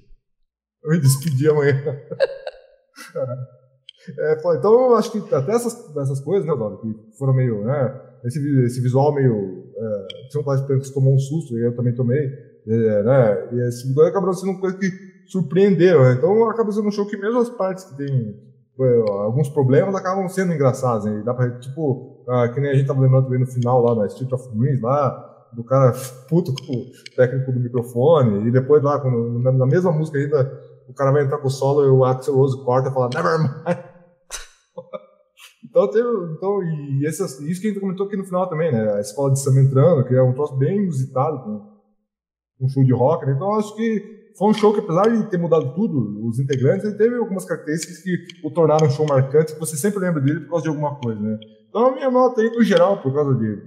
[0.81, 1.73] Eu me despedi amanhã.
[4.17, 8.01] é, então eu acho que até essas, essas coisas, né, Dória, que foram meio, né,
[8.23, 11.93] esse, esse visual meio, é, tinha um pai que tomou um susto, e eu também
[11.93, 12.25] tomei,
[12.67, 14.89] é, né, e esse acabou sendo uma coisa que
[15.27, 18.48] surpreenderam, né, então acaba sendo um show que mesmo as partes que tem
[18.83, 21.05] alguns problemas acabam sendo engraçados.
[21.05, 21.23] Né?
[21.25, 24.05] Dá pra, tipo, ah, que nem a gente tava lembrando também no final lá na
[24.07, 25.93] Street of Dreams, lá, do cara
[26.27, 30.51] puto com o técnico do microfone, e depois lá, quando, na, mesma música ainda,
[30.87, 33.39] o cara vai entrar com o solo e o Axel Rose corta e fala, never
[33.39, 33.51] mind.
[35.65, 36.07] então, teve,
[36.37, 37.25] então e isso
[37.61, 38.93] que a gente comentou aqui no final também, né?
[38.93, 42.93] A escola de samba entrando, que é um troço bem inusitado com um show de
[42.93, 43.33] rock, né?
[43.35, 46.95] Então, acho que foi um show que, apesar de ter mudado tudo, os integrantes, ele
[46.95, 50.51] teve algumas características que o tornaram um show marcante, que você sempre lembra dele por
[50.51, 51.37] causa de alguma coisa, né?
[51.67, 53.57] Então a minha nota aí, no geral, por causa de,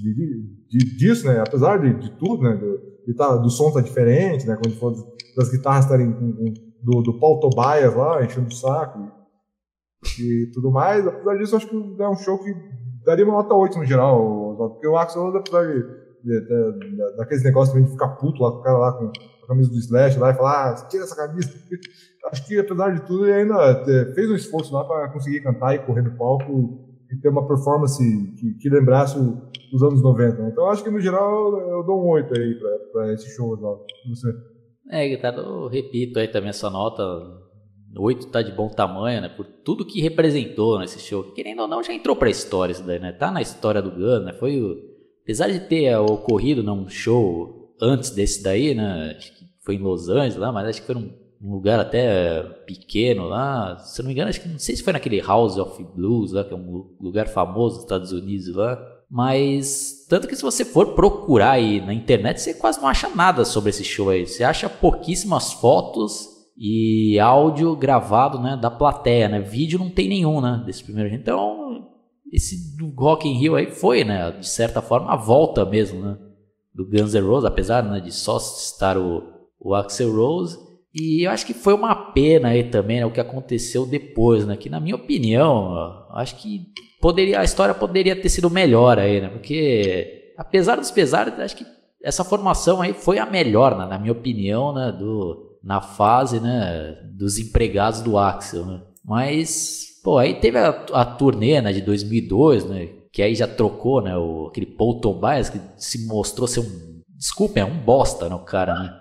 [0.00, 1.38] de, de disso, né?
[1.40, 2.56] Apesar de, de tudo, né?
[2.56, 4.56] Do, de tá, do som tá diferente, né?
[4.56, 4.94] Quando fala
[5.36, 6.10] das guitarras estarem
[6.82, 8.98] do, do Paul Tobias lá, enchendo o saco
[10.18, 12.50] e, e tudo mais, apesar disso, acho que é um show que
[13.04, 15.82] daria uma nota 8 no geral, porque o Axel apesar de,
[16.24, 19.12] de, de, daqueles negócios de ficar puto lá com o cara lá com
[19.48, 21.50] camisa do Slash lá e falar, ah, tira essa camisa.
[22.30, 25.74] Acho que apesar de tudo, ele ainda é, fez um esforço lá para conseguir cantar
[25.74, 27.98] e correr no palco e ter uma performance
[28.36, 29.18] que, que lembrasse
[29.72, 30.42] os anos 90.
[30.42, 30.50] Né?
[30.52, 32.60] Então acho que no geral eu dou um 8 aí
[32.92, 33.56] para esse show.
[34.08, 34.28] Você?
[34.90, 37.02] É, guitarra, eu repito aí também essa nota.
[37.96, 39.28] 8 tá de bom tamanho, né?
[39.30, 41.32] Por tudo que representou nesse show.
[41.32, 43.12] Querendo ou não, já entrou pra história isso daí, né?
[43.12, 44.34] Tá na história do Gun, né?
[44.34, 44.76] Foi o...
[45.22, 49.16] Apesar de ter ocorrido num show antes desse daí, né?
[49.68, 51.12] Foi em Los Angeles lá, mas acho que foi num,
[51.42, 53.76] lugar até pequeno lá.
[53.80, 56.42] Se não me engano, acho que não sei se foi naquele House of Blues lá,
[56.42, 58.78] que é um lugar famoso nos Estados Unidos lá.
[59.10, 63.44] Mas tanto que se você for procurar aí na internet, você quase não acha nada
[63.44, 64.26] sobre esse show aí.
[64.26, 69.38] Você acha pouquíssimas fotos e áudio gravado, né, da plateia, né?
[69.38, 71.14] Vídeo não tem nenhum, né, desse primeiro.
[71.14, 71.90] Então,
[72.32, 76.16] esse Rock in Rio aí foi, né, de certa forma a volta mesmo, né,
[76.74, 80.58] do Guns N' Roses, apesar, né, de só estar o, o Axel Rose.
[80.94, 84.56] E eu acho que foi uma pena aí também, né, o que aconteceu depois, né,
[84.56, 86.66] que na minha opinião, acho que
[87.00, 89.28] poderia a história poderia ter sido melhor aí, né?
[89.28, 91.66] Porque apesar dos pesares, acho que
[92.02, 96.96] essa formação aí foi a melhor, né, na minha opinião, né, do na fase, né,
[97.16, 98.80] dos empregados do Axel, né?
[99.04, 104.00] Mas, pô, aí teve a, a turnê, né, de 2002, né, que aí já trocou,
[104.00, 108.34] né, o, aquele Paul Tobias que se mostrou ser um, desculpa, é um bosta, né,
[108.34, 108.97] o cara, né?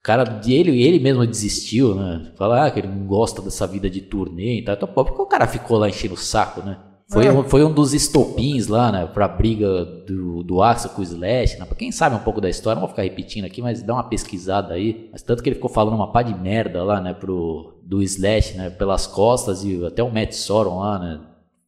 [0.00, 2.32] O cara, ele, ele mesmo desistiu, né?
[2.36, 4.74] Falar ah, que ele não gosta dessa vida de turnê e tal.
[4.74, 6.78] Então, pô, porque o cara ficou lá enchendo o saco, né?
[7.10, 7.32] Foi, é.
[7.32, 11.58] um, foi um dos estopins lá, né, pra briga do, do Axel com o Slash,
[11.58, 11.66] né?
[11.66, 14.04] Pra quem sabe um pouco da história, não vou ficar repetindo aqui, mas dá uma
[14.04, 15.08] pesquisada aí.
[15.10, 18.56] Mas tanto que ele ficou falando uma pá de merda lá, né, pro, do Slash,
[18.56, 21.20] né, pelas costas e até o Matt Sorum lá, né,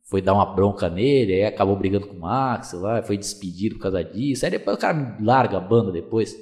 [0.05, 3.83] foi dar uma bronca nele, aí acabou brigando com o Axel lá, foi despedido por
[3.83, 4.45] causa disso.
[4.45, 6.37] Aí depois o cara larga a banda depois.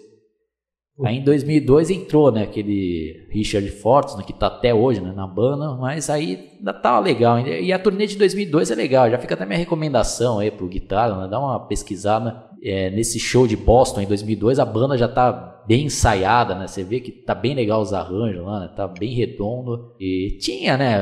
[1.05, 5.27] Aí em 2002 entrou, né, aquele Richard Fortes, né, que tá até hoje, né, na
[5.27, 7.39] banda, mas aí ainda tá legal.
[7.41, 11.23] E a turnê de 2002 é legal, já fica até minha recomendação aí pro guitarra,
[11.23, 15.63] né, dá uma pesquisada é, nesse show de Boston em 2002, a banda já tá
[15.67, 19.15] bem ensaiada, né, você vê que tá bem legal os arranjos lá, né, tá bem
[19.15, 19.95] redondo.
[20.01, 20.97] E tinha, né,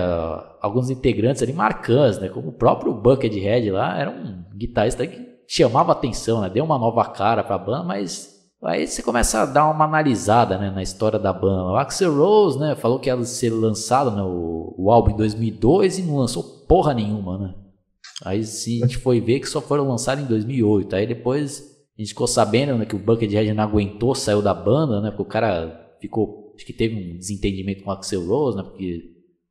[0.60, 5.92] alguns integrantes ali marcantes, né, como o próprio Buckethead lá, era um guitarrista que chamava
[5.92, 9.84] atenção, né, deu uma nova cara pra banda, mas Aí você começa a dar uma
[9.84, 11.70] analisada né, na história da banda.
[11.70, 15.98] O Axel Rose né, falou que ia ser lançado né, o, o, álbum em 2002
[15.98, 17.38] e não lançou porra nenhuma.
[17.38, 17.54] Né?
[18.24, 20.96] Aí se a gente foi ver que só foram lançados em 2008.
[20.96, 21.60] Aí depois
[21.96, 25.22] a gente ficou sabendo né, que o Buckethead não aguentou, saiu da banda, né, porque
[25.22, 26.52] o cara ficou.
[26.56, 29.02] Acho que teve um desentendimento com o Axel Rose, né, porque,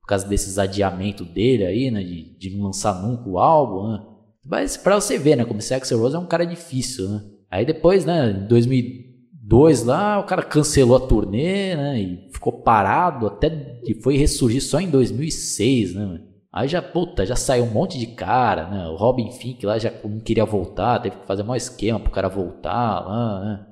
[0.01, 3.93] por causa desses adiamentos dele aí, né, de, de não lançar nunca o álbum.
[3.93, 4.05] Né.
[4.45, 7.23] Mas pra você ver, né, como esse Axel Rose é um cara difícil, né?
[7.49, 13.27] Aí depois, né, em 2002 lá, o cara cancelou a turnê, né, e ficou parado
[13.27, 16.21] até e foi ressurgir só em 2006, né?
[16.51, 18.87] Aí já, puta, já saiu um monte de cara, né?
[18.87, 22.27] O Robin Fink lá já não queria voltar, teve que fazer um esquema pro cara
[22.27, 23.67] voltar lá, né?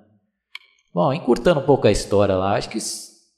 [0.94, 2.78] Bom, encurtando um pouco a história lá, acho que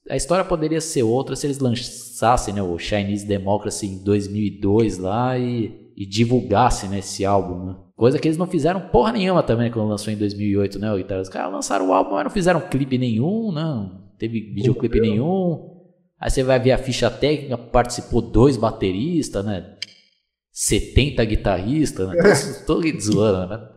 [0.10, 5.38] a história poderia ser outra se eles lançassem né, o Chinese Democracy em 2002 lá
[5.38, 7.76] e, e divulgassem né, esse álbum, né?
[7.98, 10.94] Coisa que eles não fizeram porra nenhuma também quando lançou em 2008, né?
[11.20, 14.12] Os caras lançaram o álbum, mas não fizeram clipe nenhum, não.
[14.20, 15.76] Teve videoclipe nenhum.
[16.20, 19.78] Aí você vai ver a ficha técnica, participou dois bateristas, né?
[20.52, 22.16] 70 guitarristas, né?
[22.68, 23.68] Tô, tô zoando, né?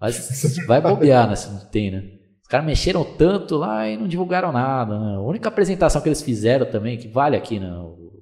[0.00, 1.36] Mas vai bobear, né?
[1.36, 2.02] Se não tem, né?
[2.42, 5.16] Os caras mexeram tanto lá e não divulgaram nada, né?
[5.16, 7.70] A única apresentação que eles fizeram também, que vale aqui, né?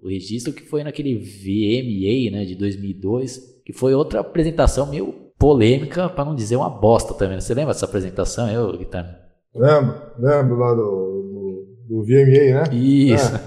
[0.02, 2.44] O registro, que foi naquele VMA, né?
[2.44, 7.38] De 2002, que foi outra apresentação meio polêmica, para não dizer uma bosta também.
[7.38, 9.14] Você lembra dessa apresentação, eu, Guilherme?
[9.54, 12.74] Lembro, lembro lá do, do, do VMA, né?
[12.74, 13.36] Isso.
[13.36, 13.38] É,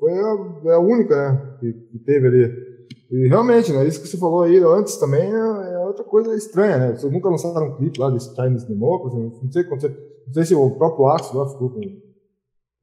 [0.00, 2.68] foi a, é a, única, né, que, que, teve ali.
[3.10, 6.78] E realmente, né, isso que você falou aí antes também é, é outra coisa estranha,
[6.78, 6.96] né?
[6.96, 10.70] Vocês nunca lançaram um clipe lá desse Chinese Democracy, não sei, não sei se o
[10.78, 11.80] próprio Axel lá ficou com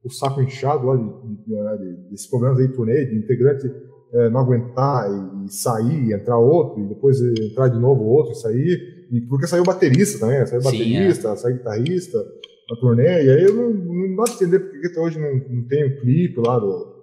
[0.04, 3.68] o saco inchado lá de, de, de, né, desses problemas aí, turnê, de integrante
[4.16, 5.06] é, não aguentar
[5.44, 9.06] e, sair, e entrar outro, e depois entrar de novo outro e sair.
[9.10, 10.46] E porque saiu baterista também, né?
[10.46, 11.36] saiu baterista, Sim, é.
[11.36, 12.18] saiu guitarrista.
[12.18, 15.86] na turnê, e aí eu não, não pra entender porque até hoje não, não tem
[15.86, 16.96] um clipe lá do,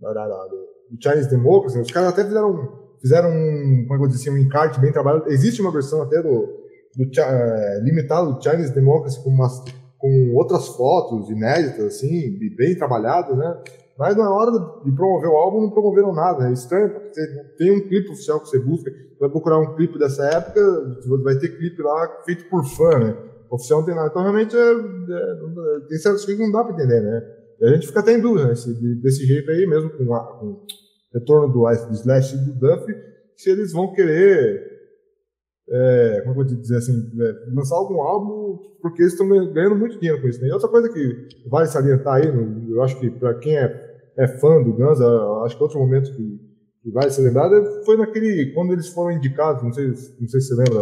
[0.00, 0.46] da, da, da,
[0.90, 1.78] do Chinese Democracy.
[1.78, 2.68] Os caras até fizeram,
[3.00, 5.30] fizeram um, como é que eu dizer assim, um encarte bem trabalhado.
[5.30, 6.46] Existe uma versão até do,
[6.96, 9.62] do é, limitado do Chinese Democracy com, umas,
[9.96, 13.62] com outras fotos inéditas, assim, bem trabalhadas, né?
[13.98, 14.50] Mas na hora
[14.84, 16.48] de promover o álbum, não promoveram nada.
[16.48, 17.20] É estranho, porque
[17.56, 20.60] tem um clipe oficial que você busca, vai procurar um clipe dessa época,
[21.22, 23.16] vai ter clipe lá feito por fã, né?
[23.50, 24.08] Oficial não tem nada.
[24.08, 27.22] Então, realmente, é, é, tem certas coisas que não dá para entender, né?
[27.60, 28.54] E a gente fica até em dúvida, né?
[28.54, 30.66] Se, desse jeito aí, mesmo com, a, com o
[31.14, 32.84] retorno do, do Slash e do Duff,
[33.36, 34.76] se eles vão querer
[35.68, 39.98] é, como eu vou dizer assim, é, lançar algum álbum, porque eles estão ganhando muito
[39.98, 40.40] dinheiro com isso.
[40.40, 40.48] Né?
[40.48, 42.28] E outra coisa que vale salientar aí,
[42.70, 43.66] eu acho que para quem é,
[44.18, 45.00] é fã do Guns,
[45.44, 46.40] acho que outro momento que,
[46.82, 50.48] que vale ser lembrado foi naquele, quando eles foram indicados, não sei, não sei se
[50.48, 50.80] você lembra,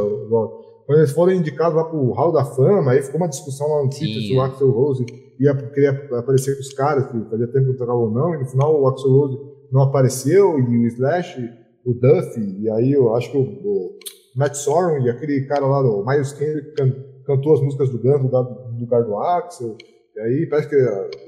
[0.86, 3.90] quando eles foram indicados lá pro Hall da Fama, aí ficou uma discussão lá no
[3.90, 5.04] Twitter se o Axel Rose
[5.40, 8.46] ia querer aparecer com os caras, que fazia tempo que não ou não, e no
[8.46, 9.38] final o Axel Rose
[9.72, 11.40] não apareceu, e o Slash,
[11.84, 13.98] o Duffy, e aí eu acho que o, o
[14.36, 16.92] Matt Sorum e aquele cara lá, o Miles Kennedy, can,
[17.24, 19.76] cantou as músicas do Guns no lugar do, no lugar do Axel.
[20.16, 20.76] E aí parece que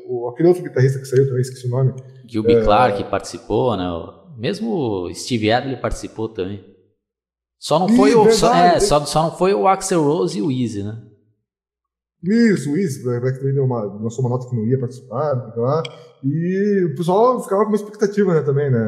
[0.08, 1.94] o, aquele outro guitarrista que saiu também, esqueci o nome.
[2.26, 3.84] Gilby é, Clark participou, né?
[4.38, 6.64] Mesmo Steve Adler participou também.
[7.58, 10.50] Só não foi o só, é, só, só não foi o Axel Rose e o
[10.50, 11.02] Easy, né?
[12.22, 15.54] Isso, o Easy, né, que também deu uma, lançou uma nota que não ia participar,
[15.56, 15.82] lá.
[16.24, 18.78] E o pessoal ficava com uma expectativa, né, também, né,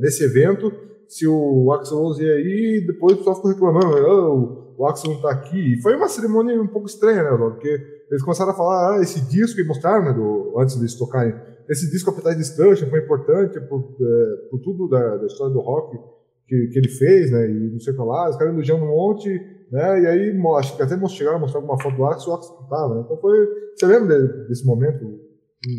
[0.00, 0.72] nesse evento
[1.12, 5.20] se o Axel Rose ia aí, depois o pessoal ficou reclamando, oh, o Axel não
[5.20, 5.74] tá aqui.
[5.74, 9.22] E foi uma cerimônia um pouco estranha, né, porque eles começaram a falar, ah, esse
[9.22, 11.34] disco que mostraram, né, do, antes de tocarem,
[11.66, 15.98] esse disco Appetite Destruction foi importante por, é, por tudo da, da, história do rock
[16.46, 18.88] que, que ele fez, né, e não sei o que lá, os caras elogiando um
[18.88, 19.30] monte,
[19.70, 22.54] né, e aí acho que até chegaram a mostrar alguma foto do Axel, o Axel
[22.60, 25.22] não tava, né, então foi, você lembra desse momento?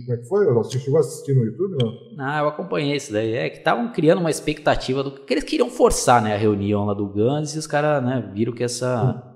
[0.06, 0.46] Como é que foi?
[0.54, 1.92] Você chegou a assistir no YouTube, não?
[2.18, 3.34] Ah, eu acompanhei isso daí.
[3.34, 6.34] É que estavam criando uma expectativa do que eles queriam forçar, né?
[6.34, 9.33] A reunião lá do Guns e os caras, né, viram que essa hum.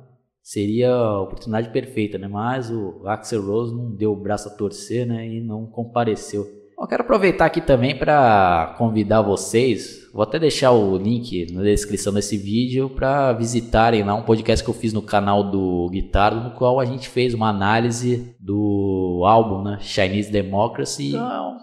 [0.47, 2.25] Seria a oportunidade perfeita, né?
[2.25, 5.27] Mas o Axel Rose não deu o braço a torcer, né?
[5.27, 6.47] E não compareceu.
[6.79, 12.13] Eu quero aproveitar aqui também para convidar vocês, vou até deixar o link na descrição
[12.13, 16.51] desse vídeo para visitarem lá um podcast que eu fiz no canal do Guitarra, no
[16.51, 21.09] qual a gente fez uma análise do álbum, né, Chinese Democracy.
[21.09, 21.57] Então,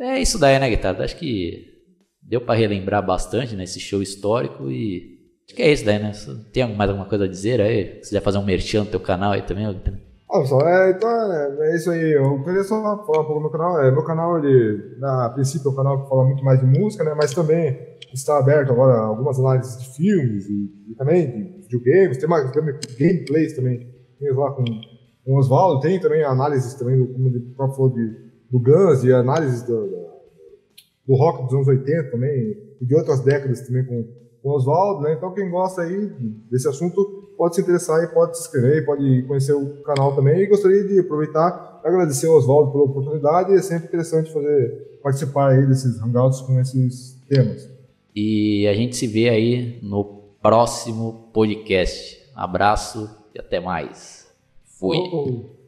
[0.00, 1.04] é isso daí, né, Guitarra?
[1.04, 1.66] Acho que
[2.22, 6.12] deu para relembrar bastante nesse né, show histórico e acho que é isso daí, né?
[6.52, 7.94] Tem mais alguma coisa a dizer aí?
[8.02, 9.66] Se quiser fazer um merchan no teu canal aí também,
[10.32, 12.12] ah, pessoal, é, então é, é, isso aí.
[12.12, 13.82] Eu queria só falar um pouco do meu canal.
[13.82, 17.04] É, meu canal, ele, a princípio, é um canal que fala muito mais de música,
[17.04, 17.12] né?
[17.14, 17.78] Mas também
[18.14, 22.16] está aberto agora algumas análises de filmes e, e também de videogames.
[22.16, 23.86] Tem mais gameplays também.
[24.18, 25.82] Tem lá com, com o Oswaldo.
[25.82, 28.16] Tem também análises também, do, como ele próprio falou, de,
[28.50, 30.06] do Guns e análises do, do,
[31.08, 32.56] do rock dos anos 80 também.
[32.80, 34.02] E de outras décadas também com,
[34.42, 35.14] com o Oswaldo, né?
[35.14, 36.12] Então quem gosta aí
[36.50, 40.40] desse assunto pode se interessar e pode se inscrever, pode conhecer o canal também.
[40.40, 43.52] E gostaria de aproveitar e agradecer ao Oswaldo pela oportunidade.
[43.54, 47.68] É sempre interessante fazer participar aí desses hangouts com esses temas.
[48.14, 50.04] E a gente se vê aí no
[50.40, 52.20] próximo podcast.
[52.34, 54.26] Abraço e até mais.
[54.64, 54.98] Fui.
[54.98, 55.61] Oh.